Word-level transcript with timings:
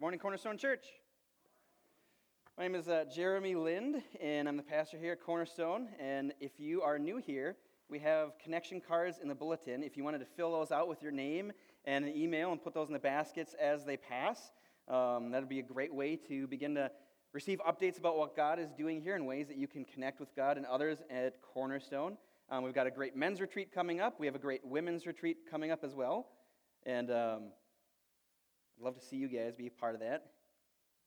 Morning, 0.00 0.18
Cornerstone 0.18 0.56
Church. 0.56 0.86
My 2.56 2.62
name 2.62 2.74
is 2.74 2.88
uh, 2.88 3.04
Jeremy 3.14 3.54
Lind, 3.54 3.96
and 4.18 4.48
I'm 4.48 4.56
the 4.56 4.62
pastor 4.62 4.96
here 4.96 5.12
at 5.12 5.20
Cornerstone. 5.20 5.88
And 6.00 6.32
if 6.40 6.52
you 6.58 6.80
are 6.80 6.98
new 6.98 7.18
here, 7.18 7.58
we 7.90 7.98
have 7.98 8.30
connection 8.42 8.80
cards 8.80 9.18
in 9.20 9.28
the 9.28 9.34
bulletin. 9.34 9.82
If 9.82 9.98
you 9.98 10.04
wanted 10.04 10.20
to 10.20 10.24
fill 10.24 10.52
those 10.52 10.72
out 10.72 10.88
with 10.88 11.02
your 11.02 11.12
name 11.12 11.52
and 11.84 12.06
an 12.06 12.16
email 12.16 12.50
and 12.50 12.64
put 12.64 12.72
those 12.72 12.86
in 12.86 12.94
the 12.94 12.98
baskets 12.98 13.54
as 13.60 13.84
they 13.84 13.98
pass, 13.98 14.52
um, 14.88 15.32
that 15.32 15.40
would 15.40 15.50
be 15.50 15.58
a 15.58 15.62
great 15.62 15.92
way 15.92 16.16
to 16.28 16.46
begin 16.46 16.74
to 16.76 16.90
receive 17.34 17.60
updates 17.68 17.98
about 17.98 18.16
what 18.16 18.34
God 18.34 18.58
is 18.58 18.72
doing 18.72 19.02
here 19.02 19.16
and 19.16 19.26
ways 19.26 19.48
that 19.48 19.58
you 19.58 19.68
can 19.68 19.84
connect 19.84 20.18
with 20.18 20.34
God 20.34 20.56
and 20.56 20.64
others 20.64 21.02
at 21.10 21.42
Cornerstone. 21.42 22.16
Um, 22.48 22.64
we've 22.64 22.72
got 22.72 22.86
a 22.86 22.90
great 22.90 23.16
men's 23.16 23.38
retreat 23.38 23.70
coming 23.70 24.00
up. 24.00 24.18
We 24.18 24.24
have 24.24 24.34
a 24.34 24.38
great 24.38 24.64
women's 24.64 25.06
retreat 25.06 25.40
coming 25.50 25.70
up 25.70 25.84
as 25.84 25.94
well. 25.94 26.28
And 26.86 27.10
um, 27.10 27.42
I'd 28.80 28.84
love 28.84 28.98
to 28.98 29.04
see 29.04 29.16
you 29.16 29.28
guys 29.28 29.54
be 29.54 29.66
a 29.66 29.70
part 29.70 29.94
of 29.94 30.00
that. 30.00 30.24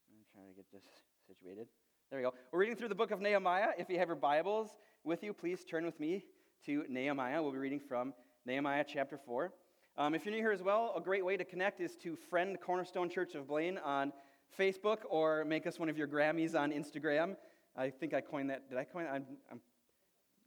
I'm 0.07 0.23
trying 0.31 0.47
to 0.47 0.53
get 0.55 0.71
this 0.71 0.83
situated. 1.27 1.65
There 2.11 2.19
we 2.19 2.23
go. 2.23 2.31
We're 2.51 2.59
reading 2.59 2.75
through 2.75 2.89
the 2.89 2.95
book 2.95 3.09
of 3.09 3.19
Nehemiah. 3.19 3.69
If 3.79 3.89
you 3.89 3.97
have 3.97 4.09
your 4.09 4.15
Bibles 4.15 4.75
with 5.03 5.23
you, 5.23 5.33
please 5.33 5.65
turn 5.65 5.83
with 5.83 5.99
me 5.99 6.23
to 6.67 6.83
Nehemiah. 6.87 7.41
We'll 7.41 7.51
be 7.51 7.57
reading 7.57 7.79
from 7.79 8.13
Nehemiah 8.45 8.85
chapter 8.87 9.17
4. 9.17 9.51
Um, 9.97 10.13
if 10.13 10.23
you're 10.23 10.35
new 10.35 10.39
here 10.39 10.51
as 10.51 10.61
well, 10.61 10.93
a 10.95 11.01
great 11.01 11.25
way 11.25 11.35
to 11.35 11.43
connect 11.43 11.81
is 11.81 11.95
to 12.03 12.15
friend 12.29 12.59
Cornerstone 12.61 13.09
Church 13.09 13.33
of 13.33 13.47
Blaine 13.47 13.79
on 13.79 14.13
Facebook 14.59 14.99
or 15.09 15.43
make 15.43 15.65
us 15.65 15.79
one 15.79 15.89
of 15.89 15.97
your 15.97 16.07
Grammys 16.07 16.53
on 16.53 16.71
Instagram. 16.71 17.35
I 17.75 17.89
think 17.89 18.13
I 18.13 18.21
coined 18.21 18.51
that. 18.51 18.69
Did 18.69 18.77
I 18.77 18.83
coin? 18.83 19.07
I'm, 19.11 19.25
I'm, 19.49 19.59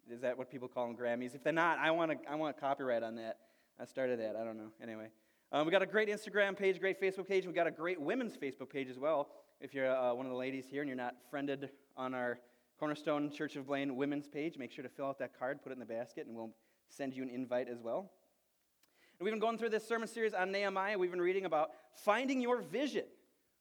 is 0.08 0.20
that 0.20 0.38
what 0.38 0.48
people 0.48 0.68
call 0.68 0.86
them, 0.86 0.96
Grammys? 0.96 1.34
If 1.34 1.42
they're 1.42 1.52
not, 1.52 1.78
I 1.80 1.90
want, 1.90 2.12
to, 2.12 2.30
I 2.30 2.36
want 2.36 2.56
copyright 2.60 3.02
on 3.02 3.16
that. 3.16 3.38
I 3.80 3.84
started 3.84 4.20
that. 4.20 4.36
I 4.36 4.44
don't 4.44 4.56
know. 4.56 4.70
Anyway. 4.80 5.08
Um, 5.52 5.64
we 5.64 5.70
got 5.70 5.82
a 5.82 5.86
great 5.86 6.08
Instagram 6.08 6.58
page, 6.58 6.80
great 6.80 7.00
Facebook 7.00 7.28
page. 7.28 7.46
We 7.46 7.52
got 7.52 7.68
a 7.68 7.70
great 7.70 8.00
women's 8.00 8.36
Facebook 8.36 8.68
page 8.68 8.88
as 8.90 8.98
well. 8.98 9.28
If 9.60 9.74
you're 9.74 9.88
uh, 9.88 10.12
one 10.12 10.26
of 10.26 10.32
the 10.32 10.38
ladies 10.38 10.64
here 10.68 10.82
and 10.82 10.88
you're 10.88 10.96
not 10.96 11.14
friended 11.30 11.70
on 11.96 12.14
our 12.14 12.40
Cornerstone 12.80 13.30
Church 13.30 13.54
of 13.54 13.68
Blaine 13.68 13.94
women's 13.94 14.26
page, 14.26 14.58
make 14.58 14.72
sure 14.72 14.82
to 14.82 14.88
fill 14.88 15.06
out 15.06 15.20
that 15.20 15.38
card, 15.38 15.62
put 15.62 15.70
it 15.70 15.74
in 15.74 15.78
the 15.78 15.86
basket, 15.86 16.26
and 16.26 16.34
we'll 16.34 16.50
send 16.88 17.14
you 17.14 17.22
an 17.22 17.28
invite 17.28 17.68
as 17.68 17.80
well. 17.80 18.10
And 19.20 19.24
we've 19.24 19.32
been 19.32 19.40
going 19.40 19.56
through 19.56 19.68
this 19.68 19.86
sermon 19.86 20.08
series 20.08 20.34
on 20.34 20.50
Nehemiah. 20.50 20.98
We've 20.98 21.12
been 21.12 21.20
reading 21.20 21.44
about 21.44 21.70
finding 22.04 22.40
your 22.40 22.60
vision. 22.60 23.04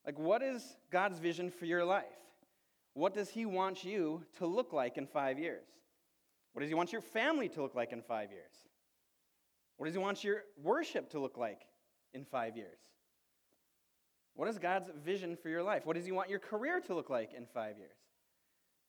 Like, 0.07 0.17
what 0.17 0.41
is 0.41 0.77
God's 0.91 1.19
vision 1.19 1.51
for 1.51 1.65
your 1.65 1.85
life? 1.85 2.05
What 2.95 3.13
does 3.13 3.29
He 3.29 3.45
want 3.45 3.83
you 3.83 4.23
to 4.39 4.47
look 4.47 4.73
like 4.73 4.97
in 4.97 5.05
five 5.05 5.37
years? 5.37 5.67
What 6.53 6.61
does 6.61 6.69
He 6.69 6.75
want 6.75 6.91
your 6.91 7.01
family 7.01 7.47
to 7.49 7.61
look 7.61 7.75
like 7.75 7.91
in 7.91 8.01
five 8.01 8.31
years? 8.31 8.53
What 9.77 9.85
does 9.85 9.93
He 9.93 9.99
want 9.99 10.23
your 10.23 10.45
worship 10.63 11.11
to 11.11 11.19
look 11.19 11.37
like 11.37 11.61
in 12.15 12.25
five 12.25 12.57
years? 12.57 12.79
What 14.33 14.49
is 14.49 14.57
God's 14.57 14.89
vision 15.05 15.35
for 15.35 15.49
your 15.49 15.61
life? 15.61 15.85
What 15.85 15.95
does 15.95 16.05
He 16.05 16.11
want 16.11 16.29
your 16.29 16.39
career 16.39 16.79
to 16.81 16.95
look 16.95 17.09
like 17.09 17.33
in 17.33 17.45
five 17.45 17.77
years? 17.77 17.97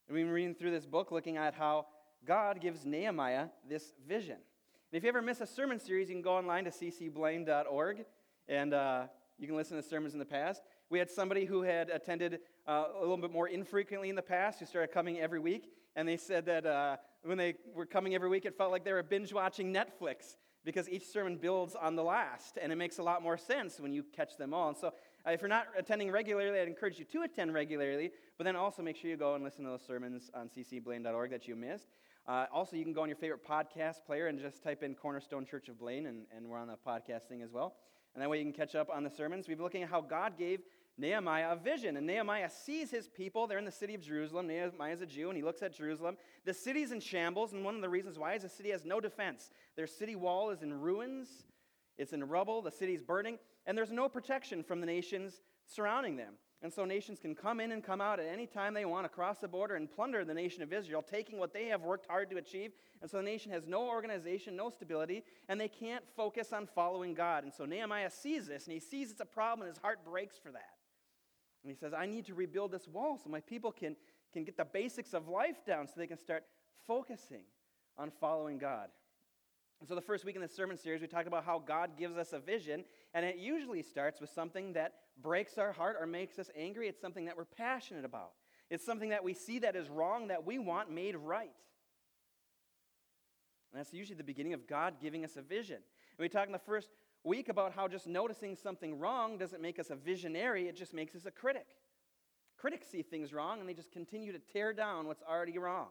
We've 0.09 0.25
been 0.25 0.33
reading 0.33 0.55
through 0.55 0.71
this 0.71 0.87
book 0.87 1.11
looking 1.11 1.37
at 1.37 1.55
how 1.55 1.87
God 2.25 2.61
gives 2.61 2.87
Nehemiah 2.87 3.49
this 3.69 3.93
vision. 4.09 4.37
And 4.37 4.97
if 4.97 5.03
you 5.03 5.09
ever 5.09 5.21
miss 5.21 5.41
a 5.41 5.47
sermon 5.47 5.79
series, 5.79 6.09
you 6.09 6.15
can 6.15 6.23
go 6.23 6.37
online 6.37 6.65
to 6.65 6.71
ccblaine.org 6.71 8.05
and 8.49 8.73
uh, 8.73 9.07
you 9.39 9.47
can 9.47 9.57
listen 9.57 9.77
to 9.77 9.83
sermons 9.83 10.13
in 10.13 10.19
the 10.19 10.25
past. 10.25 10.63
We 10.89 10.99
had 10.99 11.11
somebody 11.11 11.45
who 11.45 11.63
had 11.63 11.91
attended 11.91 12.41
uh, 12.67 12.85
a 12.97 13.01
little 13.01 13.17
bit 13.17 13.33
more 13.33 13.49
infrequently 13.49 14.09
in 14.09 14.17
the 14.17 14.23
past 14.23 14.61
who 14.61 14.67
started 14.67 14.93
coming 14.93 15.19
every 15.19 15.41
week, 15.41 15.73
and 15.97 16.07
they 16.09 16.17
said 16.17 16.47
that 16.47 16.65
uh, 16.65 16.97
when 17.25 17.37
they 17.37 17.55
were 17.75 17.87
coming 17.87 18.15
every 18.15 18.29
week, 18.29 18.45
it 18.45 18.57
felt 18.57 18.71
like 18.71 18.85
they 18.85 18.93
were 18.93 19.03
binge 19.03 19.33
watching 19.33 19.75
Netflix 19.75 20.37
because 20.67 20.89
each 20.89 21.07
sermon 21.07 21.37
builds 21.37 21.77
on 21.77 21.95
the 21.95 22.03
last, 22.03 22.59
and 22.61 22.73
it 22.73 22.77
makes 22.77 22.99
a 22.99 23.03
lot 23.03 23.23
more 23.23 23.39
sense 23.39 23.79
when 23.79 23.93
you 23.93 24.03
catch 24.03 24.37
them 24.37 24.53
all. 24.53 24.69
And 24.69 24.77
so, 24.77 24.89
uh, 25.25 25.31
if 25.31 25.41
you're 25.41 25.49
not 25.49 25.69
attending 25.79 26.11
regularly, 26.11 26.59
I'd 26.59 26.67
encourage 26.67 26.99
you 26.99 27.05
to 27.05 27.23
attend 27.23 27.55
regularly, 27.55 28.11
but 28.37 28.45
then 28.45 28.57
also 28.57 28.83
make 28.83 28.97
sure 28.97 29.09
you 29.09 29.17
go 29.17 29.37
and 29.37 29.45
listen 29.45 29.65
to 29.65 29.71
those 29.71 29.87
sermons 29.87 30.29
on 30.35 30.51
ccblaine.org 30.51 31.31
that 31.31 31.47
you 31.47 31.55
missed. 31.55 31.87
Uh, 32.27 32.47
also, 32.53 32.75
you 32.75 32.83
can 32.83 32.93
go 32.93 33.03
on 33.03 33.09
your 33.09 33.17
favorite 33.17 33.47
podcast 33.47 34.05
player 34.05 34.27
and 34.27 34.41
just 34.41 34.61
type 34.61 34.83
in 34.83 34.97
Cornerstone 34.97 35.47
Church 35.47 35.69
of 35.69 35.79
Blaine, 35.79 36.07
and, 36.07 36.27
and 36.37 36.45
we're 36.49 36.59
on 36.59 36.67
the 36.67 36.77
podcasting 36.85 37.45
as 37.45 37.53
well. 37.53 37.77
And 38.15 38.23
that 38.23 38.29
way 38.29 38.39
you 38.39 38.45
can 38.45 38.53
catch 38.53 38.75
up 38.75 38.91
on 38.91 39.05
the 39.05 39.11
sermons. 39.11 39.47
We've 39.47 39.57
been 39.57 39.65
looking 39.65 39.85
at 39.85 39.89
how 39.89 40.01
God 40.01 40.37
gave 40.37 40.63
Nehemiah 40.99 41.53
a 41.53 41.57
vision. 41.57 41.97
And 41.97 42.07
Nehemiah 42.07 42.51
sees 42.51 42.91
his 42.91 43.09
people. 43.09 43.47
They're 43.47 43.59
in 43.59 43.65
the 43.65 43.71
city 43.71 43.95
of 43.95 44.01
Jerusalem. 44.01 44.47
Nehemiah 44.47 44.93
is 44.93 45.03
a 45.03 45.07
Jew, 45.07 45.29
and 45.29 45.37
he 45.37 45.43
looks 45.43 45.63
at 45.63 45.75
Jerusalem. 45.75 46.17
The 46.45 46.55
city's 46.55 46.93
in 46.93 47.01
shambles, 47.01 47.53
and 47.53 47.65
one 47.65 47.75
of 47.75 47.83
the 47.83 47.89
reasons 47.89 48.19
why 48.19 48.35
is 48.35 48.43
the 48.43 48.49
city 48.49 48.71
has 48.71 48.85
no 48.85 49.01
defense. 49.01 49.51
Their 49.77 49.87
city 49.87 50.17
wall 50.17 50.51
is 50.51 50.63
in 50.63 50.73
ruins, 50.73 51.29
it's 51.99 52.13
in 52.13 52.25
rubble, 52.25 52.63
the 52.63 52.71
city's 52.71 53.03
burning, 53.03 53.39
and 53.67 53.77
there's 53.77 53.93
no 53.93 54.09
protection 54.09 54.63
from 54.63 54.81
the 54.81 54.87
nations 54.87 55.41
surrounding 55.67 56.17
them. 56.17 56.35
And 56.63 56.73
so 56.73 56.87
nations 56.87 57.19
can 57.21 57.35
come 57.35 57.61
in 57.61 57.73
and 57.73 57.85
come 57.85 58.01
out 58.01 58.19
at 58.19 58.27
any 58.27 58.47
time 58.47 58.73
they 58.73 58.87
want 58.87 59.05
across 59.05 59.39
the 59.39 59.49
border 59.49 59.77
and 59.77 59.91
plunder 59.91 60.25
the 60.25 60.33
nation 60.33 60.63
of 60.63 60.73
Israel, 60.73 61.03
taking 61.03 61.39
what 61.39 61.53
they 61.53 61.67
have 61.67 61.83
worked 61.83 62.07
hard 62.07 62.31
to 62.31 62.39
achieve. 62.39 62.73
And 63.03 63.11
so 63.11 63.19
the 63.19 63.23
nation 63.23 63.53
has 63.53 63.67
no 63.67 63.87
organization, 63.87 64.57
no 64.57 64.71
stability, 64.71 65.23
and 65.49 65.61
they 65.61 65.69
can't 65.69 66.03
focus 66.17 66.55
on 66.55 66.67
following 66.67 67.13
God. 67.13 67.45
And 67.45 67.53
so 67.53 67.67
Nehemiah 67.67 68.11
sees 68.11 68.47
this, 68.47 68.65
and 68.65 68.73
he 68.73 68.81
sees 68.81 69.11
it's 69.11 69.21
a 69.21 69.27
problem, 69.27 69.67
and 69.67 69.75
his 69.75 69.83
heart 69.83 69.99
breaks 70.05 70.39
for 70.39 70.51
that. 70.53 70.77
And 71.67 71.75
he 71.75 71.77
says, 71.81 71.93
I 71.93 72.07
need 72.07 72.27
to 72.27 72.35
rebuild 72.35 72.71
this 72.71 72.87
wall 72.87 73.19
so 73.19 73.29
my 73.29 73.41
people 73.41 73.73
can, 73.73 73.97
can 74.33 74.45
get 74.45 74.57
the 74.57 74.65
basics 74.65 75.15
of 75.15 75.27
life 75.27 75.65
down 75.67 75.89
so 75.89 75.95
they 75.97 76.07
can 76.07 76.17
start 76.17 76.45
focusing 76.87 77.43
on 77.99 78.13
following 78.21 78.57
God. 78.57 78.87
And 79.81 79.89
so, 79.89 79.97
the 79.97 80.01
first 80.01 80.25
week 80.25 80.37
in 80.37 80.41
this 80.41 80.55
sermon 80.55 80.77
series, 80.77 81.01
we 81.01 81.09
talked 81.09 81.27
about 81.27 81.45
how 81.45 81.59
God 81.59 81.97
gives 81.99 82.17
us 82.17 82.33
a 82.33 82.39
vision, 82.39 82.85
and 83.15 83.27
it 83.27 83.37
usually 83.37 83.83
starts 83.83 84.21
with 84.21 84.31
something 84.31 84.75
that 84.75 84.93
breaks 85.21 85.59
our 85.59 85.73
heart 85.73 85.97
or 85.99 86.07
makes 86.07 86.39
us 86.39 86.51
angry. 86.57 86.87
It's 86.87 87.01
something 87.01 87.25
that 87.25 87.37
we're 87.37 87.47
passionate 87.47 88.05
about, 88.05 88.31
it's 88.71 88.87
something 88.87 89.09
that 89.09 89.25
we 89.25 89.35
see 89.35 89.59
that 89.59 89.75
is 89.75 89.89
wrong 89.89 90.29
that 90.29 90.47
we 90.47 90.61
want 90.61 90.93
made 90.93 91.17
right. 91.17 91.51
And 93.73 93.81
that's 93.81 93.93
usually 93.93 94.17
the 94.17 94.23
beginning 94.23 94.53
of 94.53 94.69
God 94.69 95.01
giving 95.03 95.25
us 95.25 95.37
a 95.37 95.43
vision. 95.43 95.79
And 95.79 96.21
we 96.21 96.29
talked 96.29 96.47
in 96.47 96.53
the 96.53 96.61
first 96.61 96.91
week 97.27 97.49
about 97.49 97.73
how 97.73 97.89
just 97.89 98.07
noticing 98.07 98.57
something 98.57 98.99
wrong 98.99 99.37
doesn't 99.37 99.61
make 99.61 99.79
us 99.79 99.91
a 99.91 99.97
visionary, 99.97 100.69
it 100.69 100.77
just 100.77 100.95
makes 100.95 101.15
us 101.15 101.27
a 101.27 101.31
critic. 101.31 101.67
Critics 102.59 102.87
see 102.89 103.03
things 103.03 103.33
wrong 103.33 103.61
and 103.61 103.69
they 103.69 103.75
just 103.75 103.93
continue 103.93 104.33
to 104.33 104.39
tear 104.39 104.73
down 104.73 105.07
what's 105.07 105.23
already 105.23 105.59
wrong. 105.59 105.89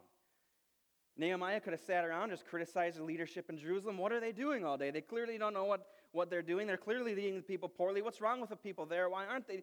Nehemiah 1.18 1.60
could 1.60 1.72
have 1.72 1.80
sat 1.80 2.04
around, 2.04 2.30
just 2.30 2.46
criticized 2.46 2.98
the 2.98 3.04
leadership 3.04 3.48
in 3.48 3.56
Jerusalem. 3.56 3.96
What 3.96 4.12
are 4.12 4.20
they 4.20 4.32
doing 4.32 4.64
all 4.64 4.76
day? 4.76 4.90
They 4.90 5.00
clearly 5.00 5.38
don't 5.38 5.54
know 5.54 5.64
what, 5.64 5.86
what 6.12 6.28
they're 6.28 6.42
doing. 6.42 6.66
They're 6.66 6.76
clearly 6.76 7.14
leading 7.14 7.36
the 7.36 7.42
people 7.42 7.68
poorly. 7.68 8.02
What's 8.02 8.20
wrong 8.20 8.40
with 8.40 8.50
the 8.50 8.56
people 8.56 8.84
there? 8.84 9.08
Why 9.08 9.24
aren't 9.24 9.48
they? 9.48 9.62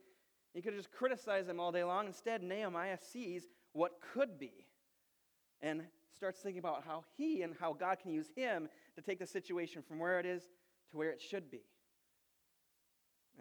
He 0.53 0.61
could 0.61 0.73
have 0.73 0.81
just 0.81 0.91
criticized 0.91 1.47
them 1.47 1.59
all 1.59 1.71
day 1.71 1.83
long. 1.83 2.07
Instead, 2.07 2.41
Nehemiah 2.41 2.97
sees 2.97 3.43
what 3.73 3.93
could 4.13 4.39
be 4.39 4.65
and 5.61 5.83
starts 6.15 6.39
thinking 6.39 6.59
about 6.59 6.83
how 6.85 7.03
he 7.17 7.41
and 7.43 7.53
how 7.59 7.73
God 7.73 7.99
can 7.99 8.11
use 8.11 8.29
him 8.35 8.67
to 8.95 9.01
take 9.01 9.19
the 9.19 9.25
situation 9.25 9.81
from 9.81 9.99
where 9.99 10.19
it 10.19 10.25
is 10.25 10.43
to 10.93 10.97
where 10.97 11.09
it 11.09 11.21
should 11.21 11.51
be. 11.51 11.63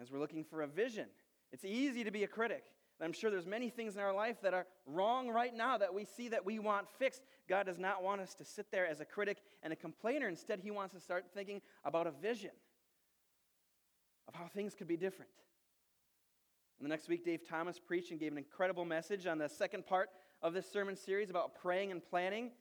As 0.01 0.11
we're 0.11 0.19
looking 0.19 0.43
for 0.43 0.63
a 0.63 0.67
vision, 0.67 1.05
it's 1.51 1.63
easy 1.63 2.03
to 2.03 2.11
be 2.11 2.23
a 2.23 2.27
critic. 2.27 2.63
And 2.99 3.05
I'm 3.05 3.13
sure 3.13 3.29
there's 3.29 3.45
many 3.45 3.69
things 3.69 3.95
in 3.95 4.01
our 4.01 4.13
life 4.13 4.41
that 4.41 4.53
are 4.53 4.65
wrong 4.87 5.29
right 5.29 5.55
now 5.55 5.77
that 5.77 5.93
we 5.93 6.03
see 6.03 6.29
that 6.29 6.45
we 6.45 6.59
want 6.59 6.89
fixed. 6.97 7.21
God 7.47 7.67
does 7.67 7.77
not 7.77 8.03
want 8.03 8.21
us 8.21 8.33
to 8.35 8.45
sit 8.45 8.71
there 8.71 8.87
as 8.87 8.99
a 8.99 9.05
critic 9.05 9.37
and 9.61 9.71
a 9.71 9.75
complainer. 9.75 10.27
Instead, 10.27 10.59
He 10.59 10.71
wants 10.71 10.93
to 10.95 10.99
start 10.99 11.25
thinking 11.33 11.61
about 11.85 12.07
a 12.07 12.11
vision 12.11 12.51
of 14.27 14.33
how 14.33 14.47
things 14.47 14.73
could 14.73 14.87
be 14.87 14.97
different. 14.97 15.31
And 16.79 16.85
the 16.85 16.89
next 16.89 17.07
week, 17.07 17.23
Dave 17.23 17.47
Thomas 17.47 17.79
preached 17.79 18.11
and 18.11 18.19
gave 18.19 18.31
an 18.31 18.37
incredible 18.39 18.83
message 18.83 19.27
on 19.27 19.37
the 19.37 19.47
second 19.47 19.85
part 19.85 20.09
of 20.41 20.53
this 20.53 20.69
sermon 20.69 20.95
series 20.95 21.29
about 21.29 21.55
praying 21.61 21.91
and 21.91 22.03
planning. 22.03 22.51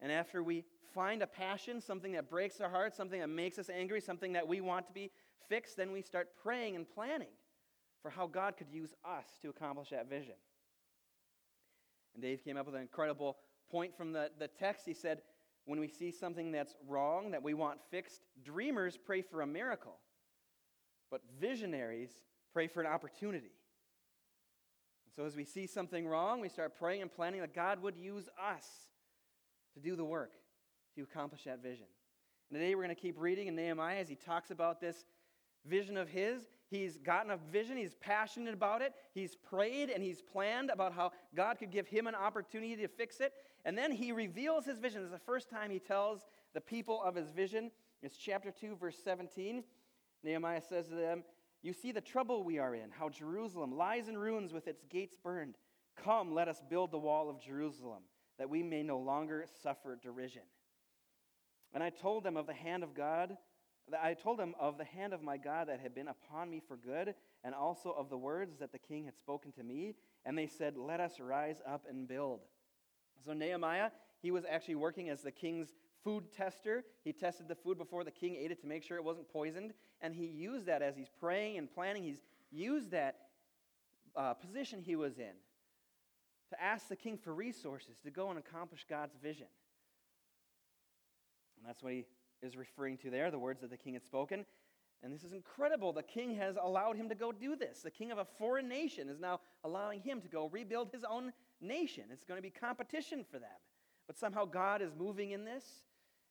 And 0.00 0.12
after 0.12 0.42
we 0.42 0.64
find 0.94 1.22
a 1.22 1.26
passion, 1.26 1.80
something 1.80 2.12
that 2.12 2.30
breaks 2.30 2.60
our 2.60 2.70
heart, 2.70 2.94
something 2.94 3.20
that 3.20 3.28
makes 3.28 3.58
us 3.58 3.68
angry, 3.70 4.00
something 4.00 4.32
that 4.32 4.46
we 4.46 4.60
want 4.60 4.86
to 4.86 4.92
be 4.92 5.10
fixed, 5.48 5.76
then 5.76 5.92
we 5.92 6.02
start 6.02 6.28
praying 6.42 6.76
and 6.76 6.88
planning 6.88 7.28
for 8.02 8.10
how 8.10 8.26
God 8.26 8.56
could 8.56 8.70
use 8.70 8.94
us 9.04 9.26
to 9.42 9.48
accomplish 9.48 9.90
that 9.90 10.08
vision. 10.08 10.34
And 12.14 12.22
Dave 12.22 12.44
came 12.44 12.56
up 12.56 12.66
with 12.66 12.74
an 12.74 12.80
incredible 12.80 13.36
point 13.70 13.96
from 13.96 14.12
the, 14.12 14.30
the 14.38 14.48
text. 14.48 14.86
He 14.86 14.94
said, 14.94 15.22
When 15.66 15.80
we 15.80 15.88
see 15.88 16.10
something 16.10 16.52
that's 16.52 16.74
wrong, 16.86 17.32
that 17.32 17.42
we 17.42 17.54
want 17.54 17.80
fixed, 17.90 18.22
dreamers 18.44 18.96
pray 18.96 19.22
for 19.22 19.42
a 19.42 19.46
miracle, 19.46 19.98
but 21.10 21.22
visionaries 21.40 22.10
pray 22.52 22.66
for 22.66 22.80
an 22.80 22.86
opportunity. 22.86 23.52
And 25.06 25.14
so 25.14 25.24
as 25.24 25.36
we 25.36 25.44
see 25.44 25.66
something 25.66 26.06
wrong, 26.06 26.40
we 26.40 26.48
start 26.48 26.78
praying 26.78 27.02
and 27.02 27.12
planning 27.12 27.40
that 27.40 27.54
God 27.54 27.82
would 27.82 27.96
use 27.96 28.28
us 28.40 28.66
to 29.78 29.90
do 29.90 29.96
the 29.96 30.04
work 30.04 30.32
to 30.96 31.02
accomplish 31.02 31.44
that 31.44 31.62
vision. 31.62 31.86
And 32.50 32.58
today 32.58 32.74
we're 32.74 32.82
going 32.82 32.94
to 32.94 33.00
keep 33.00 33.16
reading 33.18 33.46
in 33.46 33.56
Nehemiah 33.56 33.98
as 33.98 34.08
he 34.08 34.16
talks 34.16 34.50
about 34.50 34.80
this 34.80 35.04
vision 35.64 35.96
of 35.96 36.08
his. 36.08 36.42
He's 36.70 36.96
gotten 36.98 37.30
a 37.30 37.36
vision, 37.36 37.76
he's 37.76 37.94
passionate 37.94 38.54
about 38.54 38.82
it, 38.82 38.92
he's 39.14 39.36
prayed 39.36 39.90
and 39.90 40.02
he's 40.02 40.20
planned 40.20 40.70
about 40.70 40.92
how 40.92 41.12
God 41.34 41.58
could 41.58 41.70
give 41.70 41.86
him 41.86 42.06
an 42.06 42.14
opportunity 42.14 42.76
to 42.76 42.88
fix 42.88 43.20
it. 43.20 43.32
And 43.64 43.76
then 43.76 43.92
he 43.92 44.12
reveals 44.12 44.64
his 44.64 44.78
vision. 44.78 45.00
This 45.00 45.06
is 45.06 45.12
the 45.12 45.18
first 45.18 45.48
time 45.48 45.70
he 45.70 45.78
tells 45.78 46.26
the 46.54 46.60
people 46.60 47.02
of 47.02 47.14
his 47.14 47.30
vision. 47.30 47.70
It's 48.02 48.16
chapter 48.16 48.50
2, 48.50 48.76
verse 48.76 48.96
17. 49.02 49.62
Nehemiah 50.24 50.62
says 50.68 50.88
to 50.88 50.94
them, 50.94 51.24
You 51.62 51.72
see 51.72 51.92
the 51.92 52.00
trouble 52.00 52.42
we 52.42 52.58
are 52.58 52.74
in, 52.74 52.90
how 52.90 53.08
Jerusalem 53.08 53.76
lies 53.76 54.08
in 54.08 54.16
ruins 54.16 54.52
with 54.52 54.68
its 54.68 54.84
gates 54.90 55.16
burned. 55.22 55.56
Come, 55.96 56.32
let 56.32 56.48
us 56.48 56.62
build 56.68 56.90
the 56.90 56.98
wall 56.98 57.28
of 57.28 57.40
Jerusalem, 57.40 58.02
that 58.38 58.48
we 58.48 58.62
may 58.62 58.82
no 58.82 58.98
longer 58.98 59.46
suffer 59.62 59.98
derision. 60.00 60.42
And 61.74 61.82
I 61.82 61.90
told 61.90 62.24
them 62.24 62.36
of 62.36 62.46
the 62.46 62.54
hand 62.54 62.82
of 62.82 62.94
God, 62.94 63.36
I 64.00 64.14
told 64.14 64.38
them 64.38 64.54
of 64.60 64.78
the 64.78 64.84
hand 64.84 65.12
of 65.12 65.22
my 65.22 65.36
God 65.36 65.68
that 65.68 65.80
had 65.80 65.94
been 65.94 66.08
upon 66.08 66.50
me 66.50 66.60
for 66.66 66.76
good, 66.76 67.14
and 67.42 67.54
also 67.54 67.90
of 67.90 68.10
the 68.10 68.18
words 68.18 68.58
that 68.58 68.72
the 68.72 68.78
king 68.78 69.04
had 69.04 69.16
spoken 69.16 69.52
to 69.52 69.62
me. 69.62 69.94
And 70.24 70.36
they 70.36 70.46
said, 70.46 70.76
Let 70.76 71.00
us 71.00 71.20
rise 71.20 71.62
up 71.66 71.86
and 71.88 72.06
build. 72.06 72.40
So 73.24 73.32
Nehemiah, 73.32 73.90
he 74.20 74.30
was 74.30 74.44
actually 74.48 74.74
working 74.76 75.08
as 75.08 75.22
the 75.22 75.30
king's 75.30 75.68
food 76.04 76.24
tester. 76.36 76.84
He 77.04 77.12
tested 77.12 77.48
the 77.48 77.54
food 77.54 77.78
before 77.78 78.04
the 78.04 78.10
king 78.10 78.36
ate 78.36 78.50
it 78.50 78.60
to 78.60 78.66
make 78.66 78.82
sure 78.82 78.96
it 78.96 79.04
wasn't 79.04 79.28
poisoned. 79.28 79.72
And 80.00 80.14
he 80.14 80.26
used 80.26 80.66
that 80.66 80.82
as 80.82 80.96
he's 80.96 81.10
praying 81.20 81.58
and 81.58 81.72
planning. 81.72 82.02
He's 82.02 82.22
used 82.50 82.90
that 82.90 83.16
uh, 84.16 84.34
position 84.34 84.82
he 84.82 84.96
was 84.96 85.18
in 85.18 85.34
to 86.50 86.62
ask 86.62 86.88
the 86.88 86.96
king 86.96 87.18
for 87.18 87.34
resources 87.34 87.98
to 88.04 88.10
go 88.10 88.30
and 88.30 88.38
accomplish 88.38 88.86
God's 88.88 89.16
vision. 89.22 89.46
And 91.58 91.68
that's 91.68 91.82
what 91.82 91.92
he 91.92 92.04
is 92.42 92.56
referring 92.56 92.98
to 92.98 93.10
there, 93.10 93.30
the 93.30 93.38
words 93.38 93.60
that 93.60 93.70
the 93.70 93.76
king 93.76 93.94
had 93.94 94.04
spoken. 94.04 94.46
And 95.02 95.12
this 95.12 95.22
is 95.22 95.32
incredible. 95.32 95.92
The 95.92 96.02
king 96.02 96.34
has 96.36 96.56
allowed 96.60 96.96
him 96.96 97.08
to 97.08 97.14
go 97.14 97.30
do 97.30 97.54
this. 97.54 97.80
The 97.82 97.90
king 97.90 98.10
of 98.10 98.18
a 98.18 98.24
foreign 98.24 98.68
nation 98.68 99.08
is 99.08 99.20
now 99.20 99.40
allowing 99.62 100.00
him 100.00 100.20
to 100.20 100.28
go 100.28 100.48
rebuild 100.48 100.90
his 100.90 101.04
own 101.08 101.32
nation. 101.60 102.04
It's 102.12 102.24
going 102.24 102.38
to 102.38 102.42
be 102.42 102.50
competition 102.50 103.24
for 103.30 103.38
them. 103.38 103.48
But 104.06 104.18
somehow 104.18 104.44
God 104.44 104.82
is 104.82 104.94
moving 104.98 105.32
in 105.32 105.44
this, 105.44 105.64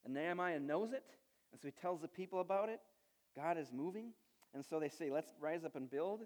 and 0.03 0.13
Nehemiah 0.13 0.59
knows 0.59 0.91
it. 0.91 1.05
And 1.51 1.61
so 1.61 1.67
he 1.67 1.71
tells 1.71 2.01
the 2.01 2.07
people 2.07 2.41
about 2.41 2.69
it. 2.69 2.81
God 3.35 3.57
is 3.57 3.71
moving. 3.71 4.11
And 4.53 4.65
so 4.65 4.79
they 4.79 4.89
say, 4.89 5.11
let's 5.11 5.31
rise 5.39 5.63
up 5.63 5.75
and 5.75 5.89
build. 5.89 6.21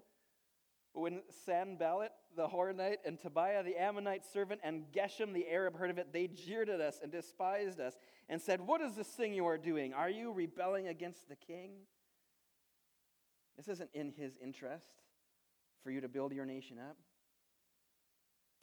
When 0.94 1.22
Sanballat 1.46 2.12
the 2.36 2.46
Horonite 2.46 2.98
and 3.06 3.18
Tobiah 3.18 3.62
the 3.62 3.76
Ammonite 3.76 4.24
servant 4.30 4.60
and 4.62 4.84
Geshem 4.92 5.32
the 5.32 5.48
Arab 5.48 5.76
heard 5.78 5.90
of 5.90 5.98
it, 5.98 6.12
they 6.12 6.26
jeered 6.26 6.68
at 6.68 6.80
us 6.80 7.00
and 7.02 7.10
despised 7.10 7.80
us 7.80 7.94
and 8.28 8.40
said, 8.40 8.60
What 8.60 8.80
is 8.80 8.94
this 8.94 9.08
thing 9.08 9.32
you 9.32 9.46
are 9.46 9.58
doing? 9.58 9.94
Are 9.94 10.10
you 10.10 10.32
rebelling 10.32 10.88
against 10.88 11.28
the 11.28 11.36
king? 11.36 11.70
This 13.56 13.68
isn't 13.68 13.90
in 13.94 14.12
his 14.16 14.36
interest 14.42 15.02
for 15.82 15.90
you 15.90 16.00
to 16.00 16.08
build 16.08 16.32
your 16.32 16.46
nation 16.46 16.78
up. 16.78 16.96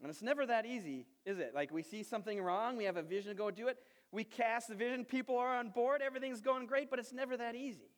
And 0.01 0.09
it's 0.09 0.21
never 0.21 0.45
that 0.45 0.65
easy, 0.65 1.05
is 1.25 1.39
it? 1.39 1.51
Like 1.53 1.71
we 1.71 1.83
see 1.83 2.03
something 2.03 2.41
wrong, 2.41 2.77
we 2.77 2.85
have 2.85 2.95
a 2.95 3.03
vision 3.03 3.29
to 3.29 3.35
go 3.35 3.51
do 3.51 3.67
it, 3.67 3.77
we 4.11 4.23
cast 4.23 4.69
the 4.69 4.75
vision, 4.75 5.03
people 5.03 5.37
are 5.37 5.57
on 5.57 5.69
board, 5.69 6.01
everything's 6.01 6.41
going 6.41 6.67
great, 6.67 6.89
but 6.89 6.99
it's 6.99 7.11
never 7.11 7.35
that 7.35 7.55
easy. 7.55 7.91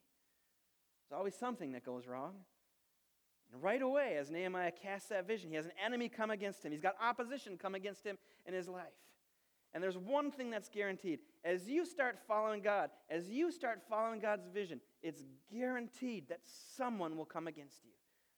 There's 1.08 1.16
always 1.16 1.36
something 1.36 1.72
that 1.72 1.84
goes 1.84 2.08
wrong. 2.08 2.34
And 3.52 3.62
right 3.62 3.82
away, 3.82 4.16
as 4.18 4.30
Nehemiah 4.30 4.72
casts 4.72 5.08
that 5.10 5.26
vision, 5.26 5.50
he 5.50 5.56
has 5.56 5.66
an 5.66 5.72
enemy 5.84 6.08
come 6.08 6.30
against 6.30 6.64
him. 6.64 6.72
He's 6.72 6.80
got 6.80 6.94
opposition 7.00 7.58
come 7.58 7.74
against 7.74 8.04
him 8.04 8.16
in 8.46 8.54
his 8.54 8.68
life. 8.68 8.84
And 9.74 9.82
there's 9.82 9.96
one 9.96 10.30
thing 10.30 10.50
that's 10.50 10.68
guaranteed. 10.68 11.20
As 11.44 11.68
you 11.68 11.86
start 11.86 12.18
following 12.26 12.60
God, 12.62 12.90
as 13.10 13.30
you 13.30 13.50
start 13.50 13.80
following 13.88 14.20
God's 14.20 14.46
vision, 14.48 14.80
it's 15.02 15.22
guaranteed 15.50 16.28
that 16.28 16.40
someone 16.76 17.16
will 17.16 17.24
come 17.24 17.46
against 17.46 17.84
you 17.84 17.90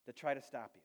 to 0.07 0.13
try 0.13 0.35
to 0.35 0.43
stop 0.43 0.71
you. 0.75 0.81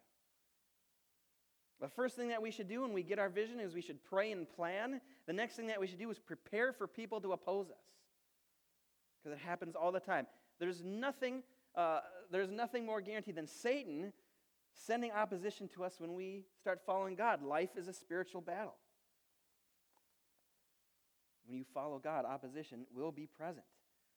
The 1.81 1.87
first 1.87 2.15
thing 2.15 2.29
that 2.29 2.41
we 2.41 2.51
should 2.51 2.67
do 2.67 2.81
when 2.81 2.93
we 2.93 3.03
get 3.03 3.19
our 3.19 3.29
vision 3.29 3.59
is 3.59 3.73
we 3.73 3.81
should 3.81 4.03
pray 4.03 4.31
and 4.31 4.49
plan. 4.49 4.99
The 5.27 5.33
next 5.33 5.55
thing 5.55 5.67
that 5.67 5.79
we 5.79 5.87
should 5.87 5.99
do 5.99 6.09
is 6.09 6.19
prepare 6.19 6.73
for 6.73 6.87
people 6.87 7.21
to 7.21 7.31
oppose 7.31 7.69
us. 7.69 7.85
Because 9.23 9.37
it 9.37 9.41
happens 9.41 9.75
all 9.75 9.91
the 9.91 9.99
time. 9.99 10.27
There's 10.59 10.83
nothing, 10.83 11.43
uh, 11.75 12.01
there's 12.31 12.51
nothing 12.51 12.85
more 12.85 13.01
guaranteed 13.01 13.35
than 13.35 13.47
Satan 13.47 14.13
sending 14.73 15.11
opposition 15.11 15.67
to 15.69 15.83
us 15.83 15.99
when 15.99 16.13
we 16.13 16.43
start 16.59 16.79
following 16.85 17.15
God. 17.15 17.41
Life 17.43 17.71
is 17.75 17.87
a 17.87 17.93
spiritual 17.93 18.41
battle. 18.41 18.75
When 21.45 21.57
you 21.57 21.65
follow 21.73 21.99
God, 21.99 22.25
opposition 22.25 22.85
will 22.95 23.11
be 23.11 23.25
present. 23.25 23.65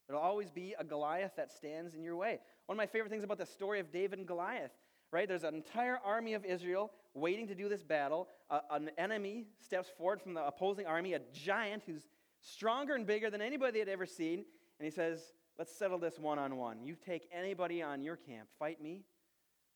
There'll 0.06 0.22
always 0.22 0.50
be 0.50 0.74
a 0.78 0.84
Goliath 0.84 1.32
that 1.36 1.50
stands 1.50 1.94
in 1.94 2.02
your 2.02 2.16
way. 2.16 2.40
One 2.66 2.76
of 2.76 2.78
my 2.78 2.86
favorite 2.86 3.10
things 3.10 3.24
about 3.24 3.38
the 3.38 3.46
story 3.46 3.80
of 3.80 3.90
David 3.90 4.18
and 4.18 4.28
Goliath, 4.28 4.72
right? 5.10 5.26
There's 5.26 5.44
an 5.44 5.54
entire 5.54 5.98
army 6.04 6.34
of 6.34 6.44
Israel 6.44 6.92
waiting 7.14 7.46
to 7.48 7.54
do 7.54 7.68
this 7.68 7.82
battle. 7.82 8.28
Uh, 8.50 8.60
an 8.70 8.90
enemy 8.98 9.46
steps 9.60 9.88
forward 9.96 10.20
from 10.20 10.34
the 10.34 10.44
opposing 10.46 10.86
army, 10.86 11.14
a 11.14 11.20
giant 11.32 11.84
who's 11.86 12.08
stronger 12.40 12.94
and 12.94 13.06
bigger 13.06 13.30
than 13.30 13.40
anybody 13.40 13.72
they 13.72 13.78
had 13.78 13.88
ever 13.88 14.06
seen. 14.06 14.44
And 14.78 14.84
he 14.84 14.90
says, 14.90 15.32
Let's 15.58 15.76
settle 15.76 15.98
this 15.98 16.18
one 16.18 16.38
on 16.38 16.56
one. 16.56 16.82
You 16.82 16.96
take 16.96 17.28
anybody 17.32 17.82
on 17.82 18.02
your 18.02 18.16
camp, 18.16 18.48
fight 18.58 18.82
me. 18.82 19.02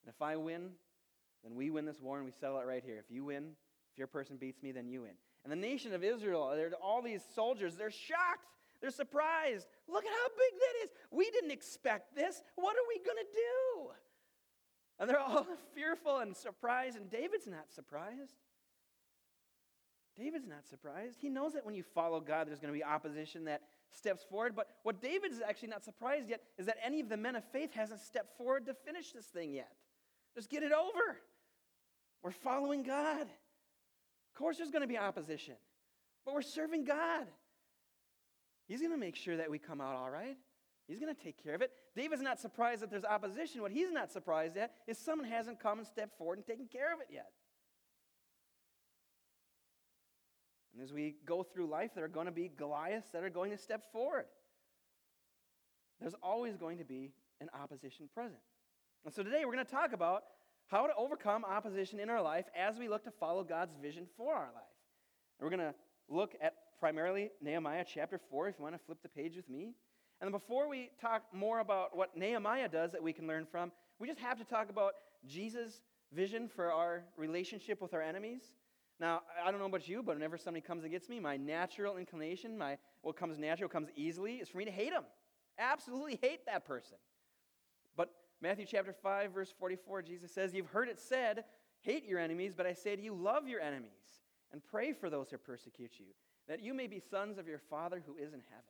And 0.04 0.14
if 0.14 0.22
I 0.22 0.36
win, 0.36 0.70
then 1.44 1.54
we 1.54 1.70
win 1.70 1.84
this 1.84 2.00
war 2.00 2.16
and 2.16 2.24
we 2.24 2.32
settle 2.32 2.58
it 2.58 2.66
right 2.66 2.82
here. 2.84 2.98
If 2.98 3.10
you 3.10 3.24
win, 3.24 3.52
if 3.92 3.98
your 3.98 4.06
person 4.06 4.36
beats 4.36 4.62
me, 4.62 4.72
then 4.72 4.88
you 4.88 5.02
win. 5.02 5.12
And 5.44 5.52
the 5.52 5.56
nation 5.56 5.94
of 5.94 6.02
Israel, 6.02 6.52
all 6.82 7.02
these 7.02 7.22
soldiers, 7.34 7.76
they're 7.76 7.90
shocked. 7.90 8.46
They're 8.80 8.90
surprised. 8.90 9.66
Look 9.88 10.04
at 10.04 10.10
how 10.10 10.28
big 10.28 10.58
that 10.58 10.84
is. 10.84 10.90
We 11.10 11.30
didn't 11.30 11.50
expect 11.50 12.14
this. 12.14 12.42
What 12.56 12.76
are 12.76 12.86
we 12.88 12.96
going 12.98 13.16
to 13.16 13.32
do? 13.32 13.90
And 14.98 15.10
they're 15.10 15.20
all 15.20 15.46
fearful 15.74 16.18
and 16.18 16.36
surprised, 16.36 16.96
and 16.96 17.10
David's 17.10 17.46
not 17.46 17.72
surprised. 17.74 18.34
David's 20.16 20.46
not 20.46 20.66
surprised. 20.66 21.18
He 21.20 21.28
knows 21.28 21.52
that 21.52 21.66
when 21.66 21.74
you 21.74 21.82
follow 21.82 22.20
God, 22.20 22.48
there's 22.48 22.60
going 22.60 22.72
to 22.72 22.78
be 22.78 22.84
opposition 22.84 23.44
that 23.44 23.62
steps 23.92 24.24
forward. 24.28 24.54
But 24.54 24.68
what 24.82 25.00
David 25.00 25.32
is 25.32 25.40
actually 25.46 25.68
not 25.68 25.84
surprised 25.84 26.28
yet 26.28 26.42
is 26.58 26.66
that 26.66 26.76
any 26.84 27.00
of 27.00 27.08
the 27.08 27.16
men 27.16 27.36
of 27.36 27.44
faith 27.52 27.72
hasn't 27.74 28.00
stepped 28.00 28.36
forward 28.36 28.66
to 28.66 28.74
finish 28.74 29.12
this 29.12 29.26
thing 29.26 29.52
yet. 29.52 29.72
Just 30.34 30.50
get 30.50 30.62
it 30.62 30.72
over. 30.72 31.18
We're 32.22 32.30
following 32.30 32.82
God. 32.82 33.22
Of 33.22 34.38
course, 34.38 34.58
there's 34.58 34.70
going 34.70 34.82
to 34.82 34.88
be 34.88 34.98
opposition, 34.98 35.54
but 36.24 36.34
we're 36.34 36.42
serving 36.42 36.84
God. 36.84 37.26
He's 38.68 38.80
going 38.80 38.92
to 38.92 38.98
make 38.98 39.16
sure 39.16 39.36
that 39.36 39.50
we 39.50 39.58
come 39.58 39.80
out 39.80 39.94
all 39.94 40.10
right. 40.10 40.36
He's 40.88 41.00
going 41.00 41.14
to 41.14 41.20
take 41.20 41.42
care 41.42 41.54
of 41.54 41.62
it. 41.62 41.72
David's 41.96 42.22
not 42.22 42.38
surprised 42.38 42.82
that 42.82 42.90
there's 42.90 43.04
opposition. 43.04 43.62
What 43.62 43.72
he's 43.72 43.90
not 43.90 44.12
surprised 44.12 44.56
at 44.56 44.72
is 44.86 44.98
someone 44.98 45.28
hasn't 45.28 45.60
come 45.60 45.78
and 45.78 45.86
stepped 45.86 46.16
forward 46.16 46.38
and 46.38 46.46
taken 46.46 46.66
care 46.66 46.92
of 46.92 47.00
it 47.00 47.08
yet. 47.10 47.30
And 50.76 50.84
as 50.84 50.92
we 50.92 51.16
go 51.24 51.42
through 51.42 51.68
life, 51.68 51.92
there 51.94 52.04
are 52.04 52.08
going 52.08 52.26
to 52.26 52.32
be 52.32 52.50
Goliaths 52.54 53.08
that 53.12 53.24
are 53.24 53.30
going 53.30 53.50
to 53.50 53.56
step 53.56 53.90
forward. 53.92 54.26
There's 56.00 56.14
always 56.22 56.58
going 56.58 56.76
to 56.76 56.84
be 56.84 57.12
an 57.40 57.48
opposition 57.58 58.10
present. 58.12 58.40
And 59.06 59.14
so 59.14 59.22
today 59.22 59.46
we're 59.46 59.54
going 59.54 59.64
to 59.64 59.70
talk 59.70 59.94
about 59.94 60.24
how 60.66 60.86
to 60.86 60.92
overcome 60.94 61.46
opposition 61.46 61.98
in 61.98 62.10
our 62.10 62.20
life 62.20 62.44
as 62.54 62.76
we 62.78 62.88
look 62.88 63.04
to 63.04 63.10
follow 63.10 63.42
God's 63.42 63.74
vision 63.80 64.06
for 64.18 64.34
our 64.34 64.50
life. 64.54 64.74
And 65.40 65.48
we're 65.48 65.56
going 65.56 65.72
to 65.72 65.74
look 66.10 66.34
at 66.42 66.54
primarily 66.78 67.30
Nehemiah 67.40 67.84
chapter 67.86 68.20
4, 68.30 68.48
if 68.48 68.56
you 68.58 68.64
want 68.64 68.74
to 68.74 68.84
flip 68.84 68.98
the 69.02 69.08
page 69.08 69.34
with 69.34 69.48
me. 69.48 69.72
And 70.20 70.30
before 70.30 70.68
we 70.68 70.90
talk 71.00 71.22
more 71.32 71.60
about 71.60 71.96
what 71.96 72.18
Nehemiah 72.18 72.68
does 72.68 72.92
that 72.92 73.02
we 73.02 73.14
can 73.14 73.26
learn 73.26 73.46
from, 73.50 73.72
we 73.98 74.08
just 74.08 74.20
have 74.20 74.36
to 74.38 74.44
talk 74.44 74.68
about 74.68 74.92
Jesus' 75.26 75.80
vision 76.12 76.48
for 76.48 76.70
our 76.70 77.04
relationship 77.16 77.80
with 77.80 77.94
our 77.94 78.02
enemies. 78.02 78.42
Now, 78.98 79.22
I 79.44 79.50
don't 79.50 79.60
know 79.60 79.66
about 79.66 79.88
you, 79.88 80.02
but 80.02 80.14
whenever 80.14 80.38
somebody 80.38 80.62
comes 80.62 80.84
against 80.84 81.10
me, 81.10 81.20
my 81.20 81.36
natural 81.36 81.98
inclination, 81.98 82.56
my 82.56 82.78
what 83.02 83.16
comes 83.16 83.38
natural, 83.38 83.68
comes 83.68 83.88
easily, 83.94 84.36
is 84.36 84.48
for 84.48 84.58
me 84.58 84.64
to 84.64 84.70
hate 84.70 84.90
them. 84.90 85.04
Absolutely 85.58 86.18
hate 86.22 86.46
that 86.46 86.66
person. 86.66 86.96
But 87.96 88.10
Matthew 88.40 88.66
chapter 88.66 88.92
5, 88.92 89.32
verse 89.32 89.52
44, 89.58 90.02
Jesus 90.02 90.32
says, 90.32 90.54
You've 90.54 90.66
heard 90.66 90.88
it 90.88 90.98
said, 90.98 91.44
hate 91.86 92.04
your 92.06 92.18
enemies, 92.18 92.54
but 92.56 92.66
I 92.66 92.72
say 92.72 92.96
to 92.96 93.02
you, 93.02 93.14
love 93.14 93.46
your 93.46 93.60
enemies, 93.60 94.24
and 94.52 94.62
pray 94.64 94.92
for 94.92 95.08
those 95.08 95.30
who 95.30 95.38
persecute 95.38 95.92
you, 95.98 96.06
that 96.48 96.62
you 96.62 96.74
may 96.74 96.86
be 96.86 97.00
sons 97.00 97.38
of 97.38 97.46
your 97.46 97.58
Father 97.58 98.02
who 98.04 98.14
is 98.14 98.32
in 98.32 98.40
heaven. 98.50 98.64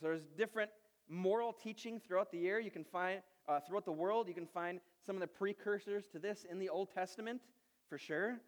So 0.00 0.06
there's 0.06 0.22
different 0.36 0.70
moral 1.08 1.52
teaching 1.52 2.00
throughout 2.00 2.32
the 2.32 2.38
year. 2.38 2.58
You 2.58 2.70
can 2.70 2.84
find 2.84 3.20
uh, 3.46 3.60
throughout 3.60 3.84
the 3.84 3.92
world. 3.92 4.26
You 4.26 4.34
can 4.34 4.46
find 4.46 4.80
some 5.04 5.16
of 5.16 5.20
the 5.20 5.26
precursors 5.26 6.06
to 6.08 6.18
this 6.18 6.46
in 6.50 6.58
the 6.58 6.68
Old 6.68 6.90
Testament, 6.92 7.42
for 7.88 7.98
sure. 7.98 8.38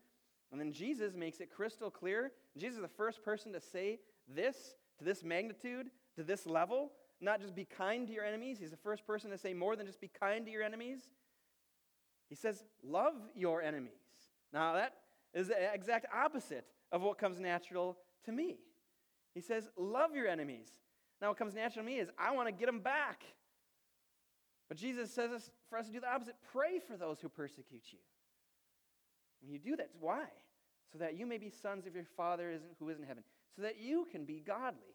And 0.52 0.60
then 0.60 0.72
Jesus 0.72 1.14
makes 1.14 1.40
it 1.40 1.50
crystal 1.50 1.90
clear. 1.90 2.32
Jesus 2.56 2.76
is 2.76 2.82
the 2.82 2.88
first 2.88 3.22
person 3.22 3.52
to 3.52 3.60
say 3.60 4.00
this 4.28 4.74
to 4.98 5.04
this 5.04 5.24
magnitude, 5.24 5.88
to 6.16 6.22
this 6.22 6.46
level. 6.46 6.92
Not 7.20 7.40
just 7.40 7.54
be 7.54 7.64
kind 7.64 8.06
to 8.06 8.12
your 8.12 8.24
enemies. 8.24 8.58
He's 8.58 8.70
the 8.70 8.76
first 8.76 9.06
person 9.06 9.30
to 9.30 9.38
say 9.38 9.54
more 9.54 9.76
than 9.76 9.86
just 9.86 10.00
be 10.00 10.08
kind 10.08 10.44
to 10.46 10.52
your 10.52 10.62
enemies. 10.62 11.00
He 12.28 12.34
says, 12.34 12.64
love 12.82 13.14
your 13.34 13.62
enemies. 13.62 13.92
Now, 14.52 14.74
that 14.74 14.94
is 15.32 15.48
the 15.48 15.72
exact 15.72 16.06
opposite 16.14 16.66
of 16.92 17.02
what 17.02 17.18
comes 17.18 17.40
natural 17.40 17.98
to 18.24 18.32
me. 18.32 18.58
He 19.34 19.40
says, 19.40 19.68
love 19.76 20.14
your 20.14 20.28
enemies. 20.28 20.68
Now, 21.20 21.28
what 21.28 21.38
comes 21.38 21.54
natural 21.54 21.84
to 21.84 21.90
me 21.90 21.98
is 21.98 22.08
I 22.18 22.32
want 22.32 22.48
to 22.48 22.52
get 22.52 22.66
them 22.66 22.80
back. 22.80 23.22
But 24.68 24.78
Jesus 24.78 25.10
says 25.10 25.50
for 25.68 25.78
us 25.78 25.86
to 25.86 25.92
do 25.92 26.00
the 26.00 26.12
opposite 26.12 26.36
pray 26.52 26.78
for 26.78 26.96
those 26.96 27.20
who 27.20 27.28
persecute 27.28 27.82
you. 27.90 27.98
When 29.44 29.52
you 29.52 29.58
do 29.58 29.76
that, 29.76 29.90
why? 30.00 30.24
So 30.92 30.98
that 30.98 31.16
you 31.16 31.26
may 31.26 31.38
be 31.38 31.50
sons 31.50 31.86
of 31.86 31.94
your 31.94 32.06
Father 32.16 32.58
who 32.78 32.88
is 32.88 32.98
in 32.98 33.04
heaven, 33.04 33.24
so 33.54 33.62
that 33.62 33.78
you 33.78 34.06
can 34.10 34.24
be 34.24 34.42
godly. 34.44 34.94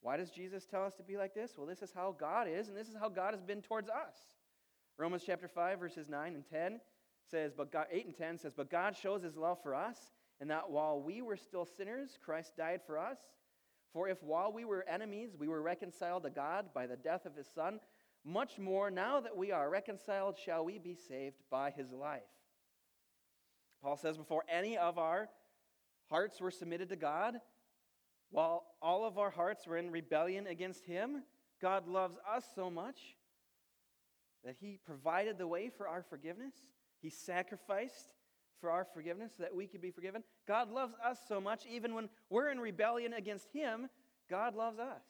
Why 0.00 0.16
does 0.16 0.30
Jesus 0.30 0.66
tell 0.66 0.84
us 0.84 0.94
to 0.94 1.02
be 1.02 1.16
like 1.16 1.34
this? 1.34 1.52
Well, 1.56 1.66
this 1.66 1.82
is 1.82 1.92
how 1.94 2.14
God 2.18 2.46
is, 2.48 2.68
and 2.68 2.76
this 2.76 2.88
is 2.88 2.96
how 2.98 3.08
God 3.08 3.32
has 3.32 3.42
been 3.42 3.62
towards 3.62 3.88
us. 3.88 4.16
Romans 4.98 5.22
chapter 5.26 5.48
5, 5.48 5.80
verses 5.80 6.08
9 6.08 6.34
and 6.34 6.44
10 6.48 6.80
says, 7.30 7.52
but 7.56 7.72
God, 7.72 7.86
8 7.90 8.06
and 8.06 8.16
10 8.16 8.38
says, 8.38 8.52
But 8.54 8.70
God 8.70 8.96
shows 8.96 9.22
his 9.22 9.36
love 9.36 9.58
for 9.62 9.74
us, 9.74 9.96
and 10.40 10.50
that 10.50 10.70
while 10.70 11.00
we 11.00 11.22
were 11.22 11.36
still 11.36 11.64
sinners, 11.64 12.18
Christ 12.22 12.52
died 12.56 12.80
for 12.86 12.98
us. 12.98 13.18
For 13.92 14.08
if 14.08 14.22
while 14.22 14.52
we 14.52 14.64
were 14.64 14.84
enemies, 14.88 15.36
we 15.38 15.48
were 15.48 15.62
reconciled 15.62 16.24
to 16.24 16.30
God 16.30 16.66
by 16.74 16.86
the 16.86 16.96
death 16.96 17.26
of 17.26 17.34
his 17.34 17.48
Son, 17.48 17.80
much 18.24 18.58
more 18.58 18.90
now 18.90 19.20
that 19.20 19.36
we 19.36 19.52
are 19.52 19.70
reconciled, 19.70 20.36
shall 20.36 20.64
we 20.64 20.78
be 20.78 20.94
saved 20.94 21.36
by 21.50 21.70
his 21.70 21.92
life. 21.92 22.22
Paul 23.84 23.98
says, 23.98 24.16
Before 24.16 24.44
any 24.48 24.78
of 24.78 24.96
our 24.96 25.28
hearts 26.08 26.40
were 26.40 26.50
submitted 26.50 26.88
to 26.88 26.96
God, 26.96 27.34
while 28.30 28.64
all 28.80 29.04
of 29.04 29.18
our 29.18 29.28
hearts 29.28 29.66
were 29.66 29.76
in 29.76 29.90
rebellion 29.90 30.46
against 30.46 30.86
him, 30.86 31.22
God 31.60 31.86
loves 31.86 32.16
us 32.28 32.46
so 32.54 32.70
much 32.70 32.98
that 34.42 34.56
he 34.58 34.78
provided 34.86 35.36
the 35.36 35.46
way 35.46 35.68
for 35.68 35.86
our 35.86 36.02
forgiveness. 36.02 36.54
He 37.02 37.10
sacrificed 37.10 38.14
for 38.58 38.70
our 38.70 38.86
forgiveness 38.94 39.32
so 39.36 39.42
that 39.42 39.54
we 39.54 39.66
could 39.66 39.82
be 39.82 39.90
forgiven. 39.90 40.24
God 40.48 40.70
loves 40.70 40.94
us 41.04 41.18
so 41.28 41.38
much, 41.38 41.66
even 41.70 41.94
when 41.94 42.08
we're 42.30 42.50
in 42.50 42.58
rebellion 42.58 43.12
against 43.12 43.52
Him, 43.52 43.90
God 44.30 44.54
loves 44.54 44.78
us. 44.78 45.02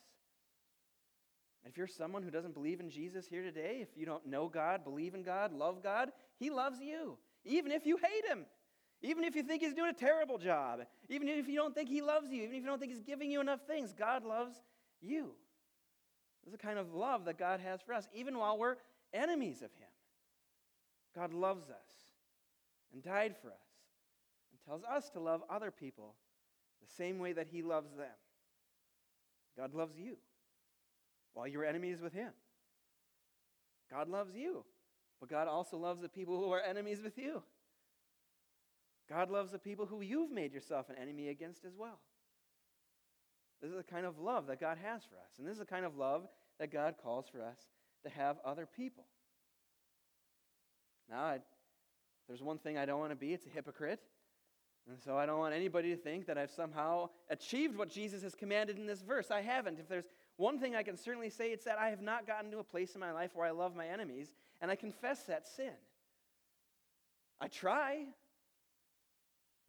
If 1.64 1.78
you're 1.78 1.87
someone 1.87 2.25
who 2.25 2.31
doesn't 2.31 2.54
believe 2.54 2.81
in 2.81 2.90
Jesus 2.90 3.28
here 3.28 3.43
today, 3.43 3.78
if 3.81 3.88
you 3.97 4.07
don't 4.07 4.26
know 4.26 4.49
God, 4.49 4.83
believe 4.83 5.14
in 5.14 5.23
God, 5.23 5.52
love 5.52 5.85
God, 5.85 6.11
He 6.40 6.50
loves 6.50 6.81
you, 6.81 7.16
even 7.45 7.71
if 7.71 7.87
you 7.87 7.97
hate 7.97 8.26
Him. 8.28 8.45
Even 9.04 9.23
if 9.23 9.37
you 9.37 9.42
think 9.42 9.61
he's 9.61 9.75
doing 9.75 9.90
a 9.90 9.92
terrible 9.92 10.38
job, 10.38 10.80
even 11.11 11.28
if 11.28 11.46
you 11.46 11.56
don't 11.56 11.75
think 11.75 11.90
he 11.90 12.00
loves 12.00 12.32
you, 12.32 12.42
even 12.42 12.56
if 12.56 12.62
you 12.62 12.66
don't 12.66 12.78
think 12.78 12.90
he's 12.90 13.02
giving 13.02 13.30
you 13.30 13.38
enough 13.38 13.61
things, 13.66 13.92
God 13.92 14.25
loves 14.25 14.62
you. 15.02 15.32
This 16.42 16.46
is 16.46 16.52
the 16.52 16.66
kind 16.66 16.78
of 16.78 16.94
love 16.94 17.26
that 17.26 17.38
God 17.38 17.61
has 17.61 17.82
for 17.82 17.92
us, 17.92 18.08
even 18.14 18.38
while 18.38 18.56
we're 18.56 18.76
enemies 19.12 19.58
of 19.58 19.70
him. 19.75 19.90
God 21.14 21.34
loves 21.34 21.68
us 21.68 22.14
and 22.94 23.02
died 23.02 23.34
for 23.42 23.49
us 23.49 23.66
and 24.50 24.61
tells 24.66 24.84
us 24.84 25.11
to 25.11 25.20
love 25.20 25.42
other 25.50 25.70
people 25.70 26.14
the 26.80 26.94
same 26.94 27.18
way 27.18 27.34
that 27.34 27.49
he 27.52 27.61
loves 27.61 27.92
them. 27.94 28.06
God 29.54 29.75
loves 29.75 29.99
you 29.99 30.16
while 31.34 31.46
you're 31.46 31.66
enemies 31.66 32.00
with 32.00 32.14
him. 32.14 32.32
God 33.90 34.08
loves 34.08 34.34
you, 34.34 34.64
but 35.20 35.28
God 35.28 35.46
also 35.46 35.76
loves 35.76 36.00
the 36.00 36.08
people 36.08 36.38
who 36.38 36.50
are 36.52 36.61
enemies 36.62 37.02
with 37.02 37.18
you. 37.18 37.42
God 39.08 39.30
loves 39.30 39.52
the 39.52 39.58
people 39.58 39.87
who 39.87 40.00
you've 40.00 40.30
made 40.30 40.52
yourself 40.52 40.88
an 40.88 40.96
enemy 41.00 41.28
against 41.28 41.64
as 41.64 41.76
well. 41.76 41.99
This 43.61 43.70
is 43.70 43.76
the 43.76 43.82
kind 43.82 44.06
of 44.06 44.18
love 44.18 44.46
that 44.49 44.61
God 44.61 44.78
has 44.82 45.02
for 45.04 45.16
us. 45.16 45.38
And 45.38 45.46
this 45.46 45.54
is 45.54 45.61
the 45.61 45.66
kind 45.66 45.84
of 45.84 45.96
love 45.96 46.26
that 46.58 46.73
God 46.73 46.94
calls 47.02 47.26
for 47.28 47.42
us 47.42 47.58
to 48.04 48.11
have 48.11 48.37
other 48.44 48.66
people. 48.66 49.04
Now, 51.11 51.23
I, 51.23 51.38
there's 52.28 52.42
one 52.42 52.58
thing 52.58 52.78
I 52.78 52.87
don't 52.87 53.00
want 53.00 53.12
to 53.12 53.16
be 53.16 53.32
it's 53.32 53.46
a 53.46 53.50
hypocrite. 53.50 54.00
And 54.88 54.99
so 55.00 55.16
I 55.16 55.25
don't 55.25 55.38
want 55.38 55.54
anybody 55.54 55.90
to 55.90 55.96
think 55.96 56.26
that 56.26 56.37
I've 56.37 56.50
somehow 56.50 57.08
achieved 57.30 57.76
what 57.76 57.88
Jesus 57.88 58.23
has 58.23 58.34
commanded 58.34 58.78
in 58.78 58.87
this 58.87 59.00
verse. 59.00 59.30
I 59.30 59.40
haven't. 59.40 59.78
If 59.78 59.88
there's 59.88 60.11
one 60.37 60.58
thing 60.58 60.76
I 60.76 60.82
can 60.82 60.96
certainly 60.96 61.30
say, 61.30 61.52
it's 61.52 61.64
that 61.64 61.78
I 61.78 61.88
have 61.88 62.02
not 62.02 62.26
gotten 62.26 62.50
to 62.50 62.58
a 62.58 62.64
place 62.64 62.94
in 62.94 63.00
my 63.00 63.12
life 63.12 63.30
where 63.34 63.46
I 63.46 63.50
love 63.50 63.75
my 63.75 63.87
enemies, 63.87 64.34
and 64.61 64.70
I 64.70 64.76
confess 64.76 65.23
that 65.25 65.46
sin. 65.46 65.73
I 67.40 67.49
try. 67.49 68.04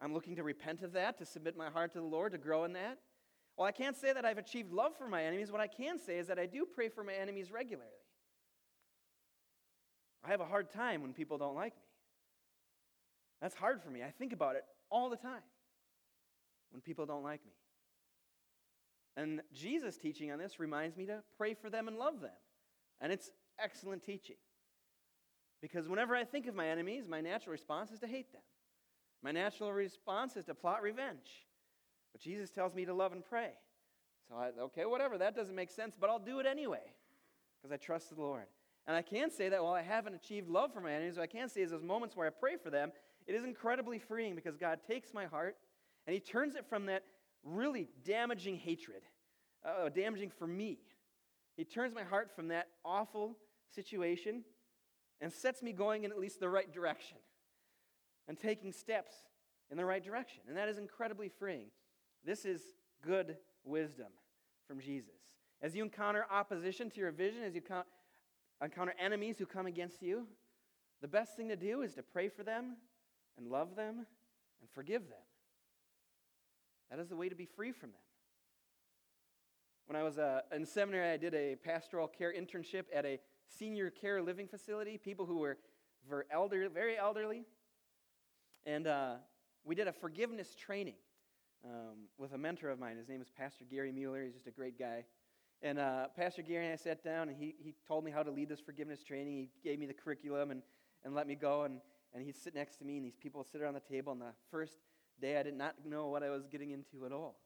I'm 0.00 0.12
looking 0.12 0.36
to 0.36 0.42
repent 0.42 0.82
of 0.82 0.92
that, 0.92 1.18
to 1.18 1.24
submit 1.24 1.56
my 1.56 1.70
heart 1.70 1.92
to 1.94 2.00
the 2.00 2.06
Lord, 2.06 2.32
to 2.32 2.38
grow 2.38 2.64
in 2.64 2.72
that. 2.74 2.98
Well, 3.56 3.66
I 3.66 3.72
can't 3.72 3.96
say 3.96 4.12
that 4.12 4.24
I've 4.24 4.38
achieved 4.38 4.72
love 4.72 4.92
for 4.96 5.08
my 5.08 5.24
enemies. 5.24 5.50
What 5.50 5.60
I 5.60 5.66
can 5.66 5.98
say 5.98 6.18
is 6.18 6.26
that 6.26 6.38
I 6.38 6.46
do 6.46 6.66
pray 6.66 6.88
for 6.88 7.02
my 7.02 7.14
enemies 7.14 7.50
regularly. 7.50 7.90
I 10.24 10.30
have 10.30 10.40
a 10.40 10.44
hard 10.44 10.70
time 10.70 11.02
when 11.02 11.12
people 11.12 11.38
don't 11.38 11.54
like 11.54 11.74
me. 11.74 11.82
That's 13.40 13.54
hard 13.54 13.82
for 13.82 13.90
me. 13.90 14.02
I 14.02 14.10
think 14.10 14.32
about 14.32 14.56
it 14.56 14.64
all 14.90 15.08
the 15.08 15.16
time 15.16 15.42
when 16.70 16.80
people 16.82 17.06
don't 17.06 17.22
like 17.22 17.44
me. 17.44 17.52
And 19.16 19.40
Jesus' 19.54 19.96
teaching 19.96 20.30
on 20.30 20.38
this 20.38 20.60
reminds 20.60 20.96
me 20.96 21.06
to 21.06 21.22
pray 21.38 21.54
for 21.54 21.70
them 21.70 21.88
and 21.88 21.96
love 21.96 22.20
them. 22.20 22.30
And 23.00 23.12
it's 23.12 23.30
excellent 23.58 24.02
teaching. 24.02 24.36
Because 25.62 25.88
whenever 25.88 26.14
I 26.14 26.24
think 26.24 26.46
of 26.46 26.54
my 26.54 26.68
enemies, 26.68 27.04
my 27.08 27.20
natural 27.20 27.52
response 27.52 27.90
is 27.90 28.00
to 28.00 28.06
hate 28.06 28.32
them. 28.32 28.42
My 29.22 29.32
natural 29.32 29.72
response 29.72 30.36
is 30.36 30.44
to 30.46 30.54
plot 30.54 30.82
revenge. 30.82 31.46
But 32.12 32.20
Jesus 32.20 32.50
tells 32.50 32.74
me 32.74 32.84
to 32.84 32.94
love 32.94 33.12
and 33.12 33.24
pray. 33.24 33.50
So, 34.28 34.36
I, 34.36 34.50
okay, 34.62 34.84
whatever, 34.84 35.18
that 35.18 35.36
doesn't 35.36 35.54
make 35.54 35.70
sense, 35.70 35.94
but 35.98 36.10
I'll 36.10 36.18
do 36.18 36.40
it 36.40 36.46
anyway 36.46 36.82
because 37.56 37.72
I 37.72 37.76
trust 37.76 38.14
the 38.14 38.20
Lord. 38.20 38.46
And 38.86 38.96
I 38.96 39.02
can 39.02 39.30
say 39.30 39.48
that 39.48 39.62
while 39.62 39.74
I 39.74 39.82
haven't 39.82 40.14
achieved 40.14 40.48
love 40.48 40.72
for 40.72 40.80
my 40.80 40.92
enemies, 40.92 41.16
what 41.16 41.24
I 41.24 41.26
can 41.26 41.48
say 41.48 41.62
is 41.62 41.70
those 41.70 41.82
moments 41.82 42.16
where 42.16 42.26
I 42.26 42.30
pray 42.30 42.56
for 42.56 42.70
them, 42.70 42.92
it 43.26 43.34
is 43.34 43.44
incredibly 43.44 43.98
freeing 43.98 44.34
because 44.34 44.56
God 44.56 44.80
takes 44.86 45.12
my 45.12 45.26
heart 45.26 45.56
and 46.06 46.14
He 46.14 46.20
turns 46.20 46.54
it 46.54 46.64
from 46.68 46.86
that 46.86 47.02
really 47.44 47.88
damaging 48.04 48.56
hatred, 48.56 49.02
uh, 49.64 49.88
damaging 49.88 50.30
for 50.30 50.46
me. 50.46 50.78
He 51.56 51.64
turns 51.64 51.94
my 51.94 52.04
heart 52.04 52.30
from 52.34 52.48
that 52.48 52.68
awful 52.84 53.36
situation 53.74 54.44
and 55.20 55.32
sets 55.32 55.62
me 55.62 55.72
going 55.72 56.04
in 56.04 56.12
at 56.12 56.18
least 56.18 56.38
the 56.38 56.48
right 56.48 56.72
direction 56.72 57.18
and 58.28 58.38
taking 58.38 58.72
steps 58.72 59.12
in 59.70 59.76
the 59.76 59.84
right 59.84 60.04
direction. 60.04 60.42
And 60.48 60.56
that 60.56 60.68
is 60.68 60.78
incredibly 60.78 61.28
freeing. 61.28 61.66
This 62.24 62.44
is 62.44 62.62
good 63.02 63.36
wisdom 63.64 64.08
from 64.66 64.80
Jesus. 64.80 65.14
As 65.62 65.74
you 65.74 65.82
encounter 65.82 66.26
opposition 66.30 66.90
to 66.90 67.00
your 67.00 67.12
vision, 67.12 67.42
as 67.42 67.54
you 67.54 67.62
encounter 68.62 68.94
enemies 68.98 69.38
who 69.38 69.46
come 69.46 69.66
against 69.66 70.02
you, 70.02 70.26
the 71.02 71.08
best 71.08 71.36
thing 71.36 71.48
to 71.48 71.56
do 71.56 71.82
is 71.82 71.94
to 71.94 72.02
pray 72.02 72.28
for 72.28 72.42
them 72.42 72.76
and 73.36 73.48
love 73.48 73.76
them 73.76 74.06
and 74.60 74.70
forgive 74.74 75.08
them. 75.08 75.18
That 76.90 76.98
is 76.98 77.08
the 77.08 77.16
way 77.16 77.28
to 77.28 77.34
be 77.34 77.46
free 77.46 77.72
from 77.72 77.90
them. 77.90 78.00
When 79.86 79.96
I 79.96 80.02
was 80.02 80.18
uh, 80.18 80.40
in 80.52 80.66
seminary, 80.66 81.12
I 81.12 81.16
did 81.16 81.34
a 81.34 81.56
pastoral 81.56 82.08
care 82.08 82.32
internship 82.32 82.84
at 82.94 83.04
a 83.04 83.20
senior 83.48 83.90
care 83.90 84.20
living 84.20 84.48
facility, 84.48 84.98
people 84.98 85.26
who 85.26 85.38
were 85.38 85.58
elder, 86.30 86.68
very 86.68 86.96
elderly. 86.96 87.44
And 88.66 88.88
uh, 88.88 89.14
we 89.64 89.76
did 89.76 89.86
a 89.86 89.92
forgiveness 89.92 90.56
training 90.56 90.96
um, 91.64 92.08
with 92.18 92.32
a 92.32 92.38
mentor 92.38 92.70
of 92.70 92.80
mine. 92.80 92.96
His 92.96 93.08
name 93.08 93.22
is 93.22 93.30
Pastor 93.30 93.64
Gary 93.64 93.92
Mueller. 93.92 94.24
He's 94.24 94.34
just 94.34 94.48
a 94.48 94.50
great 94.50 94.76
guy. 94.76 95.04
And 95.62 95.78
uh, 95.78 96.08
Pastor 96.16 96.42
Gary 96.42 96.64
and 96.64 96.72
I 96.72 96.76
sat 96.76 97.04
down, 97.04 97.28
and 97.28 97.38
he, 97.38 97.54
he 97.60 97.76
told 97.86 98.04
me 98.04 98.10
how 98.10 98.24
to 98.24 98.30
lead 98.32 98.48
this 98.48 98.58
forgiveness 98.58 99.04
training. 99.04 99.36
He 99.36 99.50
gave 99.62 99.78
me 99.78 99.86
the 99.86 99.94
curriculum 99.94 100.50
and, 100.50 100.62
and 101.04 101.14
let 101.14 101.28
me 101.28 101.36
go. 101.36 101.62
And, 101.62 101.80
and 102.12 102.24
he'd 102.24 102.36
sit 102.36 102.56
next 102.56 102.78
to 102.78 102.84
me, 102.84 102.96
and 102.96 103.06
these 103.06 103.14
people 103.14 103.38
would 103.38 103.48
sit 103.48 103.60
around 103.60 103.74
the 103.74 103.94
table. 103.94 104.12
And 104.12 104.20
the 104.20 104.34
first 104.50 104.78
day, 105.20 105.38
I 105.38 105.44
did 105.44 105.56
not 105.56 105.76
know 105.84 106.08
what 106.08 106.24
I 106.24 106.30
was 106.30 106.48
getting 106.48 106.72
into 106.72 107.06
at 107.06 107.12
all. 107.12 107.36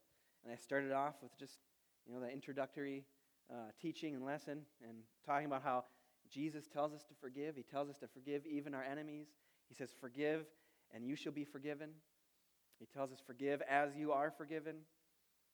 And 0.43 0.51
I 0.51 0.55
started 0.55 0.91
off 0.91 1.13
with 1.21 1.37
just, 1.37 1.59
you 2.07 2.15
know, 2.15 2.19
the 2.19 2.31
introductory 2.31 3.05
uh, 3.51 3.69
teaching 3.79 4.15
and 4.15 4.25
lesson 4.25 4.61
and 4.81 4.97
talking 5.23 5.45
about 5.45 5.61
how 5.61 5.83
Jesus 6.31 6.65
tells 6.65 6.93
us 6.93 7.03
to 7.03 7.13
forgive. 7.21 7.55
He 7.55 7.61
tells 7.61 7.91
us 7.91 7.99
to 7.99 8.07
forgive 8.07 8.47
even 8.47 8.73
our 8.73 8.83
enemies. 8.83 9.27
He 9.69 9.75
says, 9.75 9.91
Forgive, 10.01 10.45
and 10.93 11.05
you 11.05 11.15
shall 11.15 11.31
be 11.31 11.43
forgiven. 11.43 11.89
He 12.79 12.85
tells 12.85 13.11
us, 13.11 13.19
Forgive 13.25 13.61
as 13.69 13.95
you 13.95 14.11
are 14.11 14.31
forgiven. 14.31 14.75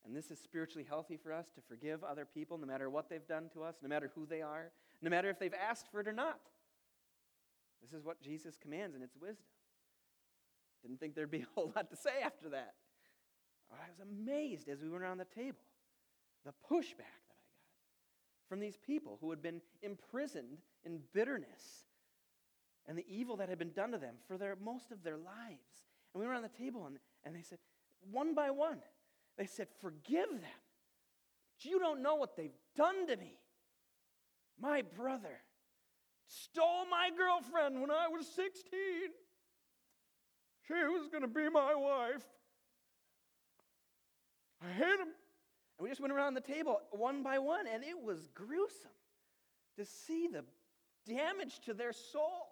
And 0.06 0.16
this 0.16 0.32
is 0.32 0.40
spiritually 0.40 0.86
healthy 0.88 1.18
for 1.18 1.34
us 1.34 1.50
to 1.56 1.62
forgive 1.68 2.04
other 2.04 2.26
people 2.26 2.58
no 2.58 2.66
matter 2.66 2.90
what 2.90 3.10
they've 3.10 3.28
done 3.28 3.50
to 3.54 3.64
us, 3.64 3.76
no 3.82 3.90
matter 3.90 4.10
who 4.16 4.26
they 4.26 4.42
are, 4.42 4.72
no 5.02 5.10
matter 5.10 5.30
if 5.30 5.38
they've 5.38 5.54
asked 5.54 5.88
for 5.92 6.00
it 6.00 6.08
or 6.08 6.14
not. 6.14 6.40
This 7.82 7.92
is 7.92 8.06
what 8.06 8.22
Jesus 8.22 8.58
commands, 8.58 8.96
and 8.96 9.04
it's 9.04 9.18
wisdom. 9.18 9.46
Didn't 10.82 11.00
think 11.00 11.16
there'd 11.16 11.30
be 11.32 11.40
a 11.42 11.48
whole 11.56 11.74
lot 11.76 11.90
to 11.90 11.98
say 11.98 12.22
after 12.24 12.50
that. 12.50 12.76
I 13.72 13.90
was 13.90 14.00
amazed 14.00 14.70
as 14.70 14.82
we 14.82 14.90
went 14.90 15.04
around 15.04 15.18
the 15.18 15.26
table. 15.26 15.60
The 16.46 16.52
pushback 16.52 17.20
that 17.28 17.36
I 17.36 17.52
got 17.52 18.48
from 18.48 18.60
these 18.62 18.78
people 18.78 19.18
who 19.20 19.30
had 19.30 19.42
been 19.42 19.62
imprisoned 19.82 20.60
in 20.86 21.00
bitterness 21.14 21.84
and 22.88 22.98
the 22.98 23.06
evil 23.10 23.38
that 23.38 23.50
had 23.50 23.60
been 23.60 23.72
done 23.72 23.92
to 23.92 23.98
them 23.98 24.16
for 24.28 24.38
their, 24.38 24.56
most 24.64 24.92
of 24.92 25.04
their 25.04 25.18
lives. 25.18 25.86
And 26.14 26.22
we 26.22 26.26
were 26.26 26.32
around 26.32 26.44
the 26.44 26.64
table, 26.64 26.86
and, 26.86 26.98
and 27.24 27.36
they 27.36 27.42
said, 27.42 27.60
one 28.12 28.34
by 28.34 28.52
one, 28.52 28.80
they 29.38 29.46
said, 29.46 29.68
Forgive 29.82 30.30
them. 30.30 30.62
You 31.62 31.80
don't 31.80 32.02
know 32.02 32.16
what 32.16 32.36
they've 32.36 32.56
done 32.76 33.08
to 33.08 33.16
me. 33.18 33.40
My 34.60 34.84
brother 34.84 35.42
stole 36.28 36.86
my 36.90 37.10
girlfriend 37.16 37.82
when 37.82 37.92
I 37.92 38.08
was 38.08 38.28
16. 38.28 38.64
She 40.68 40.74
was 40.74 41.08
going 41.10 41.22
to 41.22 41.28
be 41.28 41.50
my 41.50 41.74
wife. 41.74 42.24
I 44.62 44.72
hate 44.72 45.00
him. 45.00 45.14
And 45.78 45.84
we 45.84 45.90
just 45.90 46.02
went 46.02 46.14
around 46.14 46.34
the 46.34 46.42
table 46.42 46.82
one 46.92 47.24
by 47.24 47.40
one, 47.40 47.66
and 47.68 47.84
it 47.84 48.00
was 48.02 48.28
gruesome 48.34 48.92
to 49.78 49.86
see 49.86 50.28
the 50.28 50.44
damage 51.08 51.60
to 51.66 51.74
their 51.74 51.94
souls 51.94 52.24
for 52.24 52.47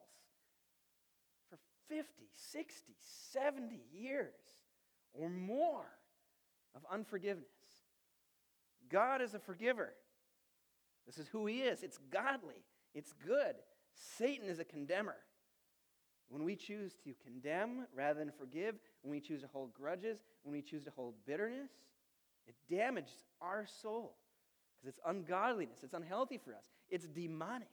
50, 1.89 2.23
60, 2.35 2.93
70 3.33 3.81
years 3.91 4.33
or 5.13 5.29
more 5.29 5.85
of 6.75 6.81
unforgiveness. 6.91 7.45
God 8.89 9.21
is 9.21 9.33
a 9.33 9.39
forgiver. 9.39 9.93
This 11.05 11.17
is 11.17 11.27
who 11.27 11.45
he 11.45 11.61
is. 11.61 11.83
It's 11.83 11.99
godly, 12.11 12.63
it's 12.93 13.13
good. 13.25 13.55
Satan 14.17 14.49
is 14.49 14.59
a 14.59 14.65
condemner. 14.65 15.15
When 16.27 16.43
we 16.43 16.55
choose 16.55 16.93
to 17.03 17.13
condemn 17.23 17.85
rather 17.95 18.19
than 18.19 18.31
forgive, 18.37 18.75
when 19.03 19.11
we 19.11 19.19
choose 19.19 19.41
to 19.41 19.47
hold 19.47 19.73
grudges, 19.73 20.19
when 20.43 20.51
we 20.51 20.61
choose 20.61 20.83
to 20.85 20.91
hold 20.91 21.13
bitterness, 21.25 21.69
it 22.47 22.55
damages 22.69 23.25
our 23.41 23.65
soul 23.81 24.15
because 24.75 24.89
it's 24.89 24.99
ungodliness, 25.05 25.79
it's 25.83 25.93
unhealthy 25.93 26.39
for 26.43 26.53
us, 26.53 26.65
it's 26.89 27.07
demonic. 27.07 27.67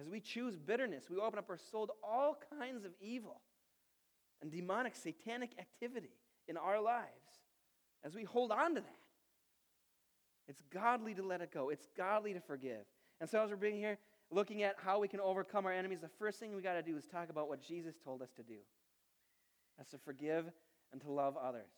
As 0.00 0.08
we 0.08 0.20
choose 0.20 0.56
bitterness, 0.56 1.10
we 1.10 1.18
open 1.18 1.38
up 1.38 1.50
our 1.50 1.58
soul 1.58 1.86
to 1.86 1.92
all 2.02 2.38
kinds 2.58 2.84
of 2.84 2.92
evil 3.00 3.40
and 4.40 4.50
demonic, 4.50 4.96
satanic 4.96 5.50
activity 5.58 6.16
in 6.48 6.56
our 6.56 6.80
lives. 6.80 7.06
As 8.02 8.14
we 8.14 8.24
hold 8.24 8.50
on 8.50 8.74
to 8.76 8.80
that, 8.80 8.96
it's 10.48 10.62
godly 10.72 11.14
to 11.14 11.22
let 11.22 11.42
it 11.42 11.52
go, 11.52 11.68
it's 11.68 11.86
godly 11.96 12.32
to 12.32 12.40
forgive. 12.40 12.86
And 13.20 13.28
so, 13.28 13.44
as 13.44 13.50
we're 13.50 13.56
being 13.56 13.76
here, 13.76 13.98
looking 14.30 14.62
at 14.62 14.76
how 14.82 14.98
we 14.98 15.06
can 15.06 15.20
overcome 15.20 15.66
our 15.66 15.72
enemies, 15.72 16.00
the 16.00 16.08
first 16.08 16.40
thing 16.40 16.56
we 16.56 16.62
got 16.62 16.74
to 16.74 16.82
do 16.82 16.96
is 16.96 17.04
talk 17.04 17.28
about 17.28 17.48
what 17.48 17.62
Jesus 17.62 17.94
told 18.02 18.22
us 18.22 18.30
to 18.36 18.42
do. 18.42 18.56
That's 19.76 19.90
to 19.90 19.98
forgive 19.98 20.46
and 20.92 21.00
to 21.02 21.10
love 21.10 21.36
others. 21.36 21.68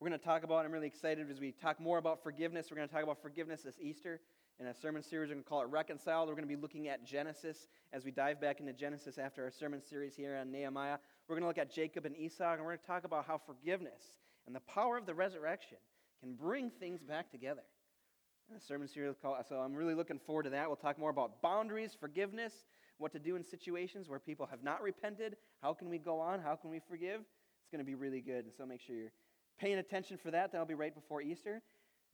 We're 0.00 0.08
going 0.08 0.20
to 0.20 0.24
talk 0.24 0.44
about, 0.44 0.66
I'm 0.66 0.72
really 0.72 0.86
excited 0.86 1.30
as 1.30 1.40
we 1.40 1.52
talk 1.52 1.80
more 1.80 1.98
about 1.98 2.22
forgiveness. 2.22 2.68
We're 2.70 2.76
going 2.76 2.88
to 2.88 2.94
talk 2.94 3.02
about 3.02 3.22
forgiveness 3.22 3.62
this 3.62 3.78
Easter 3.80 4.20
in 4.60 4.66
a 4.66 4.74
sermon 4.74 5.02
series. 5.02 5.30
We're 5.30 5.36
going 5.36 5.44
to 5.44 5.48
call 5.48 5.62
it 5.62 5.68
Reconciled. 5.68 6.28
We're 6.28 6.34
going 6.34 6.46
to 6.46 6.54
be 6.54 6.60
looking 6.60 6.88
at 6.88 7.06
Genesis 7.06 7.68
as 7.94 8.04
we 8.04 8.10
dive 8.10 8.42
back 8.42 8.60
into 8.60 8.74
Genesis 8.74 9.16
after 9.16 9.42
our 9.42 9.50
sermon 9.50 9.80
series 9.80 10.14
here 10.14 10.36
on 10.36 10.52
Nehemiah. 10.52 10.98
We're 11.26 11.36
going 11.36 11.44
to 11.44 11.48
look 11.48 11.56
at 11.56 11.72
Jacob 11.72 12.04
and 12.04 12.14
Esau, 12.14 12.52
and 12.52 12.60
we're 12.60 12.68
going 12.68 12.78
to 12.80 12.86
talk 12.86 13.04
about 13.04 13.24
how 13.26 13.38
forgiveness 13.38 14.02
and 14.46 14.54
the 14.54 14.60
power 14.60 14.98
of 14.98 15.06
the 15.06 15.14
resurrection 15.14 15.78
can 16.20 16.34
bring 16.34 16.70
things 16.78 17.02
back 17.02 17.30
together 17.30 17.62
In 18.50 18.56
a 18.56 18.60
sermon 18.60 18.86
series 18.86 19.16
called, 19.22 19.38
so 19.48 19.56
I'm 19.56 19.74
really 19.74 19.94
looking 19.94 20.18
forward 20.18 20.42
to 20.42 20.50
that. 20.50 20.66
We'll 20.66 20.76
talk 20.76 20.98
more 20.98 21.10
about 21.10 21.40
boundaries, 21.40 21.96
forgiveness, 21.98 22.52
what 22.98 23.12
to 23.12 23.18
do 23.18 23.36
in 23.36 23.42
situations 23.42 24.10
where 24.10 24.18
people 24.18 24.44
have 24.44 24.62
not 24.62 24.82
repented. 24.82 25.36
How 25.62 25.72
can 25.72 25.88
we 25.88 25.96
go 25.96 26.20
on? 26.20 26.38
How 26.38 26.54
can 26.54 26.68
we 26.68 26.80
forgive? 26.86 27.20
It's 27.20 27.70
going 27.72 27.78
to 27.78 27.86
be 27.86 27.94
really 27.94 28.20
good. 28.20 28.44
And 28.44 28.52
so 28.54 28.66
make 28.66 28.82
sure 28.82 28.94
you're 28.94 29.12
paying 29.58 29.78
attention 29.78 30.18
for 30.18 30.30
that. 30.32 30.52
That'll 30.52 30.66
be 30.66 30.74
right 30.74 30.94
before 30.94 31.22
Easter. 31.22 31.62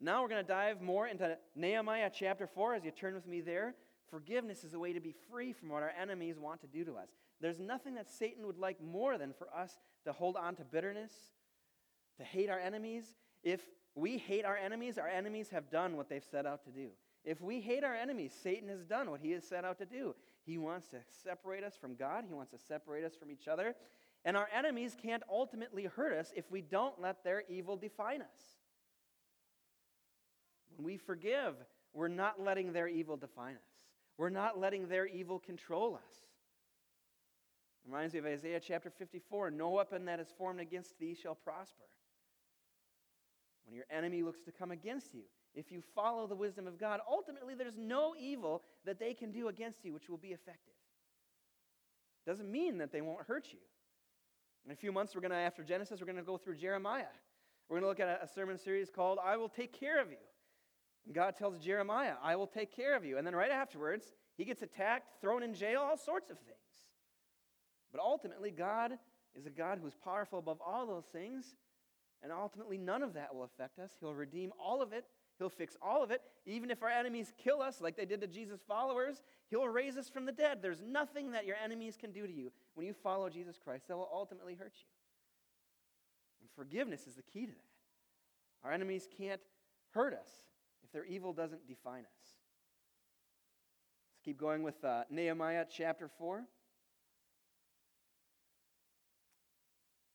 Now 0.01 0.23
we're 0.23 0.29
going 0.29 0.45
to 0.45 0.49
dive 0.49 0.83
more 0.83 1.07
into 1.07 1.39
Nehemiah 1.55 2.11
chapter 2.13 2.47
4 2.47 2.75
as 2.75 2.85
you 2.85 2.91
turn 2.91 3.15
with 3.15 3.27
me 3.27 3.41
there. 3.41 3.75
Forgiveness 4.11 4.63
is 4.63 4.75
a 4.75 4.79
way 4.79 4.93
to 4.93 5.01
be 5.01 5.15
free 5.31 5.53
from 5.53 5.71
what 5.71 5.83
our 5.83 5.93
enemies 6.01 6.39
want 6.39 6.61
to 6.61 6.67
do 6.67 6.85
to 6.85 6.97
us. 6.97 7.09
There's 7.41 7.59
nothing 7.59 7.95
that 7.95 8.09
Satan 8.09 8.47
would 8.47 8.59
like 8.59 8.83
more 8.83 9.19
than 9.19 9.33
for 9.33 9.49
us 9.55 9.79
to 10.05 10.13
hold 10.13 10.37
on 10.37 10.55
to 10.57 10.65
bitterness, 10.65 11.13
to 12.19 12.25
hate 12.25 12.51
our 12.51 12.59
enemies. 12.59 13.17
If 13.43 13.63
we 13.95 14.19
hate 14.19 14.45
our 14.45 14.57
enemies, 14.57 14.99
our 14.99 15.09
enemies 15.09 15.49
have 15.51 15.71
done 15.71 15.97
what 15.97 16.09
they've 16.09 16.25
set 16.25 16.47
out 16.47 16.65
to 16.65 16.71
do. 16.71 16.91
If 17.25 17.41
we 17.41 17.61
hate 17.61 17.83
our 17.83 17.95
enemies, 17.95 18.33
Satan 18.41 18.69
has 18.69 18.85
done 18.85 19.11
what 19.11 19.21
he 19.21 19.33
has 19.33 19.45
set 19.45 19.65
out 19.65 19.79
to 19.79 19.87
do. 19.87 20.15
He 20.45 20.59
wants 20.59 20.89
to 20.89 20.99
separate 21.25 21.65
us 21.65 21.75
from 21.81 21.97
God, 21.97 22.25
he 22.29 22.35
wants 22.35 22.53
to 22.53 22.59
separate 22.59 23.05
us 23.05 23.17
from 23.17 23.31
each 23.31 23.49
other. 23.49 23.75
And 24.25 24.37
our 24.37 24.49
enemies 24.55 24.97
can't 25.01 25.23
ultimately 25.31 25.85
hurt 25.85 26.13
us 26.13 26.33
if 26.37 26.51
we 26.51 26.61
don't 26.61 27.01
let 27.01 27.25
their 27.25 27.45
evil 27.49 27.77
define 27.77 28.23
us. 28.23 28.56
When 30.77 30.85
we 30.85 30.97
forgive, 30.97 31.55
we're 31.93 32.09
not 32.09 32.41
letting 32.43 32.73
their 32.73 32.89
evil 32.89 33.17
define 33.17 33.57
us. 33.57 33.71
We're 34.19 34.31
not 34.31 34.59
letting 34.59 34.89
their 34.89 35.07
evil 35.07 35.39
control 35.39 35.95
us. 35.95 36.15
Reminds 37.87 38.15
me 38.15 38.19
of 38.19 38.27
Isaiah 38.27 38.61
chapter 38.61 38.91
54 38.91 39.51
No 39.51 39.71
weapon 39.71 40.05
that 40.07 40.21
is 40.21 40.29
formed 40.37 40.61
against 40.61 40.99
thee 40.99 41.15
shall 41.15 41.35
prosper. 41.35 41.85
When 43.65 43.75
your 43.75 43.85
enemy 43.91 44.23
looks 44.23 44.41
to 44.43 44.53
come 44.53 44.71
against 44.71 45.15
you, 45.15 45.23
if 45.55 45.73
you 45.73 45.83
follow 45.95 46.27
the 46.27 46.37
wisdom 46.37 46.67
of 46.67 46.79
God, 46.79 47.01
ultimately 47.09 47.55
there's 47.55 47.79
no 47.79 48.15
evil 48.19 48.63
that 48.85 48.99
they 48.99 49.15
can 49.15 49.33
do 49.33 49.49
against 49.49 49.85
you 49.85 49.93
which 49.93 50.09
will 50.09 50.19
be 50.19 50.29
effective. 50.29 50.75
Doesn't 52.27 52.51
mean 52.51 52.79
that 52.79 52.93
they 52.93 53.01
won't 53.01 53.27
hurt 53.27 53.49
you. 53.53 53.59
In 54.67 54.73
a 54.73 54.77
few 54.77 54.93
months, 54.93 55.15
we're 55.15 55.21
going 55.21 55.31
to, 55.31 55.37
after 55.37 55.63
Genesis, 55.63 56.01
we're 56.01 56.07
going 56.07 56.17
to 56.17 56.23
go 56.23 56.37
through 56.37 56.57
Jeremiah. 56.57 57.05
We're 57.69 57.81
going 57.81 57.85
to 57.85 57.89
look 57.89 58.01
at 58.01 58.21
a, 58.21 58.25
a 58.25 58.29
sermon 58.29 58.59
series 58.59 58.91
called 58.91 59.19
I 59.25 59.37
Will 59.37 59.49
Take 59.49 59.73
Care 59.79 60.01
of 60.01 60.11
You. 60.11 60.17
God 61.13 61.37
tells 61.37 61.59
Jeremiah, 61.59 62.15
I 62.23 62.37
will 62.37 62.47
take 62.47 62.75
care 62.75 62.97
of 62.97 63.05
you. 63.05 63.19
And 63.19 63.27
then 63.27 63.35
right 63.35 63.51
afterwards, 63.51 64.13
he 64.37 64.45
gets 64.45 64.63
attacked, 64.63 65.21
thrown 65.21 65.43
in 65.43 65.55
jail, 65.55 65.81
all 65.81 65.97
sorts 65.97 66.31
of 66.31 66.39
things. 66.39 66.59
But 67.93 68.01
ultimately, 68.01 68.51
God 68.51 68.93
is 69.35 69.47
a 69.47 69.51
God 69.51 69.79
who's 69.81 69.95
powerful 69.95 70.39
above 70.39 70.59
all 70.65 70.87
those 70.87 71.05
things, 71.05 71.55
and 72.23 72.33
ultimately, 72.33 72.77
none 72.77 73.03
of 73.03 73.15
that 73.15 73.35
will 73.35 73.45
affect 73.45 73.79
us. 73.79 73.93
He'll 74.01 74.15
redeem 74.15 74.53
all 74.59 74.83
of 74.83 74.93
it, 74.93 75.05
He'll 75.39 75.51
fix 75.51 75.77
all 75.83 76.03
of 76.03 76.11
it. 76.11 76.23
Even 76.47 76.71
if 76.71 76.83
our 76.83 76.89
enemies 76.89 77.33
kill 77.37 77.61
us, 77.61 77.81
like 77.81 77.97
they 77.97 78.07
did 78.07 78.23
to 78.23 78.27
Jesus' 78.27 78.61
followers, 78.67 79.23
He'll 79.51 79.69
raise 79.69 79.97
us 79.97 80.09
from 80.09 80.25
the 80.25 80.33
dead. 80.33 80.59
There's 80.63 80.83
nothing 80.83 81.33
that 81.33 81.47
your 81.47 81.57
enemies 81.63 81.97
can 82.01 82.11
do 82.11 82.27
to 82.27 82.33
you 82.33 82.53
when 82.75 82.87
you 82.87 82.95
follow 82.95 83.29
Jesus 83.29 83.59
Christ 83.63 83.89
that 83.89 83.97
will 83.97 84.11
ultimately 84.13 84.55
hurt 84.55 84.73
you. 84.75 84.89
And 86.41 86.51
forgiveness 86.57 87.07
is 87.07 87.15
the 87.15 87.23
key 87.23 87.47
to 87.47 87.53
that. 87.53 88.67
Our 88.67 88.73
enemies 88.73 89.07
can't 89.19 89.41
hurt 89.91 90.15
us 90.15 90.29
if 90.87 90.93
their 90.93 91.05
evil 91.05 91.33
doesn't 91.33 91.67
define 91.67 92.03
us. 92.03 92.23
Let's 94.13 94.25
keep 94.25 94.39
going 94.39 94.63
with 94.63 94.85
uh, 94.85 95.03
Nehemiah 95.11 95.65
chapter 95.69 96.09
4. 96.19 96.45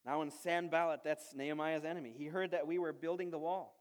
Now, 0.06 0.22
in 0.22 0.32
Sanballat, 0.32 1.02
that's 1.04 1.36
Nehemiah's 1.36 1.84
enemy, 1.84 2.14
he 2.18 2.26
heard 2.26 2.52
that 2.52 2.66
we 2.66 2.80
were 2.80 2.94
building 2.94 3.32
the 3.32 3.38
wall. 3.38 3.76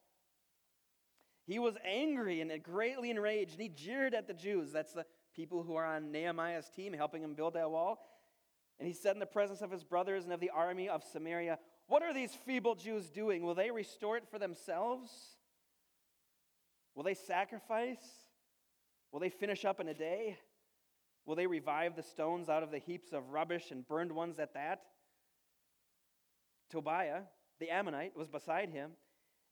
He 1.46 1.59
was 1.59 1.74
angry 1.85 2.40
and 2.40 2.53
greatly 2.62 3.11
enraged, 3.11 3.53
and 3.53 3.62
he 3.62 3.68
jeered 3.68 4.12
at 4.12 4.26
the 4.26 4.35
Jews. 4.35 4.72
That's 4.72 4.92
the 4.92 5.07
people 5.35 5.62
who 5.62 5.76
are 5.76 5.87
on 5.87 6.11
Nehemiah's 6.11 6.68
team 6.68 6.92
helping 6.92 7.22
him 7.22 7.35
build 7.35 7.55
that 7.55 7.70
wall. 7.70 8.00
And 8.79 8.87
he 8.87 8.92
said 8.94 9.14
in 9.14 9.20
the 9.20 9.26
presence 9.26 9.62
of 9.62 9.70
his 9.70 9.85
brothers 9.85 10.24
and 10.24 10.33
of 10.33 10.40
the 10.40 10.50
army 10.50 10.88
of 10.88 11.05
Samaria, 11.05 11.59
What 11.87 12.03
are 12.03 12.12
these 12.12 12.33
feeble 12.46 12.74
Jews 12.74 13.11
doing? 13.11 13.42
Will 13.42 13.55
they 13.55 13.70
restore 13.70 14.16
it 14.16 14.24
for 14.31 14.38
themselves? 14.38 15.11
Will 16.94 17.05
they 17.05 17.14
sacrifice? 17.14 18.03
Will 19.12 19.20
they 19.20 19.31
finish 19.31 19.64
up 19.64 19.81
in 19.81 19.88
a 19.88 19.94
day? 19.94 20.38
Will 21.26 21.37
they 21.37 21.46
revive 21.46 21.96
the 21.96 22.03
stones 22.03 22.48
out 22.48 22.62
of 22.62 22.70
the 22.70 22.79
heaps 22.79 23.12
of 23.12 23.31
rubbish 23.31 23.70
and 23.70 23.87
burned 23.87 24.12
ones 24.12 24.38
at 24.38 24.55
that? 24.55 24.83
Tobiah, 26.70 27.22
the 27.59 27.70
Ammonite, 27.70 28.16
was 28.16 28.29
beside 28.29 28.70
him, 28.70 28.92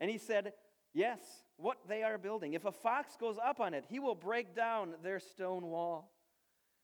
and 0.00 0.10
he 0.10 0.18
said, 0.18 0.52
Yes, 0.94 1.20
what 1.56 1.78
they 1.88 2.02
are 2.02 2.16
building. 2.18 2.54
If 2.54 2.64
a 2.64 2.72
fox 2.72 3.16
goes 3.16 3.36
up 3.44 3.60
on 3.60 3.74
it, 3.74 3.84
he 3.88 3.98
will 3.98 4.14
break 4.14 4.56
down 4.56 4.94
their 5.02 5.20
stone 5.20 5.66
wall. 5.66 6.10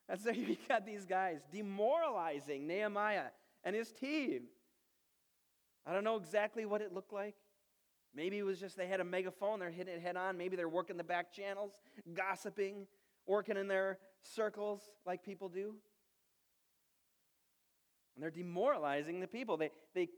And 0.09 0.21
so 0.21 0.31
you 0.33 0.57
got 0.69 0.85
these 0.85 1.07
guys 1.07 1.41
demoralizing 1.51 2.67
Nehemiah 2.67 3.29
and 3.65 3.75
his 3.75 3.93
team. 3.93 4.43
I 5.87 5.93
don't 5.93 6.05
know 6.05 6.17
exactly 6.17 6.65
what 6.65 6.83
it 6.83 6.93
looked 6.93 7.13
like. 7.13 7.35
Maybe 8.15 8.39
it 8.39 8.45
was 8.45 8.61
just 8.61 8.77
they 8.77 8.87
had 8.87 9.01
a 9.01 9.05
megaphone, 9.05 9.59
they're 9.59 9.71
hitting 9.71 9.95
it 9.95 10.01
head 10.01 10.17
on. 10.17 10.39
Maybe 10.39 10.57
they're 10.57 10.69
working 10.69 10.97
the 10.97 11.05
back 11.05 11.33
channels, 11.33 11.73
gossiping, 12.15 12.87
working 13.27 13.57
in 13.57 13.67
their 13.67 13.99
circles 14.23 14.81
like 15.05 15.25
people 15.25 15.49
do. 15.49 15.75
And 18.15 18.23
they're 18.23 18.31
demoralizing 18.31 19.21
the 19.21 19.27
people. 19.27 19.57
They, 19.57 19.71
they 19.95 20.09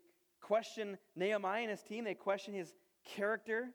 question 0.42 0.98
Nehemiah 1.14 1.62
and 1.62 1.70
his 1.70 1.82
team, 1.82 2.04
they 2.04 2.14
question 2.14 2.52
his 2.52 2.74
character. 3.04 3.70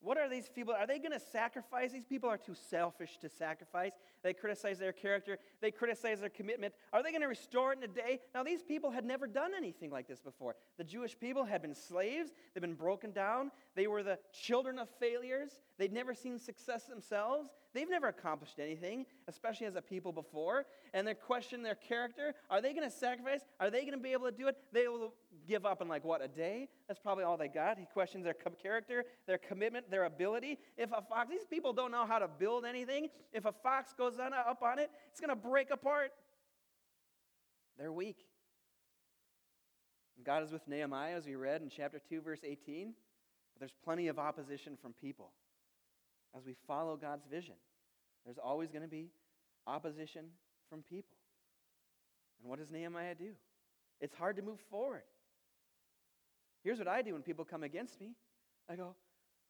What 0.00 0.18
are 0.18 0.28
these 0.28 0.48
people? 0.48 0.74
Are 0.74 0.86
they 0.86 0.98
going 0.98 1.12
to 1.12 1.20
sacrifice? 1.20 1.92
These 1.92 2.04
people 2.04 2.28
are 2.28 2.36
too 2.36 2.54
selfish 2.54 3.18
to 3.18 3.28
sacrifice. 3.28 3.92
They 4.22 4.32
criticize 4.32 4.78
their 4.78 4.92
character. 4.92 5.38
They 5.60 5.70
criticize 5.70 6.20
their 6.20 6.28
commitment. 6.28 6.74
Are 6.92 7.02
they 7.02 7.10
going 7.10 7.22
to 7.22 7.28
restore 7.28 7.72
it 7.72 7.78
in 7.78 7.84
a 7.84 7.92
day? 7.92 8.20
Now, 8.34 8.42
these 8.42 8.62
people 8.62 8.90
had 8.90 9.04
never 9.04 9.26
done 9.26 9.52
anything 9.56 9.90
like 9.90 10.08
this 10.08 10.20
before. 10.20 10.56
The 10.76 10.84
Jewish 10.84 11.18
people 11.18 11.44
had 11.44 11.62
been 11.62 11.74
slaves. 11.74 12.32
They'd 12.54 12.60
been 12.60 12.74
broken 12.74 13.12
down. 13.12 13.50
They 13.74 13.86
were 13.86 14.02
the 14.02 14.18
children 14.32 14.78
of 14.78 14.88
failures. 15.00 15.60
They'd 15.78 15.92
never 15.92 16.14
seen 16.14 16.38
success 16.38 16.84
themselves. 16.84 17.50
They've 17.74 17.88
never 17.88 18.08
accomplished 18.08 18.58
anything, 18.58 19.04
especially 19.28 19.66
as 19.66 19.76
a 19.76 19.82
people 19.82 20.10
before. 20.10 20.64
And 20.94 21.06
they 21.06 21.14
question 21.14 21.62
their 21.62 21.74
character. 21.74 22.34
Are 22.48 22.62
they 22.62 22.72
going 22.72 22.88
to 22.88 22.94
sacrifice? 22.94 23.40
Are 23.60 23.70
they 23.70 23.80
going 23.80 23.92
to 23.92 23.98
be 23.98 24.12
able 24.12 24.26
to 24.26 24.36
do 24.36 24.48
it? 24.48 24.56
They 24.72 24.88
will 24.88 25.12
give 25.46 25.66
up 25.66 25.82
in 25.82 25.88
like 25.88 26.04
what, 26.04 26.24
a 26.24 26.28
day? 26.28 26.68
That's 26.86 26.98
probably 26.98 27.24
all 27.24 27.36
they 27.36 27.48
got. 27.48 27.78
He 27.78 27.84
questions 27.84 28.24
their 28.24 28.34
character, 28.34 29.04
their 29.26 29.38
commitment, 29.38 29.90
their 29.90 30.04
ability. 30.04 30.58
If 30.78 30.90
a 30.92 31.02
fox, 31.02 31.28
these 31.30 31.44
people 31.44 31.74
don't 31.74 31.92
know 31.92 32.06
how 32.06 32.18
to 32.18 32.28
build 32.28 32.64
anything. 32.64 33.08
If 33.32 33.44
a 33.44 33.52
fox 33.52 33.92
goes 33.92 34.18
on, 34.18 34.32
up 34.32 34.62
on 34.62 34.78
it, 34.78 34.90
it's 35.10 35.20
going 35.20 35.30
to 35.30 35.36
break 35.36 35.70
apart. 35.70 36.12
They're 37.78 37.92
weak. 37.92 38.16
God 40.24 40.42
is 40.42 40.52
with 40.52 40.66
Nehemiah, 40.66 41.16
as 41.16 41.26
we 41.26 41.36
read 41.36 41.62
in 41.62 41.68
chapter 41.68 42.00
2, 42.08 42.22
verse 42.22 42.40
18. 42.42 42.94
But 43.54 43.60
there's 43.60 43.74
plenty 43.84 44.08
of 44.08 44.18
opposition 44.18 44.76
from 44.80 44.94
people 44.94 45.32
as 46.36 46.44
we 46.44 46.54
follow 46.66 46.96
God's 46.96 47.26
vision. 47.26 47.54
There's 48.24 48.38
always 48.38 48.70
going 48.70 48.82
to 48.82 48.88
be 48.88 49.10
opposition 49.66 50.26
from 50.68 50.82
people. 50.82 51.16
And 52.40 52.50
what 52.50 52.58
does 52.58 52.70
Nehemiah 52.70 53.14
do? 53.14 53.32
It's 54.00 54.14
hard 54.14 54.36
to 54.36 54.42
move 54.42 54.60
forward. 54.70 55.02
Here's 56.62 56.78
what 56.78 56.88
I 56.88 57.02
do 57.02 57.12
when 57.14 57.22
people 57.22 57.44
come 57.44 57.62
against 57.62 58.00
me 58.00 58.14
I 58.70 58.76
go, 58.76 58.94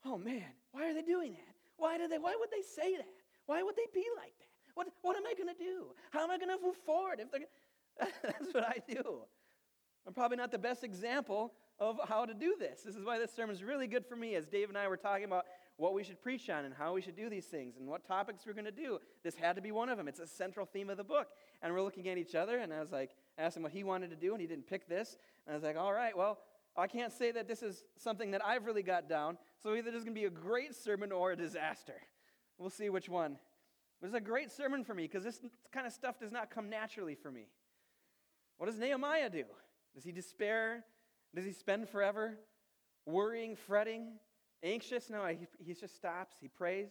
oh 0.04 0.16
man, 0.16 0.44
why 0.72 0.88
are 0.88 0.94
they 0.94 1.02
doing 1.02 1.32
that? 1.32 1.54
Why, 1.76 1.98
do 1.98 2.06
they, 2.08 2.18
why 2.18 2.36
would 2.38 2.50
they 2.50 2.62
say 2.62 2.96
that? 2.96 3.06
Why 3.46 3.62
would 3.62 3.76
they 3.76 3.86
be 3.92 4.04
like 4.16 4.32
that? 4.38 4.46
What, 4.74 4.88
what 5.02 5.16
am 5.16 5.26
I 5.26 5.34
going 5.34 5.52
to 5.52 5.58
do? 5.58 5.86
How 6.10 6.22
am 6.22 6.30
I 6.30 6.38
going 6.38 6.56
to 6.56 6.64
move 6.64 6.76
forward? 6.76 7.20
If 7.20 7.32
they're, 7.32 7.40
that's 8.22 8.54
what 8.54 8.64
I 8.64 8.76
do. 8.88 9.22
I'm 10.06 10.12
probably 10.14 10.36
not 10.36 10.52
the 10.52 10.58
best 10.58 10.84
example 10.84 11.52
of 11.80 11.98
how 12.08 12.24
to 12.24 12.34
do 12.34 12.56
this. 12.58 12.82
This 12.82 12.96
is 12.96 13.04
why 13.04 13.18
this 13.18 13.32
sermon 13.32 13.54
is 13.54 13.62
really 13.62 13.86
good 13.86 14.04
for 14.04 14.16
me, 14.16 14.34
as 14.34 14.46
Dave 14.46 14.68
and 14.68 14.76
I 14.76 14.88
were 14.88 14.96
talking 14.96 15.24
about 15.24 15.46
what 15.76 15.94
we 15.94 16.02
should 16.02 16.20
preach 16.20 16.50
on 16.50 16.64
and 16.64 16.74
how 16.74 16.92
we 16.92 17.00
should 17.00 17.14
do 17.14 17.30
these 17.30 17.46
things 17.46 17.76
and 17.76 17.86
what 17.86 18.04
topics 18.04 18.44
we're 18.44 18.52
going 18.52 18.64
to 18.64 18.72
do. 18.72 18.98
This 19.22 19.36
had 19.36 19.54
to 19.56 19.62
be 19.62 19.70
one 19.70 19.88
of 19.88 19.96
them. 19.96 20.08
It's 20.08 20.18
a 20.18 20.26
central 20.26 20.66
theme 20.66 20.90
of 20.90 20.96
the 20.96 21.04
book. 21.04 21.28
And 21.62 21.72
we're 21.72 21.82
looking 21.82 22.08
at 22.08 22.18
each 22.18 22.34
other, 22.34 22.58
and 22.58 22.72
I 22.72 22.80
was 22.80 22.90
like, 22.90 23.12
I 23.38 23.42
asked 23.42 23.56
him 23.56 23.62
what 23.62 23.72
he 23.72 23.84
wanted 23.84 24.10
to 24.10 24.16
do, 24.16 24.32
and 24.32 24.40
he 24.40 24.46
didn't 24.46 24.66
pick 24.66 24.88
this. 24.88 25.16
And 25.46 25.52
I 25.52 25.56
was 25.56 25.62
like, 25.62 25.76
all 25.76 25.92
right, 25.92 26.16
well, 26.16 26.38
I 26.76 26.88
can't 26.88 27.12
say 27.12 27.30
that 27.32 27.46
this 27.46 27.62
is 27.62 27.84
something 27.96 28.32
that 28.32 28.44
I've 28.44 28.64
really 28.66 28.82
got 28.82 29.08
down. 29.08 29.38
So 29.62 29.74
either 29.74 29.90
there's 29.90 30.04
going 30.04 30.14
to 30.14 30.20
be 30.20 30.26
a 30.26 30.30
great 30.30 30.74
sermon 30.74 31.12
or 31.12 31.32
a 31.32 31.36
disaster. 31.36 32.00
We'll 32.58 32.70
see 32.70 32.88
which 32.88 33.08
one. 33.08 33.32
It 34.00 34.04
was 34.04 34.14
a 34.14 34.20
great 34.20 34.50
sermon 34.50 34.84
for 34.84 34.94
me 34.94 35.04
because 35.04 35.24
this 35.24 35.40
kind 35.72 35.86
of 35.86 35.92
stuff 35.92 36.18
does 36.18 36.30
not 36.30 36.50
come 36.50 36.70
naturally 36.70 37.16
for 37.16 37.30
me. 37.30 37.46
What 38.56 38.66
does 38.66 38.78
Nehemiah 38.78 39.30
do? 39.30 39.44
Does 39.94 40.04
he 40.04 40.12
despair? 40.12 40.84
Does 41.34 41.44
he 41.44 41.52
spend 41.52 41.88
forever 41.88 42.38
worrying, 43.06 43.56
fretting, 43.56 44.18
anxious? 44.62 45.10
No, 45.10 45.26
he, 45.26 45.46
he 45.58 45.74
just 45.74 45.94
stops. 45.96 46.36
He 46.40 46.48
prays. 46.48 46.90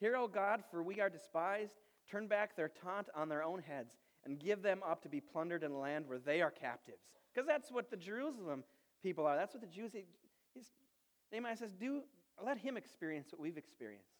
Hear, 0.00 0.16
O 0.16 0.26
God, 0.26 0.62
for 0.70 0.82
we 0.82 1.00
are 1.00 1.10
despised. 1.10 1.74
Turn 2.10 2.26
back 2.26 2.56
their 2.56 2.68
taunt 2.68 3.08
on 3.14 3.28
their 3.28 3.42
own 3.42 3.62
heads 3.62 3.94
and 4.24 4.38
give 4.38 4.62
them 4.62 4.80
up 4.88 5.02
to 5.02 5.08
be 5.08 5.20
plundered 5.20 5.62
in 5.62 5.72
a 5.72 5.78
land 5.78 6.06
where 6.06 6.18
they 6.18 6.40
are 6.42 6.50
captives. 6.50 7.02
Because 7.32 7.46
that's 7.46 7.70
what 7.70 7.90
the 7.90 7.96
Jerusalem 7.96 8.64
people 9.02 9.26
are. 9.26 9.36
That's 9.36 9.54
what 9.54 9.60
the 9.60 9.68
Jews. 9.68 9.92
Nehemiah 11.30 11.56
says, 11.56 11.72
"Do 11.72 12.02
let 12.40 12.58
him 12.58 12.76
experience 12.76 13.28
what 13.30 13.40
we've 13.40 13.56
experienced. 13.56 14.10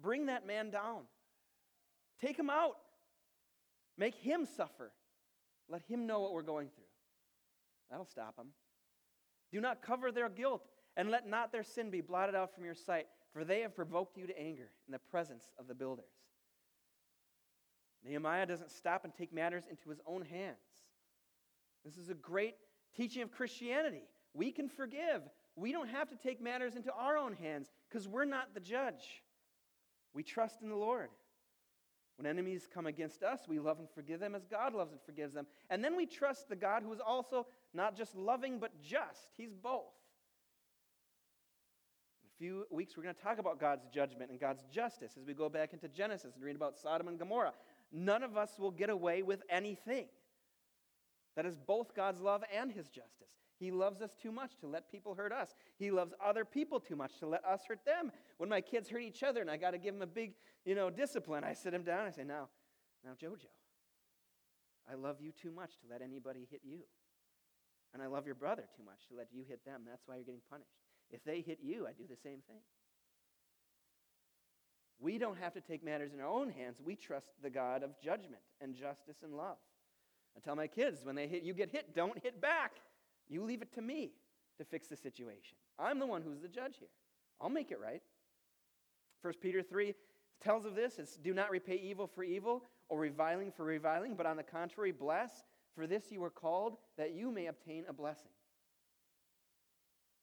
Bring 0.00 0.26
that 0.26 0.46
man 0.46 0.70
down. 0.70 1.02
Take 2.20 2.38
him 2.38 2.50
out. 2.50 2.76
Make 3.96 4.14
him 4.14 4.46
suffer. 4.56 4.92
Let 5.68 5.82
him 5.82 6.06
know 6.06 6.20
what 6.20 6.32
we're 6.32 6.42
going 6.42 6.68
through. 6.68 6.84
That'll 7.90 8.06
stop 8.06 8.36
them. 8.36 8.48
Do 9.54 9.60
not 9.60 9.82
cover 9.82 10.10
their 10.10 10.28
guilt, 10.28 10.66
and 10.96 11.12
let 11.12 11.28
not 11.28 11.52
their 11.52 11.62
sin 11.62 11.88
be 11.88 12.00
blotted 12.00 12.34
out 12.34 12.52
from 12.52 12.64
your 12.64 12.74
sight, 12.74 13.06
for 13.32 13.44
they 13.44 13.60
have 13.60 13.72
provoked 13.72 14.18
you 14.18 14.26
to 14.26 14.36
anger 14.36 14.72
in 14.88 14.92
the 14.92 14.98
presence 14.98 15.52
of 15.60 15.68
the 15.68 15.76
builders. 15.76 16.10
Nehemiah 18.04 18.46
doesn't 18.46 18.72
stop 18.72 19.04
and 19.04 19.14
take 19.14 19.32
matters 19.32 19.62
into 19.70 19.90
his 19.90 20.00
own 20.08 20.22
hands. 20.22 20.56
This 21.84 21.96
is 21.98 22.10
a 22.10 22.14
great 22.14 22.56
teaching 22.96 23.22
of 23.22 23.30
Christianity. 23.30 24.08
We 24.34 24.50
can 24.50 24.68
forgive. 24.68 25.22
We 25.54 25.70
don't 25.70 25.88
have 25.88 26.08
to 26.08 26.16
take 26.16 26.42
matters 26.42 26.74
into 26.74 26.92
our 26.92 27.16
own 27.16 27.34
hands 27.34 27.70
because 27.88 28.08
we're 28.08 28.24
not 28.24 28.54
the 28.54 28.60
judge. 28.60 29.22
We 30.14 30.24
trust 30.24 30.62
in 30.62 30.68
the 30.68 30.74
Lord. 30.74 31.10
When 32.16 32.26
enemies 32.26 32.68
come 32.72 32.86
against 32.86 33.22
us, 33.22 33.42
we 33.46 33.60
love 33.60 33.78
and 33.78 33.88
forgive 33.88 34.18
them 34.18 34.34
as 34.34 34.46
God 34.46 34.74
loves 34.74 34.90
and 34.90 35.00
forgives 35.00 35.32
them. 35.32 35.46
And 35.70 35.84
then 35.84 35.96
we 35.96 36.06
trust 36.06 36.48
the 36.48 36.56
God 36.56 36.82
who 36.82 36.92
is 36.92 37.00
also 37.00 37.46
not 37.74 37.96
just 37.96 38.14
loving, 38.14 38.58
but 38.58 38.70
just. 38.82 39.28
He's 39.36 39.52
both. 39.52 39.92
In 42.22 42.28
a 42.28 42.38
few 42.38 42.66
weeks, 42.70 42.96
we're 42.96 43.02
going 43.02 43.14
to 43.14 43.22
talk 43.22 43.38
about 43.38 43.60
God's 43.60 43.86
judgment 43.92 44.30
and 44.30 44.40
God's 44.40 44.64
justice 44.72 45.12
as 45.18 45.26
we 45.26 45.34
go 45.34 45.48
back 45.48 45.72
into 45.72 45.88
Genesis 45.88 46.34
and 46.34 46.44
read 46.44 46.56
about 46.56 46.78
Sodom 46.78 47.08
and 47.08 47.18
Gomorrah. 47.18 47.52
None 47.92 48.22
of 48.22 48.36
us 48.36 48.58
will 48.58 48.70
get 48.70 48.90
away 48.90 49.22
with 49.22 49.42
anything. 49.50 50.06
That 51.36 51.46
is 51.46 51.56
both 51.56 51.94
God's 51.94 52.20
love 52.20 52.44
and 52.54 52.70
His 52.70 52.88
justice. 52.88 53.34
He 53.58 53.70
loves 53.70 54.02
us 54.02 54.14
too 54.20 54.32
much 54.32 54.56
to 54.60 54.66
let 54.66 54.90
people 54.90 55.14
hurt 55.14 55.32
us. 55.32 55.54
He 55.76 55.90
loves 55.90 56.12
other 56.24 56.44
people 56.44 56.80
too 56.80 56.96
much 56.96 57.18
to 57.20 57.26
let 57.26 57.44
us 57.44 57.62
hurt 57.66 57.84
them. 57.84 58.10
When 58.38 58.48
my 58.48 58.60
kids 58.60 58.88
hurt 58.88 59.02
each 59.02 59.22
other 59.22 59.40
and 59.40 59.50
I 59.50 59.56
got 59.56 59.72
to 59.72 59.78
give 59.78 59.94
them 59.94 60.02
a 60.02 60.06
big, 60.06 60.34
you 60.64 60.74
know, 60.74 60.90
discipline, 60.90 61.44
I 61.44 61.54
sit 61.54 61.72
them 61.72 61.82
down. 61.82 62.06
I 62.06 62.10
say, 62.10 62.24
now, 62.24 62.48
now, 63.04 63.12
Jojo, 63.12 63.46
I 64.90 64.94
love 64.94 65.20
you 65.20 65.32
too 65.32 65.50
much 65.50 65.70
to 65.78 65.86
let 65.90 66.02
anybody 66.02 66.46
hit 66.50 66.60
you. 66.64 66.80
And 67.94 68.02
I 68.02 68.06
love 68.06 68.26
your 68.26 68.34
brother 68.34 68.64
too 68.76 68.82
much 68.84 69.06
to 69.08 69.16
let 69.16 69.28
you 69.32 69.44
hit 69.48 69.64
them. 69.64 69.82
That's 69.88 70.02
why 70.06 70.16
you're 70.16 70.24
getting 70.24 70.42
punished. 70.50 70.74
If 71.10 71.24
they 71.24 71.40
hit 71.40 71.60
you, 71.62 71.86
I 71.86 71.92
do 71.92 72.04
the 72.10 72.16
same 72.16 72.40
thing. 72.48 72.60
We 75.00 75.16
don't 75.18 75.38
have 75.38 75.54
to 75.54 75.60
take 75.60 75.84
matters 75.84 76.12
in 76.12 76.20
our 76.20 76.26
own 76.26 76.50
hands. 76.50 76.78
We 76.84 76.96
trust 76.96 77.28
the 77.42 77.50
God 77.50 77.82
of 77.82 77.90
judgment 78.00 78.42
and 78.60 78.74
justice 78.74 79.18
and 79.22 79.36
love. 79.36 79.56
I 80.36 80.40
tell 80.40 80.56
my 80.56 80.66
kids 80.66 81.04
when 81.04 81.14
they 81.14 81.28
hit 81.28 81.44
you 81.44 81.54
get 81.54 81.70
hit, 81.70 81.94
don't 81.94 82.20
hit 82.22 82.40
back. 82.40 82.72
You 83.28 83.42
leave 83.42 83.62
it 83.62 83.72
to 83.74 83.82
me 83.82 84.12
to 84.58 84.64
fix 84.64 84.88
the 84.88 84.96
situation. 84.96 85.56
I'm 85.78 85.98
the 85.98 86.06
one 86.06 86.22
who's 86.22 86.40
the 86.40 86.48
judge 86.48 86.76
here. 86.78 86.88
I'll 87.40 87.48
make 87.48 87.70
it 87.70 87.80
right. 87.80 88.02
1 89.22 89.34
Peter 89.40 89.62
3 89.62 89.94
tells 90.42 90.64
of 90.64 90.74
this 90.74 90.98
it's 90.98 91.16
do 91.16 91.32
not 91.32 91.50
repay 91.50 91.76
evil 91.76 92.06
for 92.06 92.22
evil 92.22 92.64
or 92.88 92.98
reviling 92.98 93.50
for 93.52 93.64
reviling, 93.64 94.14
but 94.14 94.26
on 94.26 94.36
the 94.36 94.42
contrary, 94.42 94.92
bless, 94.92 95.44
for 95.74 95.86
this 95.86 96.10
you 96.10 96.20
were 96.20 96.30
called 96.30 96.76
that 96.96 97.14
you 97.14 97.30
may 97.30 97.46
obtain 97.46 97.84
a 97.88 97.92
blessing. 97.92 98.30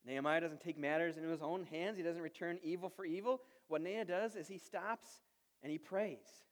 Nehemiah 0.05 0.41
doesn't 0.41 0.61
take 0.61 0.79
matters 0.79 1.17
into 1.17 1.29
his 1.29 1.41
own 1.41 1.65
hands. 1.65 1.97
He 1.97 2.03
doesn't 2.03 2.21
return 2.21 2.59
evil 2.63 2.89
for 2.89 3.05
evil. 3.05 3.41
What 3.67 3.81
Nehemiah 3.81 4.05
does 4.05 4.35
is 4.35 4.47
he 4.47 4.57
stops 4.57 5.21
and 5.61 5.71
he 5.71 5.77
prays. 5.77 6.43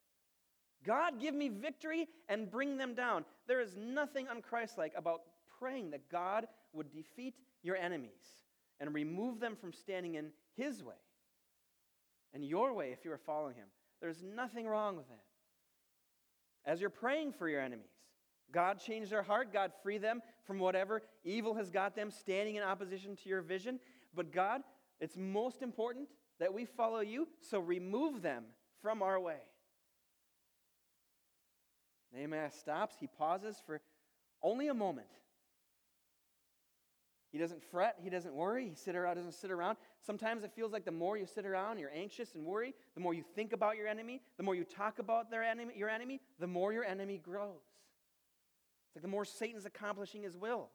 God, 0.86 1.20
give 1.20 1.34
me 1.34 1.50
victory 1.50 2.08
and 2.30 2.50
bring 2.50 2.78
them 2.78 2.94
down. 2.94 3.26
There 3.48 3.60
is 3.60 3.76
nothing 3.76 4.28
unchristlike 4.28 4.96
about 4.96 5.22
praying 5.60 5.92
that 5.92 6.10
God 6.10 6.48
would 6.74 6.92
defeat 6.92 7.36
your 7.64 7.76
enemies 7.76 8.46
and 8.80 8.94
remove 8.94 9.40
them 9.40 9.58
from 9.60 9.74
standing 9.74 10.16
in 10.16 10.32
His 10.56 10.84
way 10.84 10.96
and 12.34 12.46
your 12.46 12.74
way 12.74 12.92
if 12.92 13.04
you 13.04 13.12
are 13.12 13.18
following 13.18 13.56
Him. 13.56 13.68
There's 14.02 14.24
nothing 14.24 14.68
wrong 14.68 14.96
with 14.96 15.08
that. 15.10 15.24
As 16.66 16.80
you're 16.80 16.90
praying 16.90 17.34
for 17.34 17.50
your 17.50 17.62
enemies, 17.62 17.88
God 18.52 18.80
change 18.80 19.10
their 19.10 19.24
heart. 19.24 19.54
God 19.54 19.72
free 19.84 19.98
them 19.98 20.22
from 20.46 20.60
whatever 20.60 21.02
evil 21.24 21.54
has 21.56 21.70
got 21.70 21.96
them 21.96 22.12
standing 22.12 22.56
in 22.56 22.64
opposition 22.64 23.16
to 23.18 23.30
your 23.30 23.42
vision. 23.42 23.80
But 24.16 24.32
God, 24.32 24.62
it's 25.00 25.18
most 25.18 25.62
important 25.62 26.10
that 26.40 26.54
we 26.54 26.66
follow 26.66 27.02
you, 27.02 27.28
so 27.42 27.60
remove 27.60 28.22
them 28.22 28.46
from 28.82 29.02
our 29.02 29.20
way. 29.20 29.40
Nehemiah 32.14 32.52
stops. 32.52 32.96
He 33.00 33.08
pauses 33.08 33.62
for 33.66 33.82
only 34.42 34.68
a 34.68 34.74
moment. 34.74 35.08
He 37.32 37.38
doesn't 37.38 37.64
fret. 37.64 37.98
He 38.02 38.10
doesn't 38.10 38.34
worry. 38.34 38.68
He 38.70 38.74
sit 38.74 38.96
around, 38.96 39.18
doesn't 39.18 39.34
sit 39.34 39.52
around. 39.52 39.78
Sometimes 40.02 40.44
it 40.44 40.52
feels 40.56 40.72
like 40.72 40.86
the 40.86 40.92
more 40.92 41.16
you 41.16 41.28
sit 41.28 41.46
around, 41.46 41.78
you're 41.78 41.92
anxious 41.94 42.34
and 42.34 42.44
worry. 42.44 42.74
The 42.96 43.02
more 43.02 43.14
you 43.14 43.24
think 43.36 43.54
about 43.54 43.78
your 43.78 43.88
enemy, 43.88 44.22
the 44.38 44.44
more 44.44 44.56
you 44.56 44.64
talk 44.64 44.98
about 44.98 45.30
their 45.30 45.44
enemy, 45.44 45.74
your 45.76 45.90
enemy, 45.90 46.22
the 46.40 46.48
more 46.48 46.74
your 46.74 46.86
enemy 46.86 47.20
grows. 47.20 47.62
It's 48.90 48.96
like 48.96 49.04
the 49.04 49.10
more 49.10 49.26
Satan's 49.26 49.66
accomplishing 49.66 50.24
his 50.24 50.36
will. 50.36 50.70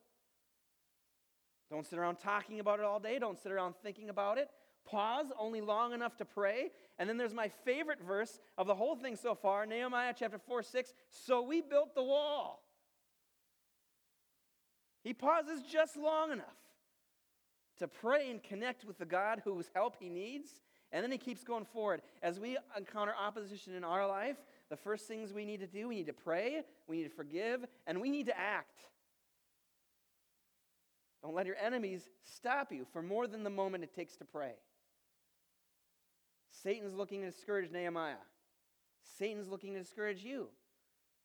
Don't 1.70 1.86
sit 1.86 1.98
around 1.98 2.16
talking 2.16 2.60
about 2.60 2.78
it 2.78 2.84
all 2.84 3.00
day. 3.00 3.18
Don't 3.18 3.38
sit 3.38 3.50
around 3.50 3.74
thinking 3.82 4.08
about 4.08 4.38
it. 4.38 4.48
Pause 4.84 5.32
only 5.38 5.60
long 5.60 5.92
enough 5.92 6.16
to 6.18 6.24
pray. 6.24 6.70
And 6.98 7.08
then 7.08 7.16
there's 7.16 7.34
my 7.34 7.48
favorite 7.64 8.00
verse 8.00 8.38
of 8.58 8.66
the 8.66 8.74
whole 8.74 8.94
thing 8.94 9.16
so 9.16 9.34
far 9.34 9.66
Nehemiah 9.66 10.14
chapter 10.16 10.38
4 10.38 10.62
6. 10.62 10.92
So 11.10 11.42
we 11.42 11.62
built 11.62 11.94
the 11.94 12.02
wall. 12.02 12.62
He 15.02 15.12
pauses 15.12 15.62
just 15.62 15.96
long 15.96 16.32
enough 16.32 16.46
to 17.78 17.88
pray 17.88 18.30
and 18.30 18.42
connect 18.42 18.84
with 18.84 18.98
the 18.98 19.04
God 19.04 19.42
whose 19.44 19.68
help 19.74 19.96
he 19.98 20.08
needs. 20.08 20.60
And 20.92 21.02
then 21.02 21.10
he 21.10 21.18
keeps 21.18 21.42
going 21.42 21.64
forward. 21.64 22.02
As 22.22 22.38
we 22.38 22.56
encounter 22.76 23.12
opposition 23.18 23.74
in 23.74 23.82
our 23.82 24.06
life, 24.06 24.36
the 24.70 24.76
first 24.76 25.06
things 25.06 25.32
we 25.32 25.44
need 25.44 25.60
to 25.60 25.66
do, 25.66 25.88
we 25.88 25.96
need 25.96 26.06
to 26.06 26.12
pray, 26.12 26.62
we 26.86 26.96
need 26.98 27.04
to 27.04 27.14
forgive, 27.14 27.64
and 27.86 28.00
we 28.00 28.10
need 28.10 28.26
to 28.26 28.38
act. 28.38 28.80
Don't 31.22 31.34
let 31.34 31.46
your 31.46 31.56
enemies 31.56 32.08
stop 32.22 32.70
you 32.70 32.86
for 32.92 33.02
more 33.02 33.26
than 33.26 33.44
the 33.44 33.50
moment 33.50 33.84
it 33.84 33.94
takes 33.94 34.16
to 34.16 34.24
pray. 34.24 34.52
Satan's 36.62 36.94
looking 36.94 37.22
to 37.22 37.30
discourage 37.30 37.70
Nehemiah. 37.70 38.16
Satan's 39.18 39.48
looking 39.48 39.74
to 39.74 39.80
discourage 39.80 40.22
you. 40.22 40.48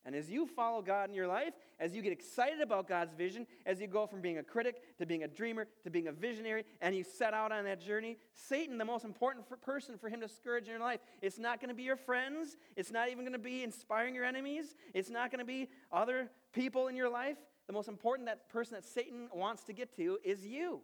And 0.06 0.14
as 0.14 0.30
you 0.30 0.46
follow 0.46 0.80
God 0.80 1.10
in 1.10 1.14
your 1.14 1.26
life, 1.26 1.52
as 1.78 1.94
you 1.94 2.00
get 2.00 2.12
excited 2.12 2.62
about 2.62 2.88
God's 2.88 3.12
vision, 3.12 3.46
as 3.66 3.80
you 3.80 3.86
go 3.86 4.06
from 4.06 4.22
being 4.22 4.38
a 4.38 4.42
critic 4.42 4.76
to 4.98 5.04
being 5.04 5.24
a 5.24 5.28
dreamer 5.28 5.66
to 5.84 5.90
being 5.90 6.08
a 6.08 6.12
visionary, 6.12 6.64
and 6.80 6.96
you 6.96 7.04
set 7.04 7.34
out 7.34 7.52
on 7.52 7.64
that 7.64 7.80
journey, 7.80 8.16
Satan, 8.32 8.78
the 8.78 8.84
most 8.84 9.04
important 9.04 9.46
for 9.46 9.56
person 9.56 9.98
for 9.98 10.08
him 10.08 10.20
to 10.20 10.26
discourage 10.26 10.64
in 10.64 10.70
your 10.70 10.80
life, 10.80 11.00
it's 11.20 11.38
not 11.38 11.60
going 11.60 11.68
to 11.68 11.74
be 11.74 11.82
your 11.82 11.96
friends. 11.96 12.56
It's 12.76 12.90
not 12.90 13.10
even 13.10 13.24
going 13.24 13.34
to 13.34 13.38
be 13.38 13.62
inspiring 13.62 14.14
your 14.14 14.24
enemies. 14.24 14.74
It's 14.94 15.10
not 15.10 15.30
going 15.30 15.40
to 15.40 15.44
be 15.44 15.68
other 15.92 16.30
people 16.54 16.88
in 16.88 16.96
your 16.96 17.10
life. 17.10 17.36
The 17.66 17.74
most 17.74 17.88
important 17.88 18.26
that 18.26 18.48
person 18.48 18.74
that 18.74 18.84
Satan 18.84 19.28
wants 19.34 19.64
to 19.64 19.72
get 19.74 19.94
to 19.96 20.18
is 20.24 20.46
you. 20.46 20.80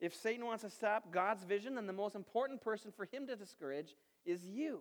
If 0.00 0.14
Satan 0.14 0.46
wants 0.46 0.64
to 0.64 0.70
stop 0.70 1.12
God's 1.12 1.44
vision, 1.44 1.74
then 1.74 1.86
the 1.86 1.92
most 1.92 2.14
important 2.14 2.62
person 2.62 2.90
for 2.90 3.04
him 3.04 3.26
to 3.26 3.36
discourage 3.36 3.94
is 4.24 4.46
you. 4.46 4.80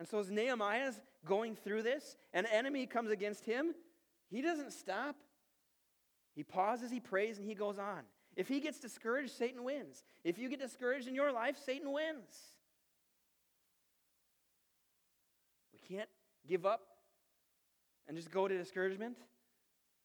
And 0.00 0.08
so 0.08 0.18
as 0.18 0.30
Nehemiah's 0.30 0.98
going 1.26 1.54
through 1.54 1.82
this, 1.82 2.16
an 2.32 2.46
enemy 2.46 2.86
comes 2.86 3.10
against 3.10 3.44
him, 3.44 3.74
he 4.30 4.40
doesn't 4.40 4.72
stop. 4.72 5.14
He 6.34 6.42
pauses, 6.42 6.90
he 6.90 7.00
prays, 7.00 7.36
and 7.36 7.46
he 7.46 7.54
goes 7.54 7.78
on. 7.78 8.00
If 8.34 8.48
he 8.48 8.60
gets 8.60 8.80
discouraged, 8.80 9.32
Satan 9.32 9.62
wins. 9.62 10.02
If 10.24 10.38
you 10.38 10.48
get 10.48 10.58
discouraged 10.58 11.06
in 11.06 11.14
your 11.14 11.30
life, 11.32 11.58
Satan 11.62 11.92
wins. 11.92 12.34
We 15.74 15.96
can't 15.96 16.08
give 16.48 16.64
up 16.64 16.80
and 18.08 18.16
just 18.16 18.30
go 18.30 18.48
to 18.48 18.56
discouragement 18.56 19.18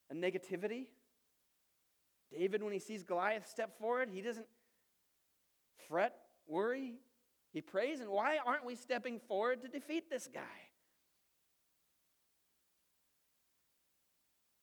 and 0.10 0.22
negativity. 0.22 0.88
David, 2.38 2.64
when 2.64 2.74
he 2.74 2.80
sees 2.80 3.04
Goliath 3.04 3.48
step 3.48 3.80
forward, 3.80 4.10
he 4.12 4.22
doesn't 4.22 4.48
fret, 5.88 6.16
worry. 6.48 6.96
He 7.56 7.62
prays, 7.62 8.02
and 8.02 8.10
why 8.10 8.38
aren't 8.46 8.66
we 8.66 8.76
stepping 8.76 9.18
forward 9.18 9.62
to 9.62 9.70
defeat 9.70 10.10
this 10.10 10.28
guy? 10.28 10.42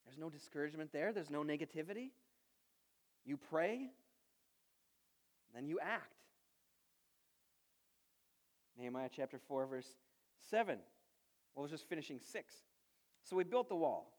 There's 0.04 0.18
no 0.18 0.28
discouragement 0.28 0.92
there, 0.92 1.10
there's 1.10 1.30
no 1.30 1.42
negativity. 1.42 2.10
You 3.24 3.38
pray, 3.38 3.88
then 5.54 5.66
you 5.66 5.80
act. 5.80 6.12
Nehemiah 8.78 9.08
chapter 9.10 9.38
4, 9.38 9.64
verse 9.68 9.88
7. 10.50 10.76
Well, 11.54 11.62
I 11.62 11.62
was 11.62 11.70
just 11.70 11.88
finishing 11.88 12.20
6. 12.20 12.54
So 13.24 13.36
we 13.36 13.44
built 13.44 13.70
the 13.70 13.74
wall, 13.74 14.12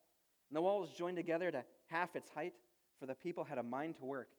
and 0.50 0.58
the 0.58 0.64
wall 0.64 0.82
was 0.82 0.90
joined 0.90 1.18
together 1.18 1.52
to 1.52 1.64
half 1.92 2.16
its 2.16 2.32
height, 2.32 2.56
for 3.00 3.06
the 3.06 3.14
people 3.14 3.44
had 3.44 3.60
a 3.60 3.64
mind 3.64 3.98
to 3.98 4.06
work. 4.06 4.30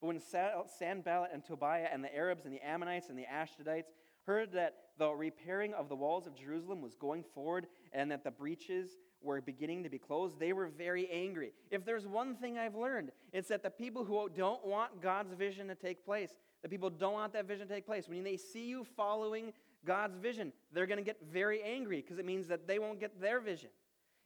But 0.00 0.06
when 0.08 0.20
Sanballat 0.20 1.30
and 1.32 1.44
Tobiah 1.44 1.88
and 1.92 2.02
the 2.04 2.14
Arabs 2.14 2.44
and 2.44 2.54
the 2.54 2.60
Ammonites 2.60 3.08
and 3.08 3.18
the 3.18 3.26
Ashdodites 3.32 3.90
heard 4.22 4.52
that 4.52 4.74
the 4.98 5.08
repairing 5.08 5.74
of 5.74 5.88
the 5.88 5.96
walls 5.96 6.26
of 6.26 6.36
Jerusalem 6.36 6.82
was 6.82 6.94
going 6.94 7.24
forward 7.34 7.66
and 7.92 8.10
that 8.10 8.24
the 8.24 8.30
breaches 8.30 8.98
were 9.20 9.40
beginning 9.40 9.82
to 9.82 9.88
be 9.88 9.98
closed, 9.98 10.38
they 10.38 10.52
were 10.52 10.68
very 10.68 11.08
angry. 11.10 11.52
If 11.70 11.84
there's 11.84 12.06
one 12.06 12.36
thing 12.36 12.58
I've 12.58 12.76
learned, 12.76 13.10
it's 13.32 13.48
that 13.48 13.62
the 13.62 13.70
people 13.70 14.04
who 14.04 14.28
don't 14.28 14.64
want 14.64 15.00
God's 15.00 15.32
vision 15.32 15.66
to 15.68 15.74
take 15.74 16.04
place, 16.04 16.30
the 16.62 16.68
people 16.68 16.90
don't 16.90 17.14
want 17.14 17.32
that 17.32 17.46
vision 17.46 17.66
to 17.66 17.74
take 17.74 17.86
place, 17.86 18.08
when 18.08 18.22
they 18.22 18.36
see 18.36 18.66
you 18.66 18.84
following 18.96 19.52
God's 19.84 20.18
vision, 20.18 20.52
they're 20.72 20.86
going 20.86 20.98
to 20.98 21.04
get 21.04 21.18
very 21.32 21.62
angry 21.62 22.00
because 22.00 22.18
it 22.18 22.24
means 22.26 22.46
that 22.48 22.68
they 22.68 22.78
won't 22.78 23.00
get 23.00 23.20
their 23.20 23.40
vision. 23.40 23.70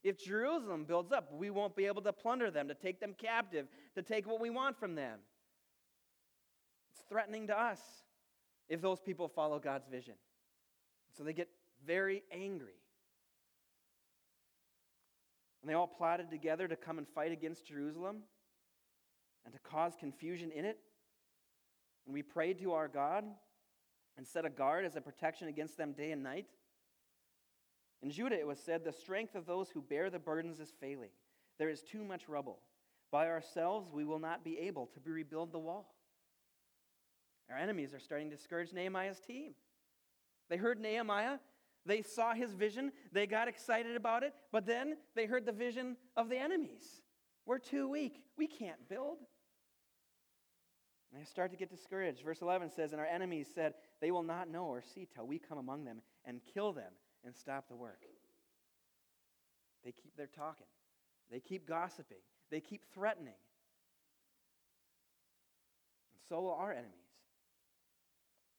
If 0.02 0.22
Jerusalem 0.22 0.84
builds 0.84 1.12
up, 1.12 1.32
we 1.32 1.50
won't 1.50 1.76
be 1.76 1.86
able 1.86 2.02
to 2.02 2.12
plunder 2.12 2.50
them, 2.50 2.66
to 2.68 2.74
take 2.74 3.00
them 3.00 3.14
captive, 3.16 3.68
to 3.94 4.02
take 4.02 4.26
what 4.26 4.40
we 4.40 4.50
want 4.50 4.76
from 4.76 4.94
them. 4.94 5.20
It's 6.92 7.04
threatening 7.08 7.46
to 7.48 7.58
us 7.58 7.80
if 8.68 8.80
those 8.80 9.00
people 9.00 9.28
follow 9.28 9.58
God's 9.58 9.86
vision. 9.86 10.14
So 11.16 11.24
they 11.24 11.32
get 11.32 11.48
very 11.86 12.22
angry. 12.30 12.74
And 15.62 15.70
they 15.70 15.74
all 15.74 15.86
plotted 15.86 16.30
together 16.30 16.66
to 16.68 16.76
come 16.76 16.98
and 16.98 17.06
fight 17.06 17.32
against 17.32 17.66
Jerusalem 17.66 18.22
and 19.44 19.54
to 19.54 19.60
cause 19.60 19.94
confusion 19.98 20.50
in 20.50 20.64
it. 20.64 20.78
And 22.06 22.14
we 22.14 22.22
prayed 22.22 22.58
to 22.60 22.72
our 22.72 22.88
God 22.88 23.24
and 24.16 24.26
set 24.26 24.44
a 24.44 24.50
guard 24.50 24.84
as 24.84 24.96
a 24.96 25.00
protection 25.00 25.48
against 25.48 25.76
them 25.76 25.92
day 25.92 26.10
and 26.10 26.22
night. 26.22 26.46
In 28.02 28.10
Judah, 28.10 28.38
it 28.38 28.46
was 28.46 28.58
said, 28.58 28.84
The 28.84 28.92
strength 28.92 29.34
of 29.34 29.46
those 29.46 29.70
who 29.70 29.80
bear 29.80 30.10
the 30.10 30.18
burdens 30.18 30.58
is 30.58 30.72
failing. 30.80 31.10
There 31.58 31.70
is 31.70 31.82
too 31.82 32.02
much 32.02 32.28
rubble. 32.28 32.58
By 33.12 33.28
ourselves, 33.28 33.88
we 33.92 34.04
will 34.04 34.18
not 34.18 34.42
be 34.42 34.58
able 34.58 34.86
to 34.86 35.10
rebuild 35.10 35.52
the 35.52 35.58
wall. 35.58 35.94
Our 37.50 37.58
enemies 37.58 37.92
are 37.94 38.00
starting 38.00 38.30
to 38.30 38.36
discourage 38.36 38.72
Nehemiah's 38.72 39.20
team. 39.20 39.54
They 40.48 40.56
heard 40.56 40.80
Nehemiah, 40.80 41.38
they 41.84 42.02
saw 42.02 42.34
his 42.34 42.52
vision, 42.52 42.92
they 43.12 43.26
got 43.26 43.48
excited 43.48 43.96
about 43.96 44.22
it, 44.22 44.34
but 44.52 44.66
then 44.66 44.96
they 45.16 45.26
heard 45.26 45.46
the 45.46 45.52
vision 45.52 45.96
of 46.16 46.28
the 46.28 46.38
enemies. 46.38 47.02
We're 47.44 47.58
too 47.58 47.88
weak. 47.88 48.22
We 48.36 48.46
can't 48.46 48.88
build. 48.88 49.18
And 51.12 51.20
they 51.20 51.26
start 51.26 51.50
to 51.50 51.56
get 51.56 51.70
discouraged. 51.70 52.24
Verse 52.24 52.40
11 52.40 52.70
says, 52.70 52.92
And 52.92 53.00
our 53.00 53.06
enemies 53.06 53.48
said, 53.54 53.74
They 54.00 54.10
will 54.10 54.22
not 54.22 54.48
know 54.48 54.66
or 54.66 54.82
see 54.82 55.06
till 55.14 55.26
we 55.26 55.38
come 55.38 55.58
among 55.58 55.84
them 55.84 56.00
and 56.24 56.40
kill 56.54 56.72
them 56.72 56.92
and 57.24 57.34
stop 57.34 57.68
the 57.68 57.76
work. 57.76 58.02
They 59.84 59.92
keep 59.92 60.16
their 60.16 60.28
talking, 60.28 60.66
they 61.30 61.40
keep 61.40 61.66
gossiping, 61.66 62.22
they 62.50 62.60
keep 62.60 62.82
threatening. 62.94 63.34
And 66.12 66.20
so 66.28 66.40
will 66.40 66.52
our 66.52 66.72
enemies. 66.72 67.01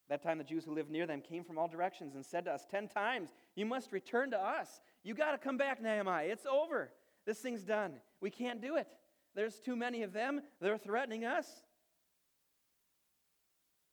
That 0.09 0.21
time, 0.21 0.37
the 0.37 0.43
Jews 0.43 0.65
who 0.65 0.75
lived 0.75 0.91
near 0.91 1.07
them 1.07 1.21
came 1.21 1.43
from 1.43 1.57
all 1.57 1.67
directions 1.67 2.15
and 2.15 2.25
said 2.25 2.45
to 2.45 2.51
us, 2.51 2.65
Ten 2.69 2.87
times, 2.87 3.29
you 3.55 3.65
must 3.65 3.91
return 3.91 4.31
to 4.31 4.37
us. 4.37 4.81
You 5.03 5.13
got 5.13 5.31
to 5.31 5.37
come 5.37 5.57
back, 5.57 5.81
Nehemiah. 5.81 6.27
It's 6.27 6.45
over. 6.45 6.91
This 7.25 7.39
thing's 7.39 7.63
done. 7.63 7.93
We 8.19 8.29
can't 8.29 8.61
do 8.61 8.75
it. 8.75 8.87
There's 9.35 9.59
too 9.59 9.75
many 9.75 10.03
of 10.03 10.13
them. 10.13 10.41
They're 10.59 10.77
threatening 10.77 11.25
us. 11.25 11.47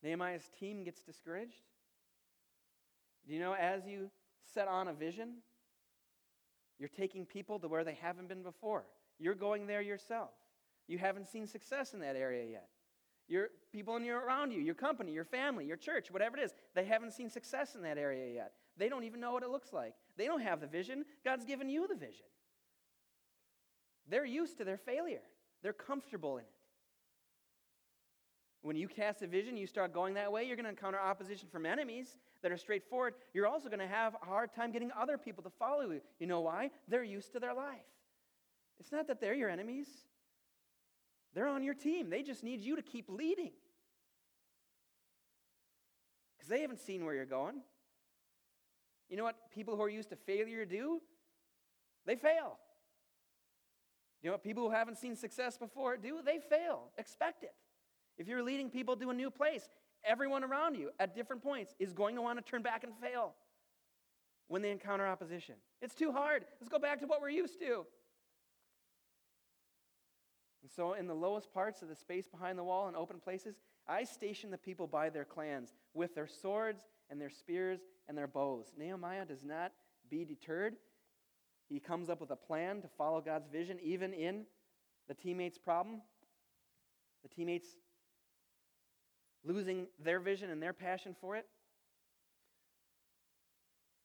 Nehemiah's 0.03 0.51
team 0.59 0.85
gets 0.85 1.01
discouraged. 1.03 1.62
Do 3.27 3.35
you 3.35 3.40
know, 3.40 3.55
as 3.55 3.87
you 3.87 4.11
set 4.55 4.66
on 4.66 4.88
a 4.88 4.92
vision, 4.92 5.35
you're 6.79 6.88
taking 6.88 7.27
people 7.27 7.59
to 7.61 7.68
where 7.68 7.85
they 7.85 7.99
haven't 8.01 8.29
been 8.29 8.42
before. 8.42 8.85
You're 9.18 9.35
going 9.35 9.66
there 9.66 9.83
yourself. 9.83 10.31
You 10.88 10.99
haven't 10.99 11.29
seen 11.29 11.46
success 11.46 11.92
in 11.92 12.01
that 12.01 12.16
area 12.16 12.51
yet. 12.51 12.68
Your 13.31 13.49
people 13.73 13.95
in 13.95 14.05
your 14.05 14.19
around 14.19 14.53
you, 14.53 14.61
your 14.61 14.75
company, 14.75 15.12
your 15.12 15.25
family, 15.25 15.64
your 15.64 15.77
church, 15.77 16.11
whatever 16.11 16.37
it 16.37 16.43
is, 16.43 16.53
they 16.75 16.85
haven't 16.85 17.12
seen 17.12 17.31
success 17.31 17.77
in 17.77 17.83
that 17.83 17.97
area 17.97 18.35
yet. 18.35 18.53
They 18.77 18.88
don't 18.88 19.05
even 19.05 19.21
know 19.21 19.33
what 19.33 19.45
it 19.45 19.51
looks 19.51 19.73
like. 19.73 19.95
They 20.16 20.27
don't 20.27 20.43
have 20.43 20.61
the 20.61 20.66
vision. 20.66 21.05
God's 21.25 21.45
given 21.45 21.71
you 21.71 21.87
the 21.87 21.95
vision. 21.95 22.27
They're 24.09 24.27
used 24.27 24.59
to 24.59 24.64
their 24.64 24.77
failure. 24.77 25.23
They're 25.62 25.73
comfortable 25.73 26.38
in 26.38 26.43
it. 26.43 26.51
When 28.62 28.75
you 28.75 28.88
cast 28.88 29.23
a 29.23 29.29
vision, 29.29 29.57
you 29.57 29.69
start 29.69 29.95
going 29.95 30.14
that 30.14 30.33
way, 30.33 30.45
you're 30.45 30.57
going 30.57 30.64
to 30.64 30.71
encounter 30.71 30.99
opposition 30.99 31.49
from 31.51 31.64
enemies 31.64 32.19
that 32.43 32.51
are 32.51 32.57
straightforward. 32.57 33.14
You're 33.33 33.47
also 33.47 33.69
going 33.69 33.79
to 33.79 33.87
have 33.87 34.16
a 34.21 34.27
hard 34.27 34.53
time 34.53 34.73
getting 34.73 34.90
other 35.01 35.16
people 35.16 35.45
to 35.45 35.51
follow 35.51 35.83
you. 35.83 36.01
You 36.19 36.27
know 36.27 36.40
why? 36.40 36.71
They're 36.88 37.05
used 37.05 37.33
to 37.35 37.40
their 37.40 37.55
life. 37.55 37.79
It's 38.81 38.90
not 38.90 39.07
that 39.07 39.21
they're 39.21 39.35
your 39.35 39.51
enemies, 39.51 39.87
they're 41.35 41.49
on 41.49 41.62
your 41.62 41.75
team. 41.75 42.11
They 42.11 42.23
just 42.23 42.43
need 42.43 42.61
you 42.61 42.77
to 42.77 42.83
keep 42.83 43.09
leading 43.09 43.53
because 46.37 46.49
they 46.49 46.62
haven't 46.62 46.81
seen 46.81 47.05
where 47.05 47.14
you're 47.14 47.27
going. 47.27 47.61
You 49.09 49.16
know 49.16 49.25
what 49.25 49.37
people 49.53 49.77
who 49.77 49.83
are 49.83 49.88
used 49.88 50.11
to 50.11 50.16
failure 50.16 50.64
do? 50.64 51.01
They 52.07 52.16
fail. 52.16 52.59
You 54.23 54.29
know 54.29 54.35
what 54.35 54.43
people 54.43 54.64
who 54.64 54.71
haven't 54.71 54.99
seen 54.99 55.16
success 55.16 55.59
before 55.59 55.97
do? 55.97 56.21
They 56.25 56.38
fail. 56.38 56.90
Expect 56.99 57.43
it. 57.43 57.55
If 58.19 58.29
you're 58.29 58.43
leading 58.43 58.71
people 58.71 58.97
to 58.97 59.11
a 59.11 59.14
new 59.14 59.31
place, 59.31 59.69
everyone 60.05 60.45
around 60.45 60.77
you 60.77 60.90
at 60.99 61.14
different 61.14 61.43
points 61.43 61.75
is 61.79 61.93
going 61.93 62.14
to 62.16 62.23
want 62.23 62.38
to 62.38 62.51
turn 62.51 62.62
back 62.62 62.85
and 62.85 62.93
fail 63.01 63.35
when 64.49 64.62
they 64.62 64.71
encounter 64.71 65.07
opposition. 65.07 65.55
It's 65.81 65.95
too 65.95 66.12
hard. 66.12 66.45
Let's 66.61 66.69
go 66.69 66.79
back 66.79 67.01
to 67.01 67.07
what 67.07 67.21
we're 67.21 67.31
used 67.31 67.59
to. 67.61 67.87
And 70.62 70.70
so, 70.70 70.92
in 70.92 71.07
the 71.07 71.14
lowest 71.14 71.53
parts 71.53 71.83
of 71.83 71.88
the 71.88 71.94
space 71.94 72.29
behind 72.29 72.59
the 72.59 72.64
wall 72.64 72.87
and 72.88 72.96
open 72.96 73.18
places, 73.18 73.57
I 73.88 74.05
station 74.05 74.51
the 74.51 74.59
people 74.59 74.87
by 74.87 75.09
their 75.09 75.25
clans 75.25 75.75
with 75.94 76.14
their 76.14 76.29
swords 76.29 76.83
and 77.09 77.20
their 77.20 77.31
spears 77.31 77.81
and 78.09 78.16
their 78.16 78.27
bows. 78.27 78.73
Nehemiah 78.77 79.25
does 79.25 79.42
not 79.42 79.73
be 80.11 80.25
deterred. 80.25 80.77
He 81.68 81.81
comes 81.81 82.11
up 82.11 82.20
with 82.20 82.31
a 82.31 82.37
plan 82.37 82.83
to 82.83 82.88
follow 82.88 83.20
God's 83.20 83.49
vision, 83.49 83.79
even 83.83 84.12
in 84.12 84.44
the 85.09 85.14
teammates' 85.14 85.59
problem. 85.59 86.03
The 87.23 87.29
teammates 87.29 87.68
losing 89.44 89.87
their 90.03 90.20
vision 90.20 90.51
and 90.51 90.62
their 90.62 90.73
passion 90.73 91.14
for 91.20 91.37
it. 91.37 91.46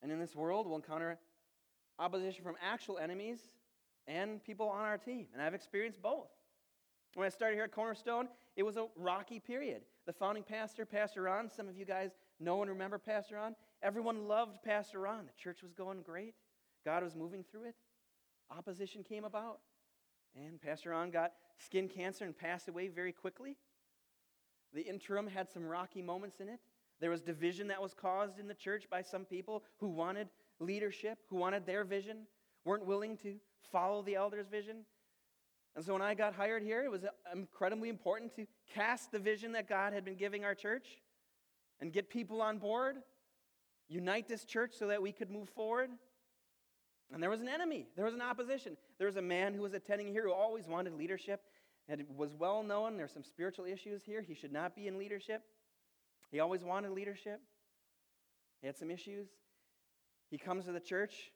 And 0.01 0.11
in 0.11 0.19
this 0.19 0.35
world, 0.35 0.67
we'll 0.67 0.75
encounter 0.75 1.17
opposition 1.97 2.43
from 2.43 2.55
actual 2.61 2.97
enemies 2.97 3.39
and 4.07 4.43
people 4.43 4.69
on 4.69 4.81
our 4.81 4.97
team. 4.97 5.27
And 5.33 5.41
I've 5.41 5.53
experienced 5.53 6.01
both. 6.01 6.27
When 7.15 7.25
I 7.25 7.29
started 7.29 7.55
here 7.55 7.63
at 7.63 7.71
Cornerstone, 7.71 8.27
it 8.57 8.63
was 8.63 8.75
a 8.75 8.87
rocky 8.97 9.39
period. 9.39 9.83
The 10.05 10.11
founding 10.11 10.43
pastor, 10.43 10.85
Pastor 10.85 11.23
Ron, 11.23 11.49
some 11.49 11.69
of 11.69 11.77
you 11.77 11.85
guys 11.85 12.11
know 12.41 12.61
and 12.61 12.69
remember 12.69 12.97
Pastor 12.97 13.35
Ron. 13.35 13.55
Everyone 13.81 14.27
loved 14.27 14.61
Pastor 14.63 14.99
Ron. 14.99 15.25
The 15.25 15.41
church 15.41 15.63
was 15.63 15.73
going 15.73 16.01
great, 16.01 16.35
God 16.83 17.03
was 17.03 17.15
moving 17.15 17.43
through 17.49 17.69
it. 17.69 17.75
Opposition 18.55 19.01
came 19.01 19.23
about, 19.23 19.59
and 20.35 20.61
Pastor 20.61 20.89
Ron 20.89 21.09
got 21.09 21.31
skin 21.57 21.87
cancer 21.87 22.25
and 22.25 22.37
passed 22.37 22.67
away 22.67 22.89
very 22.89 23.13
quickly. 23.13 23.55
The 24.73 24.81
interim 24.81 25.25
had 25.25 25.49
some 25.49 25.65
rocky 25.65 26.01
moments 26.01 26.41
in 26.41 26.49
it. 26.49 26.59
There 26.99 27.09
was 27.09 27.21
division 27.21 27.69
that 27.69 27.81
was 27.81 27.93
caused 27.93 28.39
in 28.39 28.47
the 28.47 28.53
church 28.53 28.89
by 28.89 29.01
some 29.01 29.23
people 29.23 29.63
who 29.77 29.87
wanted 29.87 30.27
leadership, 30.59 31.19
who 31.29 31.37
wanted 31.37 31.65
their 31.65 31.85
vision, 31.85 32.27
weren't 32.65 32.85
willing 32.85 33.15
to 33.17 33.35
follow 33.71 34.01
the 34.01 34.15
elder's 34.15 34.47
vision. 34.47 34.85
And 35.75 35.83
so 35.83 35.93
when 35.93 36.01
I 36.01 36.13
got 36.13 36.33
hired 36.33 36.63
here, 36.63 36.83
it 36.83 36.91
was 36.91 37.03
uh, 37.03 37.09
incredibly 37.33 37.89
important 37.89 38.33
to 38.37 38.45
cast 38.73 39.11
the 39.11 39.19
vision 39.19 39.51
that 39.53 39.67
God 39.67 39.93
had 39.93 40.05
been 40.05 40.15
giving 40.15 40.45
our 40.45 40.55
church 40.55 40.87
and 41.81 41.91
get 41.91 42.09
people 42.09 42.41
on 42.41 42.57
board, 42.57 42.97
unite 43.89 44.27
this 44.27 44.45
church 44.45 44.73
so 44.77 44.87
that 44.87 45.01
we 45.01 45.11
could 45.11 45.29
move 45.29 45.49
forward. 45.49 45.89
And 47.13 47.21
there 47.21 47.29
was 47.29 47.41
an 47.41 47.49
enemy, 47.49 47.87
there 47.95 48.05
was 48.05 48.13
an 48.13 48.21
opposition. 48.21 48.77
There 48.97 49.07
was 49.07 49.17
a 49.17 49.21
man 49.21 49.53
who 49.53 49.61
was 49.61 49.73
attending 49.73 50.07
here 50.07 50.23
who 50.23 50.33
always 50.33 50.67
wanted 50.67 50.93
leadership, 50.93 51.41
It 51.89 52.07
was 52.15 52.33
well 52.33 52.63
known 52.63 52.97
there's 52.97 53.11
some 53.11 53.23
spiritual 53.23 53.65
issues 53.65 54.03
here. 54.03 54.21
He 54.21 54.33
should 54.33 54.53
not 54.53 54.75
be 54.75 54.87
in 54.87 54.97
leadership. 54.97 55.43
He 56.31 56.39
always 56.39 56.63
wanted 56.63 56.91
leadership. 56.91 57.41
He 58.61 58.67
had 58.67 58.77
some 58.77 58.89
issues. 58.89 59.27
He 60.31 60.37
comes 60.37 60.65
to 60.65 60.71
the 60.71 60.79
church, 60.79 61.31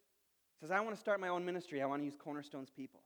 says, 0.60 0.72
I 0.72 0.80
want 0.80 0.96
to 0.96 1.00
start 1.00 1.20
my 1.20 1.28
own 1.28 1.46
ministry. 1.46 1.82
I 1.82 1.86
want 1.86 2.02
to 2.02 2.06
use 2.06 2.16
Cornerstone's 2.18 2.72
people. 2.72 3.02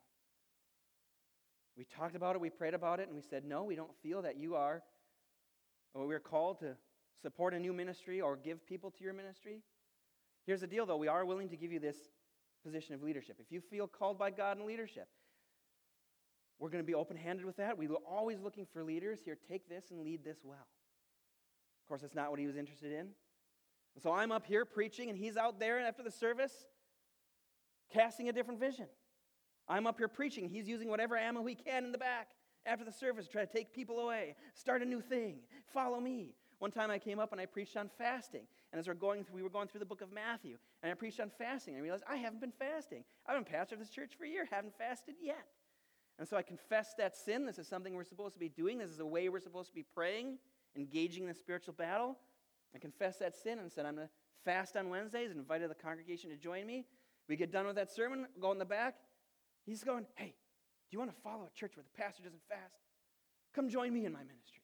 We 1.77 1.85
talked 1.85 2.15
about 2.15 2.35
it, 2.35 2.41
we 2.41 2.49
prayed 2.49 2.73
about 2.73 2.99
it, 2.99 3.07
and 3.07 3.15
we 3.15 3.21
said, 3.21 3.45
No, 3.45 3.63
we 3.63 3.75
don't 3.75 3.95
feel 4.01 4.21
that 4.21 4.37
you 4.37 4.55
are, 4.55 4.83
or 5.93 6.05
we're 6.05 6.19
called 6.19 6.59
to 6.59 6.75
support 7.21 7.53
a 7.53 7.59
new 7.59 7.73
ministry 7.73 8.21
or 8.21 8.35
give 8.35 8.65
people 8.65 8.91
to 8.91 9.03
your 9.03 9.13
ministry. 9.13 9.61
Here's 10.45 10.61
the 10.61 10.67
deal, 10.67 10.85
though 10.85 10.97
we 10.97 11.07
are 11.07 11.25
willing 11.25 11.49
to 11.49 11.57
give 11.57 11.71
you 11.71 11.79
this 11.79 11.97
position 12.63 12.93
of 12.93 13.01
leadership. 13.01 13.37
If 13.39 13.51
you 13.51 13.61
feel 13.61 13.87
called 13.87 14.19
by 14.19 14.31
God 14.31 14.59
in 14.59 14.65
leadership, 14.65 15.07
we're 16.59 16.69
going 16.69 16.83
to 16.83 16.87
be 16.87 16.93
open 16.93 17.17
handed 17.17 17.45
with 17.45 17.57
that. 17.57 17.77
We 17.77 17.87
are 17.87 17.95
always 18.09 18.39
looking 18.39 18.65
for 18.71 18.83
leaders. 18.83 19.19
Here, 19.23 19.37
take 19.49 19.67
this 19.67 19.91
and 19.91 20.01
lead 20.01 20.23
this 20.23 20.37
well. 20.43 20.67
Of 21.83 21.87
course, 21.87 22.01
that's 22.01 22.15
not 22.15 22.29
what 22.29 22.39
he 22.39 22.47
was 22.47 22.55
interested 22.55 22.91
in. 22.91 23.09
So 24.01 24.11
I'm 24.11 24.31
up 24.31 24.45
here 24.45 24.65
preaching, 24.65 25.09
and 25.09 25.17
he's 25.17 25.37
out 25.37 25.59
there 25.59 25.79
after 25.79 26.03
the 26.03 26.11
service 26.11 26.53
casting 27.91 28.29
a 28.29 28.33
different 28.33 28.59
vision. 28.59 28.87
I'm 29.67 29.87
up 29.87 29.97
here 29.97 30.07
preaching. 30.07 30.49
He's 30.49 30.67
using 30.67 30.89
whatever 30.89 31.17
ammo 31.17 31.45
he 31.45 31.55
can 31.55 31.85
in 31.85 31.91
the 31.91 31.97
back 31.97 32.29
after 32.65 32.85
the 32.85 32.91
service 32.91 33.25
to 33.25 33.31
try 33.31 33.45
to 33.45 33.51
take 33.51 33.73
people 33.73 33.99
away, 33.99 34.35
start 34.53 34.81
a 34.81 34.85
new 34.85 35.01
thing, 35.01 35.39
follow 35.73 35.99
me. 35.99 36.33
One 36.59 36.71
time 36.71 36.91
I 36.91 36.97
came 36.97 37.19
up 37.19 37.33
and 37.33 37.41
I 37.41 37.45
preached 37.45 37.75
on 37.75 37.89
fasting. 37.97 38.47
And 38.71 38.79
as 38.79 38.87
we're 38.87 38.93
going 38.93 39.23
through, 39.23 39.35
we 39.35 39.43
were 39.43 39.49
going 39.49 39.67
through 39.67 39.81
the 39.81 39.85
book 39.85 40.01
of 40.01 40.11
Matthew, 40.11 40.57
and 40.81 40.91
I 40.91 40.95
preached 40.95 41.19
on 41.19 41.29
fasting. 41.37 41.75
And 41.75 41.81
I 41.81 41.83
realized 41.83 42.05
I 42.09 42.15
haven't 42.15 42.41
been 42.41 42.53
fasting. 42.57 43.03
I've 43.27 43.35
been 43.35 43.43
pastor 43.43 43.75
of 43.75 43.79
this 43.79 43.89
church 43.89 44.13
for 44.17 44.23
a 44.23 44.27
year, 44.27 44.47
haven't 44.49 44.77
fasted 44.77 45.15
yet. 45.21 45.45
And 46.17 46.27
so 46.27 46.37
I 46.37 46.41
confessed 46.41 46.97
that 46.97 47.15
sin. 47.15 47.45
This 47.45 47.59
is 47.59 47.67
something 47.67 47.93
we're 47.93 48.03
supposed 48.03 48.33
to 48.33 48.39
be 48.39 48.49
doing. 48.49 48.77
This 48.77 48.89
is 48.89 48.99
a 48.99 49.05
way 49.05 49.29
we're 49.29 49.41
supposed 49.41 49.69
to 49.69 49.75
be 49.75 49.83
praying, 49.93 50.37
engaging 50.75 51.23
in 51.23 51.29
the 51.29 51.35
spiritual 51.35 51.73
battle. 51.73 52.17
I 52.75 52.79
confessed 52.79 53.19
that 53.19 53.35
sin 53.35 53.59
and 53.59 53.71
said, 53.71 53.85
I'm 53.85 53.95
going 53.95 54.07
to 54.07 54.13
fast 54.43 54.75
on 54.75 54.89
Wednesdays 54.89 55.31
and 55.31 55.39
invited 55.39 55.69
the 55.69 55.75
congregation 55.75 56.29
to 56.29 56.35
join 56.35 56.65
me. 56.65 56.85
We 57.27 57.35
get 57.35 57.51
done 57.51 57.67
with 57.67 57.75
that 57.75 57.91
sermon, 57.91 58.25
go 58.39 58.51
in 58.51 58.57
the 58.57 58.65
back. 58.65 58.95
He's 59.65 59.83
going, 59.83 60.05
Hey, 60.15 60.35
do 60.89 60.95
you 60.95 60.99
want 60.99 61.11
to 61.11 61.21
follow 61.21 61.45
a 61.45 61.59
church 61.59 61.75
where 61.75 61.83
the 61.83 62.01
pastor 62.01 62.23
doesn't 62.23 62.43
fast? 62.47 62.81
Come 63.53 63.69
join 63.69 63.93
me 63.93 64.05
in 64.05 64.11
my 64.11 64.19
ministry. 64.19 64.61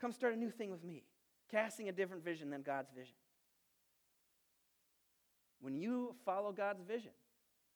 Come 0.00 0.12
start 0.12 0.34
a 0.34 0.36
new 0.36 0.50
thing 0.50 0.70
with 0.70 0.84
me, 0.84 1.04
casting 1.50 1.88
a 1.88 1.92
different 1.92 2.24
vision 2.24 2.50
than 2.50 2.62
God's 2.62 2.90
vision. 2.90 3.14
When 5.60 5.74
you 5.74 6.14
follow 6.24 6.52
God's 6.52 6.82
vision, 6.82 7.12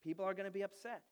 people 0.05 0.25
are 0.25 0.35
going 0.35 0.45
to 0.45 0.51
be 0.51 0.63
upset. 0.63 1.03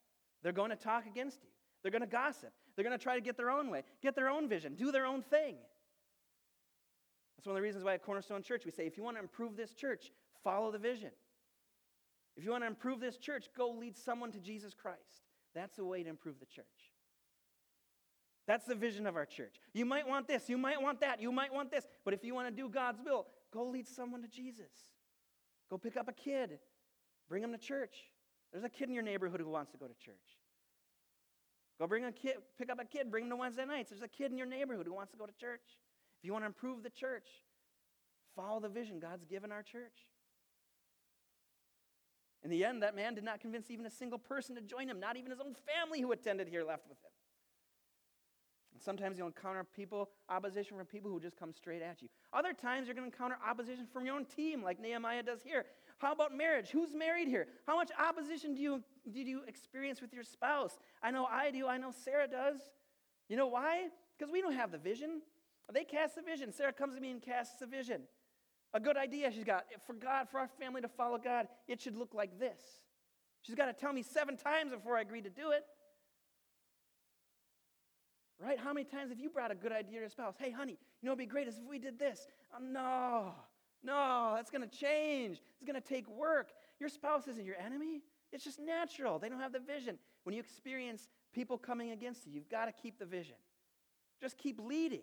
They're 0.42 0.52
going 0.52 0.70
to 0.70 0.76
talk 0.76 1.07
against 1.07 1.42
you. 1.42 1.50
They're 1.83 1.90
going 1.90 2.02
to 2.02 2.09
gossip. 2.09 2.52
They're 2.74 2.85
going 2.85 2.96
to 2.96 3.02
try 3.02 3.14
to 3.14 3.20
get 3.20 3.37
their 3.37 3.50
own 3.50 3.70
way, 3.70 3.85
get 4.02 4.14
their 4.14 4.28
own 4.28 4.48
vision, 4.48 4.74
do 4.74 4.92
their 4.92 5.07
own 5.07 5.22
thing. 5.22 5.57
That's 7.37 7.46
one 7.46 7.57
of 7.57 7.57
the 7.57 7.62
reasons 7.62 7.85
why 7.85 7.94
at 7.94 8.02
Cornerstone 8.02 8.42
Church 8.42 8.64
we 8.64 8.70
say 8.70 8.87
if 8.87 8.96
you 8.96 9.02
want 9.02 9.16
to 9.16 9.22
improve 9.22 9.57
this 9.57 9.72
church, 9.72 10.12
follow 10.42 10.70
the 10.70 10.78
vision. 10.78 11.11
If 12.38 12.44
you 12.44 12.53
want 12.53 12.62
to 12.62 12.68
improve 12.68 13.01
this 13.01 13.16
church, 13.16 13.48
go 13.57 13.70
lead 13.70 13.96
someone 13.96 14.31
to 14.31 14.38
Jesus 14.38 14.72
Christ. 14.72 15.27
That's 15.57 15.74
the 15.77 15.85
way 15.85 16.05
to 16.05 16.09
improve 16.09 16.38
the 16.38 16.46
church. 16.46 16.64
That's 18.46 18.64
the 18.64 18.77
vision 18.77 19.09
of 19.09 19.16
our 19.16 19.27
church. 19.27 19.57
You 19.74 19.85
might 19.85 20.09
want 20.09 20.29
this, 20.29 20.48
you 20.48 20.57
might 20.57 20.81
want 20.81 21.01
that, 21.01 21.20
you 21.20 21.33
might 21.33 21.53
want 21.53 21.70
this, 21.70 21.87
but 22.05 22.14
if 22.14 22.24
you 22.24 22.35
want 22.35 22.46
to 22.46 22.62
do 22.62 22.68
God's 22.68 23.01
will, 23.05 23.27
go 23.53 23.64
lead 23.64 23.88
someone 23.88 24.22
to 24.22 24.29
Jesus. 24.29 24.70
Go 25.68 25.77
pick 25.77 25.96
up 25.96 26.09
a 26.09 26.12
kid, 26.12 26.61
bring 27.29 27.42
them 27.42 27.53
to 27.53 27.59
church. 27.59 27.96
There's 28.53 28.64
a 28.64 28.70
kid 28.70 28.88
in 28.88 28.94
your 28.94 29.03
neighborhood 29.03 29.40
who 29.40 29.51
wants 29.51 29.72
to 29.72 29.77
go 29.77 29.87
to 29.87 29.94
church. 29.94 30.14
Go 31.79 31.87
bring 31.88 32.05
a 32.05 32.12
kid, 32.12 32.37
pick 32.57 32.70
up 32.70 32.81
a 32.81 32.85
kid, 32.85 33.11
bring 33.11 33.24
them 33.24 33.37
to 33.37 33.37
Wednesday 33.37 33.66
nights. 33.66 33.90
There's 33.90 34.03
a 34.03 34.09
kid 34.09 34.31
in 34.31 34.38
your 34.38 34.46
neighborhood 34.46 34.87
who 34.87 34.94
wants 34.94 35.11
to 35.11 35.18
go 35.18 35.27
to 35.27 35.35
church. 35.35 35.61
If 36.20 36.24
you 36.24 36.33
want 36.33 36.44
to 36.44 36.46
improve 36.46 36.83
the 36.83 36.90
church, 36.90 37.27
follow 38.35 38.61
the 38.61 38.68
vision 38.68 39.01
God's 39.01 39.24
given 39.24 39.53
our 39.53 39.62
church. 39.62 40.07
In 42.44 42.51
the 42.51 42.64
end, 42.64 42.83
that 42.83 42.94
man 42.94 43.14
did 43.14 43.24
not 43.24 43.40
convince 43.40 43.70
even 43.70 43.87
a 43.87 43.90
single 43.90 44.18
person 44.18 44.55
to 44.55 44.61
join 44.61 44.88
him, 44.88 45.01
not 45.01 45.16
even 45.16 45.31
his 45.31 45.40
own 45.40 45.55
family 45.55 46.01
who 46.01 46.12
attended 46.12 46.48
here 46.48 46.64
left 46.64 46.88
with 46.88 46.98
him. 46.98 47.11
And 48.72 48.83
sometimes 48.83 49.18
you'll 49.18 49.27
encounter 49.27 49.64
people, 49.64 50.11
opposition 50.29 50.77
from 50.77 50.87
people 50.87 51.11
who 51.11 51.18
just 51.18 51.37
come 51.37 51.53
straight 51.53 51.83
at 51.83 52.01
you. 52.01 52.09
Other 52.33 52.53
times 52.53 52.87
you're 52.87 52.94
going 52.94 53.11
to 53.11 53.12
encounter 53.12 53.37
opposition 53.44 53.87
from 53.92 54.07
your 54.07 54.14
own 54.14 54.24
team, 54.24 54.62
like 54.62 54.79
Nehemiah 54.79 55.24
does 55.24 55.42
here. 55.42 55.66
How 55.98 56.12
about 56.12 56.37
marriage? 56.37 56.70
Who's 56.70 56.94
married 56.94 57.27
here? 57.27 57.48
How 57.66 57.74
much 57.74 57.90
opposition 57.98 58.55
do 58.55 58.62
you, 58.62 58.85
did 59.11 59.27
you 59.27 59.42
experience 59.48 60.01
with 60.01 60.14
your 60.14 60.22
spouse? 60.22 60.79
I 61.03 61.11
know 61.11 61.27
I 61.27 61.51
do. 61.51 61.66
I 61.66 61.77
know 61.77 61.90
Sarah 61.90 62.29
does. 62.29 62.61
You 63.29 63.37
know 63.37 63.48
why? 63.48 63.88
Because 64.16 64.33
we 64.33 64.40
don't 64.40 64.55
have 64.55 64.70
the 64.70 64.79
vision. 64.79 65.22
They 65.72 65.85
cast 65.85 66.14
the 66.14 66.22
vision. 66.22 66.53
Sarah 66.53 66.72
comes 66.72 66.94
to 66.94 67.01
me 67.01 67.11
and 67.11 67.20
casts 67.20 67.59
the 67.59 67.66
vision. 67.66 68.03
A 68.74 68.81
good 68.81 68.96
idea 68.96 69.31
she's 69.33 69.44
got. 69.44 69.64
For 69.87 69.94
God, 69.94 70.28
for 70.31 70.38
our 70.38 70.48
family 70.61 70.81
to 70.83 70.88
follow 70.88 71.18
God, 71.18 71.48
it 71.66 71.81
should 71.81 71.96
look 71.96 72.14
like 72.14 72.38
this. 72.38 72.61
She's 73.42 73.54
got 73.54 73.66
to 73.66 73.72
tell 73.72 73.92
me 73.92 74.02
seven 74.02 74.37
times 74.37 74.72
before 74.72 74.96
I 74.96 75.00
agree 75.00 75.22
to 75.22 75.31
do 75.31 75.50
it. 75.50 75.64
Right? 78.40 78.59
How 78.59 78.72
many 78.72 78.85
times 78.85 79.11
have 79.11 79.18
you 79.18 79.31
brought 79.31 79.50
a 79.50 79.54
good 79.54 79.72
idea 79.72 79.94
to 79.94 80.00
your 80.00 80.09
spouse? 80.09 80.35
Hey, 80.38 80.50
honey, 80.50 80.78
you 81.00 81.07
know 81.07 81.12
what 81.12 81.18
would 81.18 81.24
be 81.24 81.26
great 81.26 81.48
if 81.48 81.54
we 81.68 81.78
did 81.78 81.98
this. 81.98 82.28
Um, 82.57 82.72
no, 82.72 83.33
no, 83.83 84.33
that's 84.37 84.50
going 84.50 84.68
to 84.68 84.78
change. 84.78 85.40
It's 85.57 85.64
going 85.66 85.81
to 85.81 85.87
take 85.87 86.09
work. 86.09 86.52
Your 86.78 86.88
spouse 86.88 87.26
isn't 87.26 87.44
your 87.44 87.57
enemy. 87.57 88.02
It's 88.33 88.44
just 88.44 88.61
natural. 88.61 89.18
They 89.18 89.28
don't 89.28 89.40
have 89.40 89.52
the 89.52 89.61
vision. 89.61 89.98
When 90.22 90.35
you 90.35 90.40
experience 90.40 91.09
people 91.33 91.59
coming 91.59 91.90
against 91.90 92.26
you, 92.26 92.33
you've 92.33 92.48
got 92.48 92.66
to 92.66 92.72
keep 92.72 92.98
the 92.98 93.07
vision. 93.07 93.37
Just 94.20 94.37
keep 94.37 94.61
leading. 94.61 95.02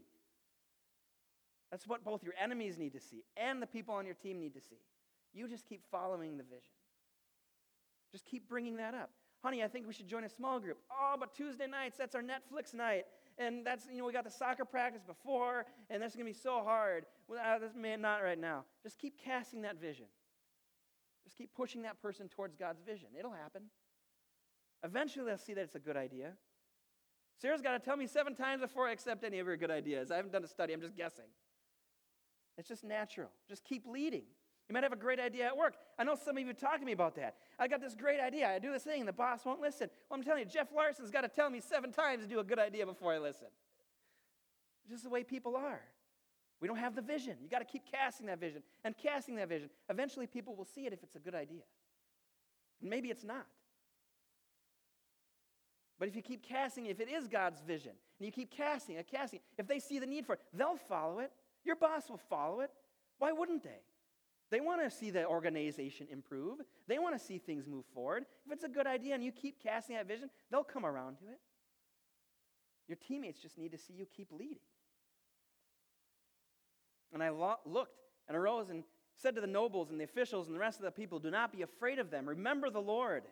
That's 1.72 1.88
what 1.88 2.04
both 2.04 2.24
your 2.24 2.34
enemies 2.42 2.78
need 2.78 2.94
to 2.94 3.00
see 3.00 3.24
and 3.36 3.62
the 3.62 3.68
people 3.68 3.94
on 3.96 4.06
your 4.06 4.16
team 4.16 4.40
need 4.40 4.54
to 4.54 4.62
see. 4.62 4.80
You 5.34 5.48
just 5.48 5.68
keep 5.68 5.82
following 5.92 6.38
the 6.38 6.44
vision. 6.44 6.74
Just 8.12 8.26
keep 8.26 8.48
bringing 8.48 8.78
that 8.78 8.94
up. 8.94 9.10
Honey, 9.44 9.64
I 9.64 9.68
think 9.68 9.86
we 9.86 9.94
should 9.94 10.08
join 10.08 10.24
a 10.24 10.30
small 10.30 10.60
group. 10.60 10.78
Oh, 10.92 11.16
but 11.20 11.36
Tuesday 11.36 11.68
nights, 11.68 11.98
that's 11.98 12.16
our 12.16 12.22
Netflix 12.22 12.74
night. 12.74 13.06
And 13.38 13.66
that's, 13.66 13.86
you 13.92 13.98
know, 13.98 14.06
we 14.06 14.14
got 14.14 14.24
the 14.24 14.32
soccer 14.32 14.64
practice 14.64 15.04
before, 15.06 15.66
and 15.90 16.02
that's 16.02 16.16
going 16.16 16.26
to 16.26 16.32
be 16.32 16.38
so 16.38 16.64
hard. 16.64 17.06
Well, 17.28 17.40
uh, 17.46 17.60
this 17.60 17.76
man, 17.76 18.02
not 18.02 18.24
right 18.24 18.40
now. 18.40 18.64
Just 18.82 18.98
keep 18.98 19.20
casting 19.22 19.62
that 19.64 19.80
vision. 19.80 20.06
Just 21.26 21.38
keep 21.38 21.54
pushing 21.54 21.82
that 21.82 22.02
person 22.02 22.30
towards 22.30 22.56
God's 22.56 22.82
vision. 22.82 23.10
It'll 23.18 23.34
happen. 23.34 23.64
Eventually, 24.84 25.26
they'll 25.26 25.38
see 25.38 25.54
that 25.54 25.62
it's 25.62 25.76
a 25.76 25.80
good 25.80 25.98
idea. 25.98 26.32
Sarah's 27.42 27.62
got 27.62 27.74
to 27.74 27.80
tell 27.80 27.98
me 27.98 28.08
seven 28.08 28.36
times 28.36 28.62
before 28.62 28.88
I 28.88 28.94
accept 28.94 29.24
any 29.24 29.40
of 29.40 29.48
her 29.48 29.58
good 29.58 29.72
ideas. 29.72 30.12
I 30.12 30.16
haven't 30.16 30.32
done 30.32 30.44
a 30.44 30.48
study, 30.48 30.72
I'm 30.72 30.82
just 30.82 30.96
guessing. 30.96 31.26
It's 32.58 32.68
just 32.68 32.84
natural. 32.84 33.30
Just 33.48 33.64
keep 33.64 33.86
leading. 33.86 34.24
You 34.68 34.74
might 34.74 34.84
have 34.84 34.94
a 34.94 34.98
great 34.98 35.20
idea 35.20 35.46
at 35.46 35.56
work. 35.56 35.76
I 36.00 36.04
know 36.04 36.16
some 36.16 36.38
of 36.38 36.44
you 36.46 36.54
talk 36.54 36.80
to 36.80 36.86
me 36.86 36.92
about 36.92 37.16
that. 37.18 37.36
I 37.60 37.68
got 37.68 37.82
this 37.82 37.94
great 37.94 38.20
idea. 38.20 38.50
I 38.50 38.58
do 38.58 38.72
this 38.72 38.84
thing, 38.84 39.02
and 39.02 39.08
the 39.08 39.14
boss 39.14 39.46
won't 39.46 39.62
listen. 39.62 39.90
Well, 40.10 40.18
I'm 40.18 40.24
telling 40.24 40.40
you, 40.40 40.46
Jeff 40.46 40.74
Larson's 40.76 41.12
got 41.12 41.22
to 41.22 41.28
tell 41.28 41.50
me 41.50 41.60
seven 41.60 41.92
times 41.92 42.24
to 42.24 42.30
do 42.30 42.40
a 42.40 42.44
good 42.44 42.58
idea 42.58 42.86
before 42.86 43.14
I 43.14 43.20
listen. 43.20 43.48
Just 44.90 45.04
the 45.04 45.10
way 45.10 45.24
people 45.24 45.56
are. 45.56 45.82
We 46.62 46.68
don't 46.68 46.78
have 46.78 46.96
the 46.96 47.02
vision. 47.02 47.36
You 47.44 47.50
got 47.50 47.60
to 47.60 47.66
keep 47.66 47.84
casting 47.92 48.28
that 48.28 48.40
vision 48.40 48.64
and 48.84 48.96
casting 48.98 49.36
that 49.36 49.50
vision. 49.50 49.70
Eventually, 49.90 50.26
people 50.26 50.56
will 50.56 50.66
see 50.66 50.88
it 50.88 50.94
if 50.94 51.04
it's 51.04 51.16
a 51.16 51.20
good 51.20 51.36
idea. 51.36 51.62
And 52.82 52.90
maybe 52.90 53.10
it's 53.10 53.24
not. 53.24 53.46
But 56.00 56.08
if 56.08 56.16
you 56.16 56.22
keep 56.22 56.44
casting, 56.44 56.88
if 56.88 57.00
it 57.00 57.10
is 57.10 57.28
God's 57.28 57.62
vision, 57.62 57.92
and 58.20 58.26
you 58.26 58.32
keep 58.32 58.52
casting 58.52 58.98
and 58.98 59.06
casting, 59.06 59.40
if 59.58 59.68
they 59.68 59.80
see 59.80 60.00
the 60.00 60.06
need 60.06 60.26
for 60.26 60.34
it, 60.34 60.42
they'll 60.54 60.76
follow 60.76 61.20
it. 61.20 61.32
Your 61.66 61.76
boss 61.76 62.10
will 62.10 62.22
follow 62.30 62.62
it. 62.62 62.72
Why 63.18 63.32
wouldn't 63.32 63.64
they? 63.64 63.82
They 64.52 64.60
want 64.60 64.84
to 64.84 64.96
see 64.96 65.10
the 65.10 65.26
organization 65.26 66.08
improve. 66.12 66.60
They 66.88 67.00
want 67.00 67.18
to 67.18 67.24
see 67.24 67.40
things 67.40 67.66
move 67.68 67.86
forward. 67.94 68.26
If 68.46 68.54
it's 68.54 68.64
a 68.64 68.70
good 68.70 68.86
idea 68.86 69.16
and 69.16 69.24
you 69.24 69.32
keep 69.32 69.62
casting 69.62 69.96
that 69.96 70.08
vision, 70.08 70.30
they'll 70.52 70.64
come 70.64 70.86
around 70.86 71.18
to 71.18 71.26
it. 71.26 71.40
Your 72.88 72.98
teammates 72.98 73.42
just 73.42 73.58
need 73.58 73.72
to 73.72 73.78
see 73.78 73.94
you 73.94 74.06
keep 74.06 74.32
leading. 74.32 74.60
And 77.12 77.24
I 77.24 77.30
lo- 77.30 77.56
looked 77.66 78.00
and 78.28 78.38
arose 78.38 78.70
and 78.70 78.84
said 79.18 79.36
to 79.36 79.42
the 79.42 79.48
nobles 79.48 79.90
and 79.90 80.00
the 80.00 80.04
officials 80.04 80.48
and 80.48 80.56
the 80.56 80.60
rest 80.60 80.80
of 80.80 80.86
the 80.86 80.92
people, 80.92 81.18
Do 81.18 81.32
not 81.32 81.52
be 81.52 81.64
afraid 81.64 81.98
of 81.98 82.12
them. 82.12 82.28
Remember 82.28 82.70
the 82.70 82.82
Lord. 82.82 83.24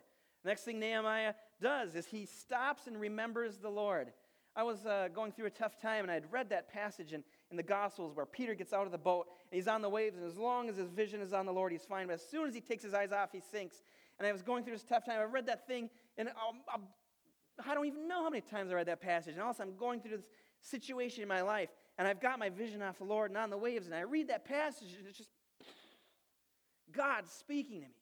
Next 0.44 0.62
thing 0.62 0.80
Nehemiah 0.80 1.34
does 1.60 1.94
is 1.94 2.06
he 2.06 2.26
stops 2.26 2.86
and 2.86 3.00
remembers 3.00 3.58
the 3.58 3.70
Lord. 3.70 4.12
I 4.56 4.62
was 4.62 4.84
uh, 4.86 5.08
going 5.14 5.32
through 5.32 5.46
a 5.46 5.50
tough 5.50 5.80
time 5.80 6.04
and 6.04 6.10
I'd 6.10 6.30
read 6.32 6.50
that 6.50 6.72
passage 6.72 7.12
in, 7.12 7.24
in 7.54 7.56
the 7.56 7.62
Gospels 7.62 8.16
where 8.16 8.26
Peter 8.26 8.54
gets 8.54 8.72
out 8.72 8.84
of 8.84 8.92
the 8.92 8.98
boat 8.98 9.28
and 9.50 9.56
he's 9.56 9.68
on 9.68 9.80
the 9.80 9.88
waves, 9.88 10.16
and 10.16 10.26
as 10.26 10.36
long 10.36 10.68
as 10.68 10.76
his 10.76 10.90
vision 10.90 11.20
is 11.20 11.32
on 11.32 11.46
the 11.46 11.52
Lord, 11.52 11.70
he's 11.70 11.84
fine. 11.84 12.08
But 12.08 12.14
as 12.14 12.28
soon 12.28 12.48
as 12.48 12.54
he 12.54 12.60
takes 12.60 12.82
his 12.82 12.94
eyes 12.94 13.12
off, 13.12 13.30
he 13.32 13.40
sinks. 13.40 13.82
And 14.18 14.26
I 14.26 14.32
was 14.32 14.42
going 14.42 14.64
through 14.64 14.74
this 14.74 14.82
tough 14.82 15.04
time. 15.04 15.20
I 15.20 15.24
read 15.24 15.46
that 15.46 15.66
thing, 15.66 15.88
and 16.18 16.28
I'll, 16.30 16.54
I'll, 16.68 16.82
I 17.64 17.74
do 17.74 17.80
not 17.80 17.86
even 17.86 18.08
know 18.08 18.24
how 18.24 18.30
many 18.30 18.40
times 18.40 18.70
I 18.70 18.74
read 18.74 18.86
that 18.86 19.00
passage. 19.00 19.34
And 19.34 19.42
all 19.42 19.50
of 19.50 19.56
a 19.56 19.58
sudden, 19.58 19.72
I'm 19.72 19.78
going 19.78 20.00
through 20.00 20.16
this 20.16 20.26
situation 20.60 21.22
in 21.22 21.28
my 21.28 21.42
life, 21.42 21.68
and 21.96 22.08
I've 22.08 22.20
got 22.20 22.38
my 22.38 22.48
vision 22.48 22.82
off 22.82 22.98
the 22.98 23.04
Lord 23.04 23.30
and 23.30 23.38
on 23.38 23.50
the 23.50 23.58
waves, 23.58 23.86
and 23.86 23.94
I 23.94 24.00
read 24.00 24.28
that 24.28 24.44
passage, 24.44 24.94
and 24.98 25.06
it's 25.06 25.18
just 25.18 25.30
God 26.92 27.28
speaking 27.28 27.82
to 27.82 27.86
me. 27.86 27.94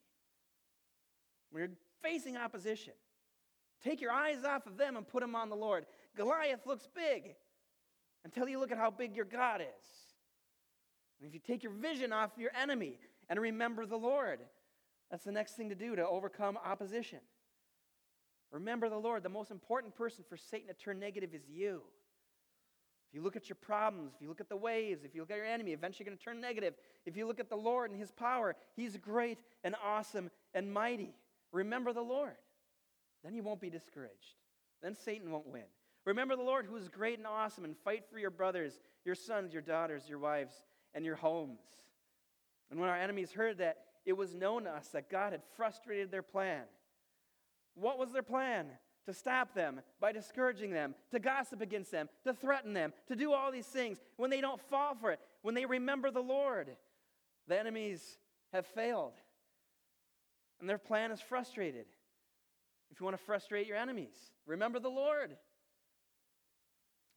When 1.50 1.62
you're 1.62 1.72
facing 2.02 2.36
opposition, 2.36 2.94
take 3.82 4.00
your 4.00 4.12
eyes 4.12 4.44
off 4.44 4.66
of 4.66 4.78
them 4.78 4.96
and 4.96 5.06
put 5.06 5.20
them 5.20 5.34
on 5.34 5.50
the 5.50 5.56
Lord. 5.56 5.84
Goliath 6.16 6.66
looks 6.66 6.88
big 6.94 7.34
until 8.24 8.48
you 8.48 8.58
look 8.58 8.72
at 8.72 8.78
how 8.78 8.90
big 8.90 9.16
your 9.16 9.24
God 9.24 9.60
is. 9.60 9.86
And 11.20 11.28
if 11.28 11.34
you 11.34 11.40
take 11.40 11.62
your 11.62 11.72
vision 11.72 12.12
off 12.12 12.30
your 12.36 12.50
enemy 12.60 12.98
and 13.28 13.40
remember 13.40 13.86
the 13.86 13.96
Lord, 13.96 14.40
that's 15.10 15.24
the 15.24 15.32
next 15.32 15.52
thing 15.52 15.68
to 15.68 15.74
do 15.74 15.94
to 15.96 16.06
overcome 16.06 16.58
opposition. 16.64 17.20
Remember 18.50 18.88
the 18.88 18.98
Lord. 18.98 19.22
The 19.22 19.28
most 19.28 19.50
important 19.50 19.94
person 19.94 20.24
for 20.28 20.36
Satan 20.36 20.68
to 20.68 20.74
turn 20.74 20.98
negative 20.98 21.34
is 21.34 21.48
you. 21.48 21.82
If 23.08 23.16
you 23.16 23.22
look 23.22 23.36
at 23.36 23.48
your 23.48 23.56
problems, 23.56 24.12
if 24.14 24.22
you 24.22 24.28
look 24.28 24.40
at 24.40 24.48
the 24.48 24.56
waves, 24.56 25.04
if 25.04 25.14
you 25.14 25.20
look 25.20 25.30
at 25.30 25.36
your 25.36 25.46
enemy, 25.46 25.72
eventually 25.72 26.04
you're 26.04 26.10
going 26.10 26.18
to 26.18 26.24
turn 26.24 26.40
negative. 26.40 26.74
If 27.04 27.16
you 27.16 27.26
look 27.26 27.40
at 27.40 27.50
the 27.50 27.56
Lord 27.56 27.90
and 27.90 28.00
his 28.00 28.10
power, 28.10 28.56
he's 28.74 28.96
great 28.96 29.38
and 29.64 29.74
awesome 29.84 30.30
and 30.54 30.72
mighty. 30.72 31.14
Remember 31.52 31.92
the 31.92 32.02
Lord. 32.02 32.36
Then 33.22 33.34
you 33.34 33.42
won't 33.42 33.60
be 33.60 33.70
discouraged. 33.70 34.36
Then 34.82 34.94
Satan 34.94 35.30
won't 35.30 35.46
win. 35.46 35.62
Remember 36.04 36.36
the 36.36 36.42
Lord 36.42 36.66
who 36.66 36.76
is 36.76 36.88
great 36.88 37.18
and 37.18 37.26
awesome 37.26 37.64
and 37.64 37.76
fight 37.76 38.04
for 38.10 38.18
your 38.18 38.30
brothers, 38.30 38.80
your 39.04 39.14
sons, 39.14 39.52
your 39.52 39.62
daughters, 39.62 40.08
your 40.08 40.18
wives, 40.18 40.54
and 40.94 41.04
your 41.04 41.16
homes. 41.16 41.60
And 42.70 42.80
when 42.80 42.88
our 42.88 42.96
enemies 42.96 43.32
heard 43.32 43.58
that, 43.58 43.78
it 44.04 44.14
was 44.14 44.34
known 44.34 44.64
to 44.64 44.70
us 44.70 44.88
that 44.88 45.10
God 45.10 45.32
had 45.32 45.42
frustrated 45.56 46.10
their 46.10 46.22
plan. 46.22 46.62
What 47.74 47.98
was 47.98 48.12
their 48.12 48.22
plan? 48.22 48.66
To 49.06 49.12
stop 49.12 49.54
them 49.54 49.80
by 50.00 50.12
discouraging 50.12 50.70
them, 50.70 50.94
to 51.10 51.18
gossip 51.18 51.60
against 51.60 51.90
them, 51.90 52.08
to 52.24 52.32
threaten 52.32 52.72
them, 52.72 52.92
to 53.08 53.16
do 53.16 53.32
all 53.32 53.50
these 53.50 53.66
things 53.66 53.98
when 54.16 54.30
they 54.30 54.40
don't 54.40 54.60
fall 54.60 54.94
for 54.94 55.10
it, 55.10 55.20
when 55.42 55.54
they 55.54 55.66
remember 55.66 56.10
the 56.10 56.20
Lord. 56.20 56.76
The 57.48 57.58
enemies 57.58 58.18
have 58.52 58.66
failed, 58.66 59.14
and 60.60 60.68
their 60.68 60.78
plan 60.78 61.10
is 61.10 61.20
frustrated. 61.20 61.86
If 62.92 63.00
you 63.00 63.04
want 63.04 63.16
to 63.16 63.24
frustrate 63.24 63.66
your 63.66 63.76
enemies, 63.76 64.14
remember 64.46 64.78
the 64.78 64.88
Lord. 64.88 65.36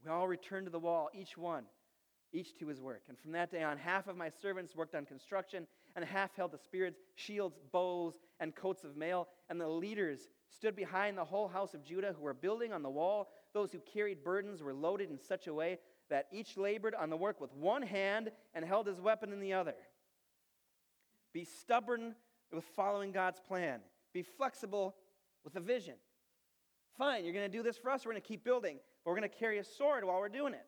We 0.06 0.12
all 0.12 0.28
returned 0.28 0.68
to 0.68 0.72
the 0.72 0.80
wall, 0.80 1.10
each 1.14 1.36
one, 1.36 1.64
each 2.32 2.56
to 2.60 2.68
his 2.68 2.80
work. 2.80 3.02
And 3.10 3.18
from 3.18 3.32
that 3.32 3.52
day 3.52 3.64
on, 3.64 3.78
half 3.78 4.08
of 4.08 4.16
my 4.16 4.30
servants 4.30 4.76
worked 4.76 4.94
on 4.94 5.06
construction, 5.06 5.66
and 5.96 6.06
half 6.06 6.36
held 6.36 6.52
the 6.52 6.60
spears, 6.60 6.94
shields, 7.16 7.58
bows, 7.72 8.14
and 8.40 8.56
coats 8.56 8.84
of 8.84 8.96
mail. 8.96 9.28
And 9.50 9.60
the 9.60 9.68
leaders 9.68 10.28
stood 10.50 10.76
behind 10.76 11.18
the 11.18 11.26
whole 11.26 11.48
house 11.48 11.74
of 11.74 11.84
Judah 11.84 12.14
who 12.16 12.24
were 12.24 12.36
building 12.36 12.72
on 12.72 12.84
the 12.84 12.90
wall. 12.90 13.30
Those 13.54 13.72
who 13.72 13.80
carried 13.80 14.24
burdens 14.24 14.62
were 14.62 14.74
loaded 14.74 15.10
in 15.10 15.18
such 15.18 15.48
a 15.48 15.54
way 15.54 15.80
that 16.10 16.28
each 16.32 16.56
labored 16.56 16.94
on 16.94 17.10
the 17.10 17.18
work 17.18 17.42
with 17.42 17.54
one 17.54 17.82
hand 17.82 18.30
and 18.54 18.64
held 18.64 18.86
his 18.86 19.02
weapon 19.02 19.34
in 19.34 19.40
the 19.40 19.54
other. 19.54 19.74
Be 21.34 21.46
stubborn 21.46 22.14
with 22.54 22.64
following 22.76 23.12
God's 23.12 23.40
plan. 23.40 23.80
Be 24.14 24.22
flexible 24.22 24.96
with 25.44 25.56
a 25.56 25.60
vision. 25.60 25.96
Fine, 26.98 27.26
you're 27.26 27.34
going 27.34 27.50
to 27.50 27.58
do 27.58 27.64
this 27.64 27.78
for 27.78 27.90
us. 27.90 28.06
We're 28.06 28.12
going 28.12 28.22
to 28.22 28.28
keep 28.28 28.44
building, 28.44 28.78
but 29.06 29.12
we're 29.12 29.18
going 29.18 29.30
to 29.30 29.38
carry 29.38 29.60
a 29.60 29.64
sword 29.64 30.04
while 30.04 30.20
we're 30.20 30.28
doing 30.30 30.54
it. 30.54 30.66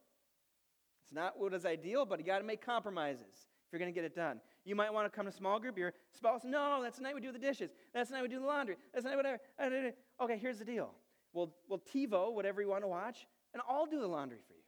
It's 1.04 1.12
not 1.12 1.40
what 1.40 1.54
is 1.54 1.66
ideal, 1.66 2.06
but 2.06 2.20
you 2.20 2.26
got 2.26 2.38
to 2.38 2.44
make 2.44 2.64
compromises 2.64 3.26
if 3.26 3.74
you're 3.74 3.80
going 3.80 3.92
to 3.92 3.96
get 3.96 4.06
it 4.06 4.16
done. 4.16 4.40
You 4.64 4.76
might 4.76 4.94
want 4.94 5.12
to 5.12 5.16
come 5.16 5.26
to 5.26 5.32
small 5.32 5.60
group. 5.60 5.78
Your 5.78 5.94
spouse, 6.14 6.42
no, 6.46 6.82
that's 6.84 6.98
the 6.98 7.04
night 7.04 7.16
we 7.16 7.22
do 7.22 7.32
the 7.32 7.40
dishes. 7.40 7.72
That's 7.94 8.10
the 8.10 8.16
night 8.16 8.22
we 8.22 8.28
do 8.30 8.40
the 8.40 8.46
laundry. 8.46 8.76
That's 8.94 9.04
the 9.04 9.10
night 9.10 9.16
whatever. 9.16 9.94
Okay, 10.22 10.38
here's 10.38 10.60
the 10.60 10.66
deal. 10.66 10.92
We'll, 11.34 11.54
we'll 11.68 11.80
TiVo 11.80 12.34
whatever 12.34 12.62
you 12.62 12.70
want 12.70 12.84
to 12.84 12.88
watch, 12.88 13.26
and 13.54 13.62
I'll 13.68 13.86
do 13.86 14.00
the 14.00 14.08
laundry 14.08 14.40
for 14.48 14.54
you. 14.54 14.60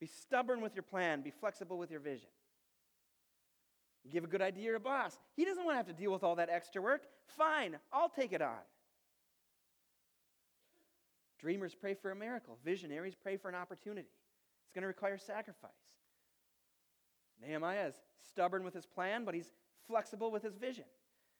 Be 0.00 0.06
stubborn 0.06 0.62
with 0.62 0.74
your 0.74 0.82
plan. 0.82 1.20
Be 1.20 1.30
flexible 1.30 1.76
with 1.76 1.90
your 1.90 2.00
vision. 2.00 2.28
Give 4.10 4.24
a 4.24 4.26
good 4.26 4.40
idea 4.40 4.64
to 4.64 4.70
your 4.70 4.78
boss. 4.78 5.18
He 5.36 5.44
doesn't 5.44 5.62
want 5.62 5.74
to 5.74 5.76
have 5.76 5.86
to 5.88 5.92
deal 5.92 6.10
with 6.10 6.24
all 6.24 6.36
that 6.36 6.48
extra 6.48 6.80
work. 6.80 7.02
Fine, 7.36 7.76
I'll 7.92 8.08
take 8.08 8.32
it 8.32 8.40
on. 8.40 8.58
Dreamers 11.40 11.74
pray 11.74 11.94
for 11.94 12.10
a 12.10 12.16
miracle. 12.16 12.58
Visionaries 12.64 13.14
pray 13.20 13.36
for 13.36 13.48
an 13.48 13.54
opportunity. 13.54 14.08
It's 14.62 14.72
going 14.74 14.82
to 14.82 14.88
require 14.88 15.16
sacrifice. 15.16 15.70
Nehemiah 17.40 17.88
is 17.88 17.94
stubborn 18.28 18.62
with 18.62 18.74
his 18.74 18.84
plan, 18.84 19.24
but 19.24 19.34
he's 19.34 19.52
flexible 19.86 20.30
with 20.30 20.42
his 20.42 20.56
vision. 20.56 20.84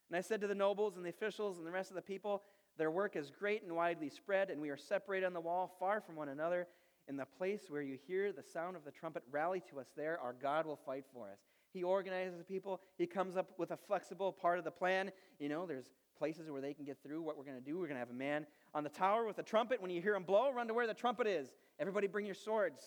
And 0.09 0.17
I 0.17 0.23
said 0.23 0.41
to 0.41 0.47
the 0.47 0.55
nobles 0.55 0.97
and 0.97 1.05
the 1.05 1.11
officials 1.11 1.59
and 1.59 1.67
the 1.67 1.71
rest 1.71 1.91
of 1.91 1.97
the 1.97 2.03
people, 2.03 2.43
Their 2.79 2.91
work 2.91 3.15
is 3.15 3.31
great 3.31 3.63
and 3.63 3.77
widely 3.77 4.09
spread, 4.09 4.49
and 4.49 4.61
we 4.61 4.71
are 4.71 4.77
separated 4.77 5.27
on 5.27 5.35
the 5.35 5.41
wall, 5.41 5.77
far 5.79 6.01
from 6.01 6.17
one 6.17 6.31
another. 6.31 6.67
In 7.09 7.17
the 7.17 7.27
place 7.27 7.65
where 7.69 7.83
you 7.83 7.99
hear 8.07 8.33
the 8.33 8.43
sound 8.43 8.77
of 8.77 8.85
the 8.85 8.91
trumpet, 8.91 9.23
rally 9.31 9.63
to 9.71 9.81
us 9.81 9.89
there. 9.97 10.19
Our 10.21 10.33
God 10.33 10.65
will 10.65 10.81
fight 10.87 11.05
for 11.13 11.29
us. 11.29 11.41
He 11.73 11.83
organizes 11.83 12.39
the 12.39 12.45
people. 12.45 12.81
He 12.97 13.07
comes 13.07 13.37
up 13.37 13.51
with 13.59 13.71
a 13.71 13.77
flexible 13.77 14.33
part 14.33 14.59
of 14.59 14.65
the 14.65 14.71
plan. 14.71 15.11
You 15.39 15.49
know, 15.49 15.67
there's 15.67 15.91
places 16.21 16.51
where 16.51 16.61
they 16.61 16.75
can 16.75 16.85
get 16.85 17.03
through 17.03 17.23
what 17.23 17.39
we're 17.39 17.45
going 17.45 17.57
to 17.57 17.65
do. 17.65 17.79
We're 17.79 17.87
going 17.87 17.95
to 17.97 18.01
have 18.01 18.11
a 18.11 18.13
man 18.13 18.47
on 18.75 18.85
the 18.85 18.91
tower 18.91 19.25
with 19.25 19.39
a 19.39 19.43
trumpet. 19.43 19.81
When 19.81 19.91
you 19.91 20.03
hear 20.03 20.15
him 20.15 20.23
blow, 20.23 20.53
run 20.53 20.69
to 20.69 20.75
where 20.75 20.87
the 20.87 20.93
trumpet 20.93 21.27
is. 21.27 21.49
Everybody 21.79 22.07
bring 22.07 22.27
your 22.27 22.35
swords. 22.35 22.83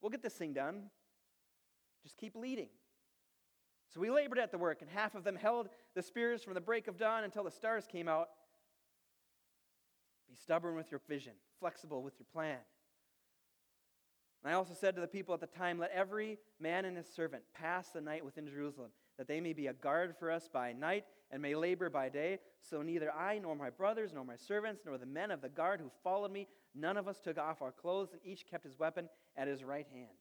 We'll 0.00 0.08
get 0.08 0.22
this 0.22 0.32
thing 0.32 0.54
done. 0.54 0.84
Just 2.02 2.16
keep 2.16 2.34
leading. 2.34 2.70
So 3.92 4.00
we 4.00 4.10
labored 4.10 4.38
at 4.38 4.50
the 4.50 4.58
work, 4.58 4.80
and 4.80 4.90
half 4.90 5.14
of 5.14 5.22
them 5.22 5.36
held 5.36 5.68
the 5.94 6.02
spears 6.02 6.42
from 6.42 6.54
the 6.54 6.62
break 6.62 6.88
of 6.88 6.96
dawn 6.96 7.24
until 7.24 7.44
the 7.44 7.50
stars 7.50 7.86
came 7.86 8.08
out. 8.08 8.28
Be 10.26 10.34
stubborn 10.34 10.74
with 10.74 10.90
your 10.90 11.02
vision, 11.06 11.34
flexible 11.60 12.02
with 12.02 12.14
your 12.18 12.26
plan. 12.32 12.58
And 14.42 14.50
I 14.50 14.56
also 14.56 14.72
said 14.72 14.94
to 14.94 15.02
the 15.02 15.06
people 15.06 15.34
at 15.34 15.40
the 15.40 15.46
time, 15.46 15.78
Let 15.78 15.90
every 15.90 16.38
man 16.58 16.86
and 16.86 16.96
his 16.96 17.06
servant 17.06 17.42
pass 17.54 17.88
the 17.88 18.00
night 18.00 18.24
within 18.24 18.46
Jerusalem, 18.46 18.90
that 19.18 19.28
they 19.28 19.40
may 19.40 19.52
be 19.52 19.66
a 19.66 19.72
guard 19.72 20.14
for 20.18 20.30
us 20.30 20.48
by 20.50 20.72
night 20.72 21.04
and 21.30 21.42
may 21.42 21.54
labor 21.54 21.90
by 21.90 22.08
day. 22.08 22.38
So 22.60 22.82
neither 22.82 23.12
I, 23.12 23.38
nor 23.38 23.54
my 23.54 23.70
brothers, 23.70 24.12
nor 24.14 24.24
my 24.24 24.36
servants, 24.36 24.82
nor 24.86 24.96
the 24.96 25.06
men 25.06 25.30
of 25.30 25.42
the 25.42 25.48
guard 25.48 25.80
who 25.80 25.90
followed 26.02 26.32
me, 26.32 26.46
none 26.74 26.96
of 26.96 27.08
us 27.08 27.18
took 27.20 27.36
off 27.36 27.60
our 27.60 27.72
clothes, 27.72 28.10
and 28.12 28.20
each 28.24 28.46
kept 28.48 28.64
his 28.64 28.78
weapon 28.78 29.08
at 29.36 29.48
his 29.48 29.64
right 29.64 29.86
hand. 29.92 30.16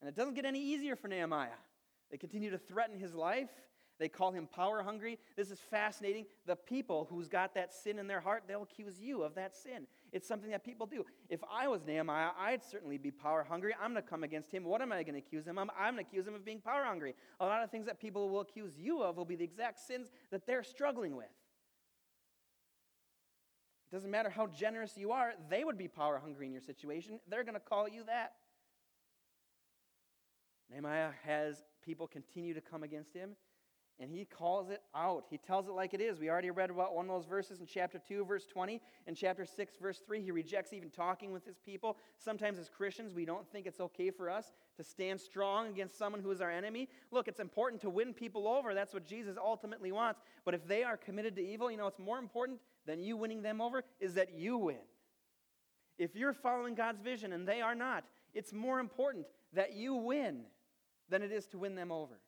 And 0.00 0.08
it 0.08 0.14
doesn't 0.14 0.34
get 0.34 0.44
any 0.44 0.60
easier 0.60 0.96
for 0.96 1.08
Nehemiah. 1.08 1.50
They 2.10 2.16
continue 2.16 2.50
to 2.50 2.58
threaten 2.58 2.98
his 2.98 3.14
life. 3.14 3.50
They 3.98 4.08
call 4.08 4.30
him 4.30 4.46
power 4.46 4.82
hungry. 4.82 5.18
This 5.36 5.50
is 5.50 5.58
fascinating. 5.58 6.26
The 6.46 6.54
people 6.54 7.08
who's 7.10 7.28
got 7.28 7.54
that 7.54 7.74
sin 7.74 7.98
in 7.98 8.06
their 8.06 8.20
heart, 8.20 8.44
they'll 8.46 8.62
accuse 8.62 9.00
you 9.00 9.22
of 9.22 9.34
that 9.34 9.56
sin. 9.56 9.86
It's 10.12 10.26
something 10.26 10.50
that 10.50 10.64
people 10.64 10.86
do. 10.86 11.04
If 11.28 11.40
I 11.52 11.66
was 11.66 11.84
Nehemiah, 11.84 12.30
I'd 12.38 12.62
certainly 12.62 12.96
be 12.96 13.10
power 13.10 13.44
hungry. 13.48 13.74
I'm 13.82 13.92
going 13.92 14.02
to 14.02 14.08
come 14.08 14.22
against 14.22 14.52
him. 14.52 14.64
What 14.64 14.80
am 14.82 14.92
I 14.92 15.02
going 15.02 15.14
to 15.14 15.18
accuse 15.18 15.46
him 15.46 15.58
of? 15.58 15.68
I'm 15.78 15.94
going 15.94 16.04
to 16.04 16.08
accuse 16.08 16.26
him 16.26 16.34
of 16.34 16.44
being 16.44 16.60
power 16.60 16.84
hungry. 16.84 17.14
A 17.40 17.46
lot 17.46 17.62
of 17.64 17.70
things 17.70 17.86
that 17.86 17.98
people 18.00 18.28
will 18.28 18.40
accuse 18.40 18.72
you 18.78 19.02
of 19.02 19.16
will 19.16 19.24
be 19.24 19.36
the 19.36 19.44
exact 19.44 19.80
sins 19.80 20.10
that 20.30 20.46
they're 20.46 20.62
struggling 20.62 21.16
with. 21.16 21.26
It 23.90 23.94
doesn't 23.94 24.10
matter 24.10 24.30
how 24.30 24.46
generous 24.46 24.96
you 24.96 25.12
are, 25.12 25.32
they 25.48 25.64
would 25.64 25.78
be 25.78 25.88
power 25.88 26.18
hungry 26.18 26.46
in 26.46 26.52
your 26.52 26.60
situation. 26.60 27.20
They're 27.28 27.44
going 27.44 27.54
to 27.54 27.60
call 27.60 27.88
you 27.88 28.04
that. 28.04 28.32
Nehemiah 30.70 31.10
has 31.24 31.64
people 31.82 32.06
continue 32.06 32.52
to 32.52 32.60
come 32.60 32.82
against 32.82 33.14
him, 33.14 33.30
and 34.00 34.12
he 34.12 34.24
calls 34.24 34.70
it 34.70 34.80
out. 34.94 35.24
He 35.28 35.38
tells 35.38 35.66
it 35.66 35.72
like 35.72 35.92
it 35.92 36.00
is. 36.00 36.20
We 36.20 36.30
already 36.30 36.50
read 36.50 36.70
about 36.70 36.94
one 36.94 37.06
of 37.06 37.10
those 37.10 37.26
verses 37.26 37.60
in 37.60 37.66
chapter 37.66 37.98
2, 37.98 38.24
verse 38.24 38.46
20. 38.46 38.80
In 39.06 39.14
chapter 39.14 39.44
6, 39.44 39.74
verse 39.80 40.00
3, 40.06 40.22
he 40.22 40.30
rejects 40.30 40.72
even 40.72 40.90
talking 40.90 41.32
with 41.32 41.44
his 41.44 41.58
people. 41.58 41.96
Sometimes, 42.16 42.58
as 42.58 42.68
Christians, 42.68 43.12
we 43.12 43.24
don't 43.24 43.50
think 43.50 43.66
it's 43.66 43.80
okay 43.80 44.10
for 44.10 44.30
us 44.30 44.52
to 44.76 44.84
stand 44.84 45.20
strong 45.20 45.68
against 45.68 45.98
someone 45.98 46.22
who 46.22 46.30
is 46.30 46.40
our 46.40 46.50
enemy. 46.50 46.88
Look, 47.10 47.26
it's 47.26 47.40
important 47.40 47.82
to 47.82 47.90
win 47.90 48.14
people 48.14 48.46
over. 48.46 48.72
That's 48.72 48.94
what 48.94 49.04
Jesus 49.04 49.36
ultimately 49.36 49.90
wants. 49.90 50.20
But 50.44 50.54
if 50.54 50.66
they 50.66 50.84
are 50.84 50.96
committed 50.96 51.34
to 51.36 51.44
evil, 51.44 51.70
you 51.70 51.76
know, 51.76 51.88
it's 51.88 51.98
more 51.98 52.18
important 52.18 52.60
than 52.86 53.02
you 53.02 53.16
winning 53.16 53.42
them 53.42 53.60
over 53.60 53.82
is 53.98 54.14
that 54.14 54.32
you 54.32 54.58
win. 54.58 54.76
If 55.98 56.14
you're 56.14 56.32
following 56.32 56.76
God's 56.76 57.00
vision 57.00 57.32
and 57.32 57.48
they 57.48 57.60
are 57.60 57.74
not, 57.74 58.04
it's 58.32 58.52
more 58.52 58.78
important 58.78 59.26
that 59.54 59.74
you 59.74 59.94
win 59.94 60.42
than 61.08 61.22
it 61.22 61.32
is 61.32 61.46
to 61.48 61.58
win 61.58 61.74
them 61.74 61.90
over. 61.90 62.20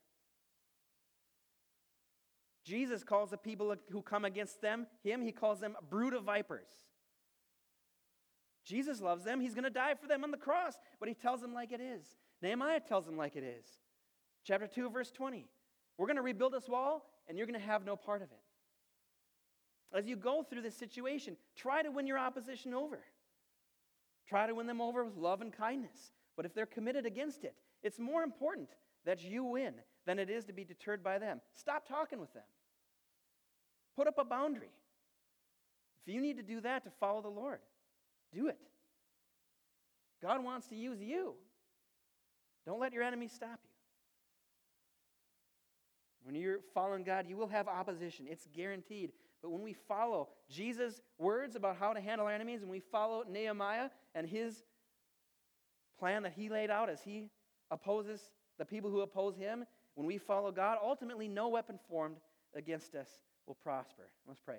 Jesus 2.64 3.02
calls 3.02 3.30
the 3.30 3.38
people 3.38 3.74
who 3.90 4.02
come 4.02 4.24
against 4.24 4.61
them, 4.61 4.86
him, 5.02 5.22
he 5.22 5.32
calls 5.32 5.61
them 5.61 5.76
a 5.78 5.84
brood 5.84 6.12
of 6.12 6.24
vipers. 6.24 6.68
Jesus 8.64 9.00
loves 9.00 9.24
them. 9.24 9.40
He's 9.40 9.54
going 9.54 9.64
to 9.64 9.70
die 9.70 9.94
for 10.00 10.06
them 10.06 10.22
on 10.22 10.30
the 10.30 10.36
cross, 10.36 10.74
but 10.98 11.08
he 11.08 11.14
tells 11.14 11.40
them 11.40 11.54
like 11.54 11.72
it 11.72 11.80
is. 11.80 12.16
Nehemiah 12.42 12.80
tells 12.80 13.06
them 13.06 13.16
like 13.16 13.36
it 13.36 13.42
is. 13.42 13.66
Chapter 14.44 14.66
2, 14.66 14.90
verse 14.90 15.11
20. 15.11 15.46
We're 15.98 16.06
going 16.06 16.16
to 16.16 16.22
rebuild 16.22 16.52
this 16.52 16.68
wall, 16.68 17.04
and 17.28 17.36
you're 17.36 17.46
going 17.46 17.58
to 17.58 17.66
have 17.66 17.84
no 17.84 17.96
part 17.96 18.22
of 18.22 18.28
it. 18.30 18.38
As 19.92 20.06
you 20.06 20.16
go 20.16 20.42
through 20.42 20.62
this 20.62 20.76
situation, 20.76 21.36
try 21.56 21.82
to 21.82 21.90
win 21.90 22.06
your 22.06 22.18
opposition 22.18 22.74
over. 22.74 23.00
Try 24.28 24.46
to 24.46 24.54
win 24.54 24.66
them 24.66 24.80
over 24.80 25.04
with 25.04 25.16
love 25.16 25.40
and 25.40 25.52
kindness. 25.52 26.12
But 26.36 26.46
if 26.46 26.54
they're 26.54 26.66
committed 26.66 27.06
against 27.06 27.44
it, 27.44 27.54
it's 27.82 27.98
more 27.98 28.22
important 28.22 28.68
that 29.04 29.22
you 29.24 29.42
win 29.42 29.74
than 30.07 30.18
it 30.18 30.30
is 30.30 30.44
to 30.46 30.53
be 30.53 30.64
deterred 30.64 31.03
by 31.03 31.18
them. 31.18 31.40
Stop 31.55 31.86
talking 31.86 32.20
with 32.20 32.32
them. 32.32 32.44
Put 33.96 34.07
up 34.07 34.18
a 34.18 34.24
boundary. 34.24 34.70
If 36.07 36.14
you 36.14 36.20
need 36.20 36.36
to 36.38 36.42
do 36.42 36.61
that 36.62 36.84
to 36.84 36.90
follow 36.98 37.20
the 37.20 37.28
Lord, 37.28 37.61
do 38.32 38.48
it. 38.48 38.59
God 40.22 40.42
wants 40.42 40.68
to 40.68 40.76
use 40.76 41.01
you. 41.01 41.34
Don't 42.66 42.80
let 42.80 42.92
your 42.92 43.03
enemies 43.03 43.32
stop 43.32 43.59
you. 43.64 43.70
When 46.22 46.34
you're 46.34 46.61
following 46.74 47.03
God, 47.03 47.26
you 47.26 47.36
will 47.36 47.48
have 47.48 47.66
opposition. 47.68 48.26
It's 48.28 48.46
guaranteed. 48.55 49.12
But 49.42 49.51
when 49.51 49.62
we 49.62 49.72
follow 49.72 50.28
Jesus' 50.51 51.01
words 51.18 51.57
about 51.57 51.76
how 51.76 51.94
to 51.94 52.01
handle 52.01 52.26
our 52.26 52.32
enemies, 52.32 52.62
and 52.62 52.70
we 52.70 52.80
follow 52.80 53.24
Nehemiah 53.28 53.88
and 54.14 54.26
his 54.26 54.62
plan 55.98 56.22
that 56.22 56.34
he 56.36 56.48
laid 56.48 56.70
out 56.70 56.90
as 56.90 57.01
he 57.03 57.30
opposes 57.70 58.30
the 58.59 58.64
people 58.64 58.90
who 58.90 59.01
oppose 59.01 59.36
him, 59.36 59.64
when 59.95 60.07
we 60.07 60.18
follow 60.18 60.51
God, 60.51 60.78
ultimately 60.82 61.28
no 61.28 61.49
weapon 61.49 61.78
formed 61.88 62.16
against 62.55 62.95
us 62.95 63.09
will 63.47 63.55
prosper. 63.55 64.11
Let's 64.26 64.41
pray. 64.41 64.59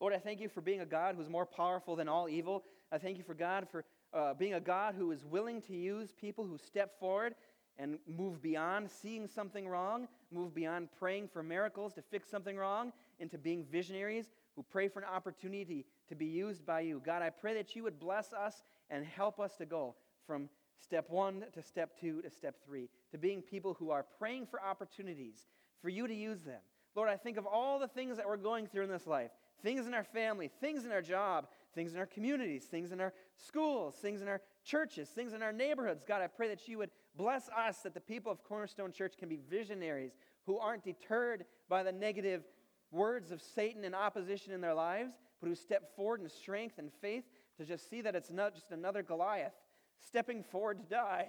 Lord, 0.00 0.12
I 0.12 0.18
thank 0.18 0.40
you 0.40 0.48
for 0.48 0.60
being 0.60 0.80
a 0.80 0.86
God 0.86 1.14
who's 1.16 1.28
more 1.28 1.46
powerful 1.46 1.96
than 1.96 2.08
all 2.08 2.28
evil. 2.28 2.64
I 2.92 2.98
thank 2.98 3.16
you 3.16 3.24
for 3.24 3.34
God 3.34 3.66
for 3.70 3.84
uh, 4.12 4.34
being 4.34 4.54
a 4.54 4.60
God 4.60 4.94
who 4.94 5.10
is 5.10 5.24
willing 5.24 5.60
to 5.62 5.74
use 5.74 6.12
people 6.12 6.44
who 6.44 6.58
step 6.58 6.98
forward 6.98 7.34
and 7.78 7.98
move 8.06 8.42
beyond 8.42 8.90
seeing 8.90 9.26
something 9.26 9.68
wrong, 9.68 10.08
move 10.30 10.54
beyond 10.54 10.88
praying 10.98 11.28
for 11.28 11.42
miracles 11.42 11.92
to 11.94 12.02
fix 12.02 12.28
something 12.30 12.56
wrong, 12.56 12.92
into 13.18 13.38
being 13.38 13.64
visionaries 13.70 14.26
who 14.54 14.62
pray 14.62 14.88
for 14.88 15.00
an 15.00 15.06
opportunity 15.06 15.84
to 16.08 16.14
be 16.14 16.26
used 16.26 16.64
by 16.64 16.80
you. 16.80 17.02
God, 17.04 17.22
I 17.22 17.30
pray 17.30 17.54
that 17.54 17.76
you 17.76 17.82
would 17.82 17.98
bless 17.98 18.32
us 18.32 18.62
and 18.90 19.04
help 19.04 19.38
us 19.40 19.56
to 19.56 19.66
go 19.66 19.94
from 20.26 20.48
step 20.82 21.08
one 21.10 21.44
to 21.52 21.62
step 21.62 21.98
two 21.98 22.22
to 22.22 22.30
step 22.30 22.56
three, 22.64 22.88
to 23.16 23.20
being 23.20 23.40
people 23.40 23.74
who 23.78 23.90
are 23.90 24.04
praying 24.18 24.46
for 24.46 24.62
opportunities 24.62 25.46
for 25.80 25.88
you 25.88 26.06
to 26.06 26.14
use 26.14 26.42
them. 26.42 26.60
Lord, 26.94 27.08
I 27.08 27.16
think 27.16 27.38
of 27.38 27.46
all 27.46 27.78
the 27.78 27.88
things 27.88 28.18
that 28.18 28.26
we're 28.26 28.36
going 28.36 28.66
through 28.66 28.84
in 28.84 28.90
this 28.90 29.06
life 29.06 29.30
things 29.62 29.86
in 29.86 29.94
our 29.94 30.04
family, 30.04 30.50
things 30.60 30.84
in 30.84 30.92
our 30.92 31.00
job, 31.00 31.48
things 31.74 31.94
in 31.94 31.98
our 31.98 32.06
communities, 32.06 32.66
things 32.66 32.92
in 32.92 33.00
our 33.00 33.12
schools, 33.36 33.96
things 33.96 34.20
in 34.20 34.28
our 34.28 34.40
churches, 34.62 35.08
things 35.08 35.32
in 35.32 35.42
our 35.42 35.52
neighborhoods. 35.52 36.04
God, 36.04 36.20
I 36.20 36.26
pray 36.26 36.48
that 36.48 36.68
you 36.68 36.76
would 36.78 36.90
bless 37.16 37.48
us, 37.48 37.78
that 37.78 37.94
the 37.94 38.00
people 38.00 38.30
of 38.30 38.44
Cornerstone 38.44 38.92
Church 38.92 39.14
can 39.18 39.30
be 39.30 39.40
visionaries 39.48 40.12
who 40.44 40.58
aren't 40.58 40.84
deterred 40.84 41.46
by 41.70 41.82
the 41.82 41.90
negative 41.90 42.44
words 42.92 43.32
of 43.32 43.40
Satan 43.40 43.82
and 43.84 43.94
opposition 43.94 44.52
in 44.52 44.60
their 44.60 44.74
lives, 44.74 45.14
but 45.40 45.48
who 45.48 45.54
step 45.54 45.96
forward 45.96 46.20
in 46.20 46.28
strength 46.28 46.78
and 46.78 46.92
faith 47.00 47.24
to 47.58 47.64
just 47.64 47.88
see 47.88 48.02
that 48.02 48.14
it's 48.14 48.30
not 48.30 48.54
just 48.54 48.70
another 48.70 49.02
Goliath 49.02 49.54
stepping 49.98 50.42
forward 50.42 50.78
to 50.78 50.84
die. 50.84 51.28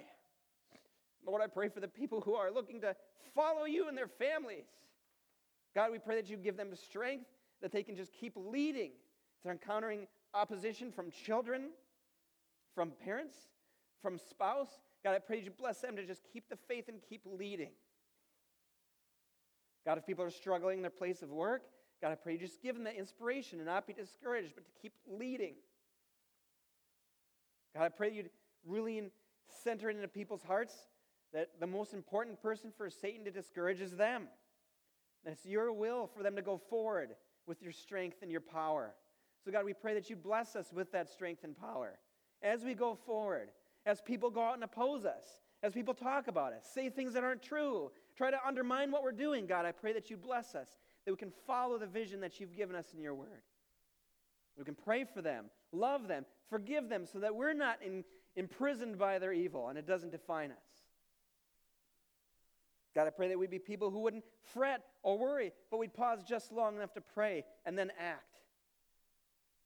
Lord, 1.30 1.42
I 1.42 1.46
pray 1.46 1.68
for 1.68 1.80
the 1.80 1.88
people 1.88 2.20
who 2.20 2.34
are 2.34 2.50
looking 2.50 2.80
to 2.80 2.96
follow 3.34 3.64
you 3.64 3.88
and 3.88 3.96
their 3.96 4.08
families. 4.08 4.66
God, 5.74 5.92
we 5.92 5.98
pray 5.98 6.16
that 6.16 6.28
you 6.28 6.36
give 6.36 6.56
them 6.56 6.70
the 6.70 6.76
strength, 6.76 7.26
that 7.62 7.72
they 7.72 7.82
can 7.82 7.96
just 7.96 8.12
keep 8.12 8.32
leading. 8.36 8.92
They're 9.42 9.52
encountering 9.52 10.06
opposition 10.34 10.90
from 10.90 11.10
children, 11.10 11.70
from 12.74 12.92
parents, 13.04 13.36
from 14.02 14.18
spouse. 14.18 14.80
God, 15.04 15.14
I 15.14 15.18
pray 15.18 15.36
that 15.36 15.44
you 15.44 15.50
bless 15.50 15.80
them 15.80 15.96
to 15.96 16.06
just 16.06 16.22
keep 16.32 16.48
the 16.48 16.56
faith 16.56 16.88
and 16.88 16.98
keep 17.08 17.22
leading. 17.24 17.70
God, 19.84 19.98
if 19.98 20.06
people 20.06 20.24
are 20.24 20.30
struggling 20.30 20.78
in 20.78 20.82
their 20.82 20.90
place 20.90 21.22
of 21.22 21.30
work, 21.30 21.62
God, 22.02 22.12
I 22.12 22.14
pray 22.14 22.34
you 22.34 22.38
just 22.38 22.62
give 22.62 22.74
them 22.74 22.84
the 22.84 22.96
inspiration 22.96 23.58
and 23.58 23.66
not 23.66 23.86
be 23.86 23.92
discouraged, 23.92 24.54
but 24.54 24.64
to 24.64 24.70
keep 24.80 24.92
leading. 25.06 25.54
God, 27.74 27.84
I 27.84 27.88
pray 27.88 28.12
you'd 28.12 28.30
really 28.66 29.10
center 29.64 29.90
it 29.90 29.96
into 29.96 30.08
people's 30.08 30.42
hearts 30.42 30.74
that 31.32 31.48
the 31.60 31.66
most 31.66 31.92
important 31.92 32.40
person 32.40 32.72
for 32.76 32.88
Satan 32.90 33.24
to 33.24 33.30
discourage 33.30 33.80
is 33.80 33.92
them. 33.96 34.28
That 35.24 35.32
it's 35.32 35.46
your 35.46 35.72
will 35.72 36.06
for 36.06 36.22
them 36.22 36.36
to 36.36 36.42
go 36.42 36.60
forward 36.70 37.10
with 37.46 37.62
your 37.62 37.72
strength 37.72 38.18
and 38.22 38.30
your 38.30 38.40
power. 38.40 38.94
So, 39.44 39.50
God, 39.50 39.64
we 39.64 39.72
pray 39.72 39.94
that 39.94 40.10
you 40.10 40.16
bless 40.16 40.56
us 40.56 40.72
with 40.72 40.92
that 40.92 41.08
strength 41.08 41.44
and 41.44 41.56
power 41.56 41.98
as 42.42 42.62
we 42.62 42.74
go 42.74 42.94
forward, 42.94 43.50
as 43.86 44.00
people 44.00 44.30
go 44.30 44.42
out 44.42 44.54
and 44.54 44.64
oppose 44.64 45.04
us, 45.04 45.24
as 45.62 45.72
people 45.72 45.94
talk 45.94 46.28
about 46.28 46.52
us, 46.52 46.64
say 46.72 46.88
things 46.88 47.14
that 47.14 47.24
aren't 47.24 47.42
true, 47.42 47.90
try 48.16 48.30
to 48.30 48.46
undermine 48.46 48.90
what 48.90 49.02
we're 49.02 49.12
doing. 49.12 49.46
God, 49.46 49.64
I 49.66 49.72
pray 49.72 49.92
that 49.92 50.10
you 50.10 50.16
bless 50.16 50.54
us, 50.54 50.68
that 51.04 51.10
we 51.10 51.16
can 51.16 51.32
follow 51.46 51.78
the 51.78 51.86
vision 51.86 52.20
that 52.20 52.38
you've 52.38 52.56
given 52.56 52.76
us 52.76 52.92
in 52.94 53.00
your 53.00 53.14
word. 53.14 53.42
We 54.56 54.64
can 54.64 54.74
pray 54.74 55.04
for 55.04 55.22
them, 55.22 55.46
love 55.72 56.08
them, 56.08 56.26
forgive 56.50 56.88
them, 56.88 57.06
so 57.06 57.20
that 57.20 57.34
we're 57.34 57.54
not 57.54 57.78
in, 57.84 58.04
imprisoned 58.36 58.98
by 58.98 59.18
their 59.18 59.32
evil 59.32 59.68
and 59.68 59.78
it 59.78 59.86
doesn't 59.86 60.10
define 60.10 60.50
us. 60.50 60.67
God, 62.98 63.06
I 63.06 63.10
pray 63.10 63.28
that 63.28 63.38
we'd 63.38 63.48
be 63.48 63.60
people 63.60 63.92
who 63.92 64.00
wouldn't 64.00 64.24
fret 64.52 64.82
or 65.04 65.16
worry, 65.16 65.52
but 65.70 65.78
we'd 65.78 65.94
pause 65.94 66.24
just 66.24 66.50
long 66.50 66.74
enough 66.74 66.92
to 66.94 67.00
pray 67.00 67.44
and 67.64 67.78
then 67.78 67.92
act. 67.96 68.40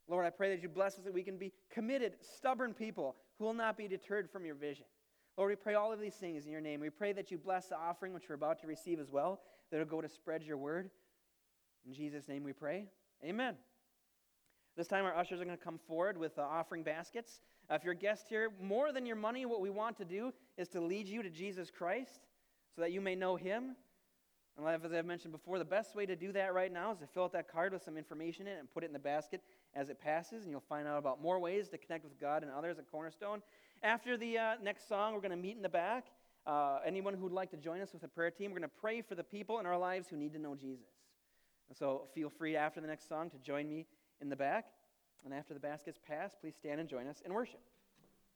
Lord, 0.07 0.26
I 0.26 0.28
pray 0.28 0.51
that 0.51 0.62
you 0.62 0.68
bless 0.68 0.99
us 0.99 1.05
that 1.05 1.14
we 1.14 1.22
can 1.22 1.39
be 1.39 1.51
committed, 1.70 2.16
stubborn 2.20 2.74
people 2.74 3.16
who 3.39 3.47
will 3.47 3.55
not 3.55 3.78
be 3.78 3.89
deterred 3.89 4.28
from 4.28 4.45
your 4.45 4.55
vision. 4.55 4.85
Lord, 5.39 5.49
we 5.49 5.57
pray 5.57 5.72
all 5.72 5.91
of 5.91 5.99
these 5.99 6.12
things 6.12 6.45
in 6.45 6.53
your 6.53 6.61
name. 6.61 6.78
We 6.78 6.91
pray 6.91 7.14
that 7.14 7.30
you 7.30 7.39
bless 7.39 7.68
the 7.68 7.78
offering 7.78 8.12
which 8.12 8.24
we're 8.28 8.35
about 8.35 8.61
to 8.61 8.66
receive 8.66 9.01
as 9.01 9.11
well, 9.11 9.41
that 9.70 9.80
it'll 9.80 9.89
go 9.89 10.03
to 10.03 10.11
spread 10.11 10.43
your 10.43 10.59
word. 10.59 10.91
In 11.87 11.95
Jesus' 11.95 12.28
name 12.28 12.45
we 12.45 12.53
pray. 12.53 12.85
Amen. 13.24 13.55
This 14.76 14.89
time, 14.89 15.07
our 15.07 15.16
ushers 15.16 15.41
are 15.41 15.47
going 15.47 15.57
to 15.57 15.64
come 15.64 15.80
forward 15.89 16.18
with 16.18 16.39
uh, 16.39 16.43
offering 16.43 16.83
baskets. 16.83 17.41
Uh, 17.70 17.76
if 17.76 17.83
you're 17.83 17.95
a 17.95 17.97
guest 17.97 18.26
here, 18.28 18.51
more 18.61 18.93
than 18.93 19.07
your 19.07 19.16
money, 19.16 19.47
what 19.47 19.62
we 19.62 19.70
want 19.70 19.97
to 19.97 20.05
do 20.05 20.35
is 20.59 20.68
to 20.68 20.83
lead 20.83 21.09
you 21.09 21.22
to 21.22 21.30
Jesus 21.30 21.70
Christ 21.70 22.20
so 22.74 22.82
that 22.82 22.92
you 22.92 23.00
may 23.00 23.14
know 23.14 23.36
him. 23.36 23.76
And 24.56 24.66
as 24.66 24.92
I've 24.92 25.06
mentioned 25.06 25.32
before, 25.32 25.58
the 25.58 25.64
best 25.64 25.94
way 25.94 26.04
to 26.04 26.14
do 26.14 26.32
that 26.32 26.52
right 26.52 26.70
now 26.72 26.92
is 26.92 26.98
to 26.98 27.06
fill 27.06 27.24
out 27.24 27.32
that 27.32 27.50
card 27.50 27.72
with 27.72 27.82
some 27.82 27.96
information 27.96 28.46
in 28.46 28.54
it 28.54 28.58
and 28.58 28.72
put 28.72 28.84
it 28.84 28.86
in 28.86 28.92
the 28.92 28.98
basket 28.98 29.40
as 29.74 29.88
it 29.88 29.98
passes, 29.98 30.42
and 30.42 30.50
you'll 30.50 30.60
find 30.68 30.86
out 30.86 30.98
about 30.98 31.22
more 31.22 31.38
ways 31.38 31.68
to 31.70 31.78
connect 31.78 32.04
with 32.04 32.20
God 32.20 32.42
and 32.42 32.52
others 32.52 32.78
at 32.78 32.90
Cornerstone. 32.90 33.40
After 33.82 34.16
the 34.16 34.38
uh, 34.38 34.54
next 34.62 34.88
song, 34.88 35.14
we're 35.14 35.20
going 35.20 35.30
to 35.30 35.36
meet 35.36 35.56
in 35.56 35.62
the 35.62 35.68
back. 35.68 36.06
Uh, 36.46 36.80
anyone 36.84 37.14
who'd 37.14 37.32
like 37.32 37.50
to 37.52 37.56
join 37.56 37.80
us 37.80 37.92
with 37.92 38.02
a 38.02 38.08
prayer 38.08 38.30
team, 38.30 38.50
we're 38.50 38.58
going 38.58 38.68
to 38.68 38.80
pray 38.80 39.00
for 39.00 39.14
the 39.14 39.24
people 39.24 39.58
in 39.58 39.66
our 39.66 39.78
lives 39.78 40.08
who 40.08 40.16
need 40.16 40.32
to 40.34 40.38
know 40.38 40.54
Jesus. 40.54 40.86
And 41.68 41.76
so 41.78 42.08
feel 42.14 42.28
free 42.28 42.54
after 42.56 42.80
the 42.80 42.86
next 42.86 43.08
song 43.08 43.30
to 43.30 43.38
join 43.38 43.68
me 43.68 43.86
in 44.20 44.28
the 44.28 44.36
back. 44.36 44.66
And 45.24 45.32
after 45.32 45.54
the 45.54 45.60
baskets 45.60 45.98
pass, 46.06 46.34
please 46.38 46.54
stand 46.56 46.80
and 46.80 46.88
join 46.88 47.06
us 47.06 47.22
in 47.24 47.32
worship. 47.32 47.60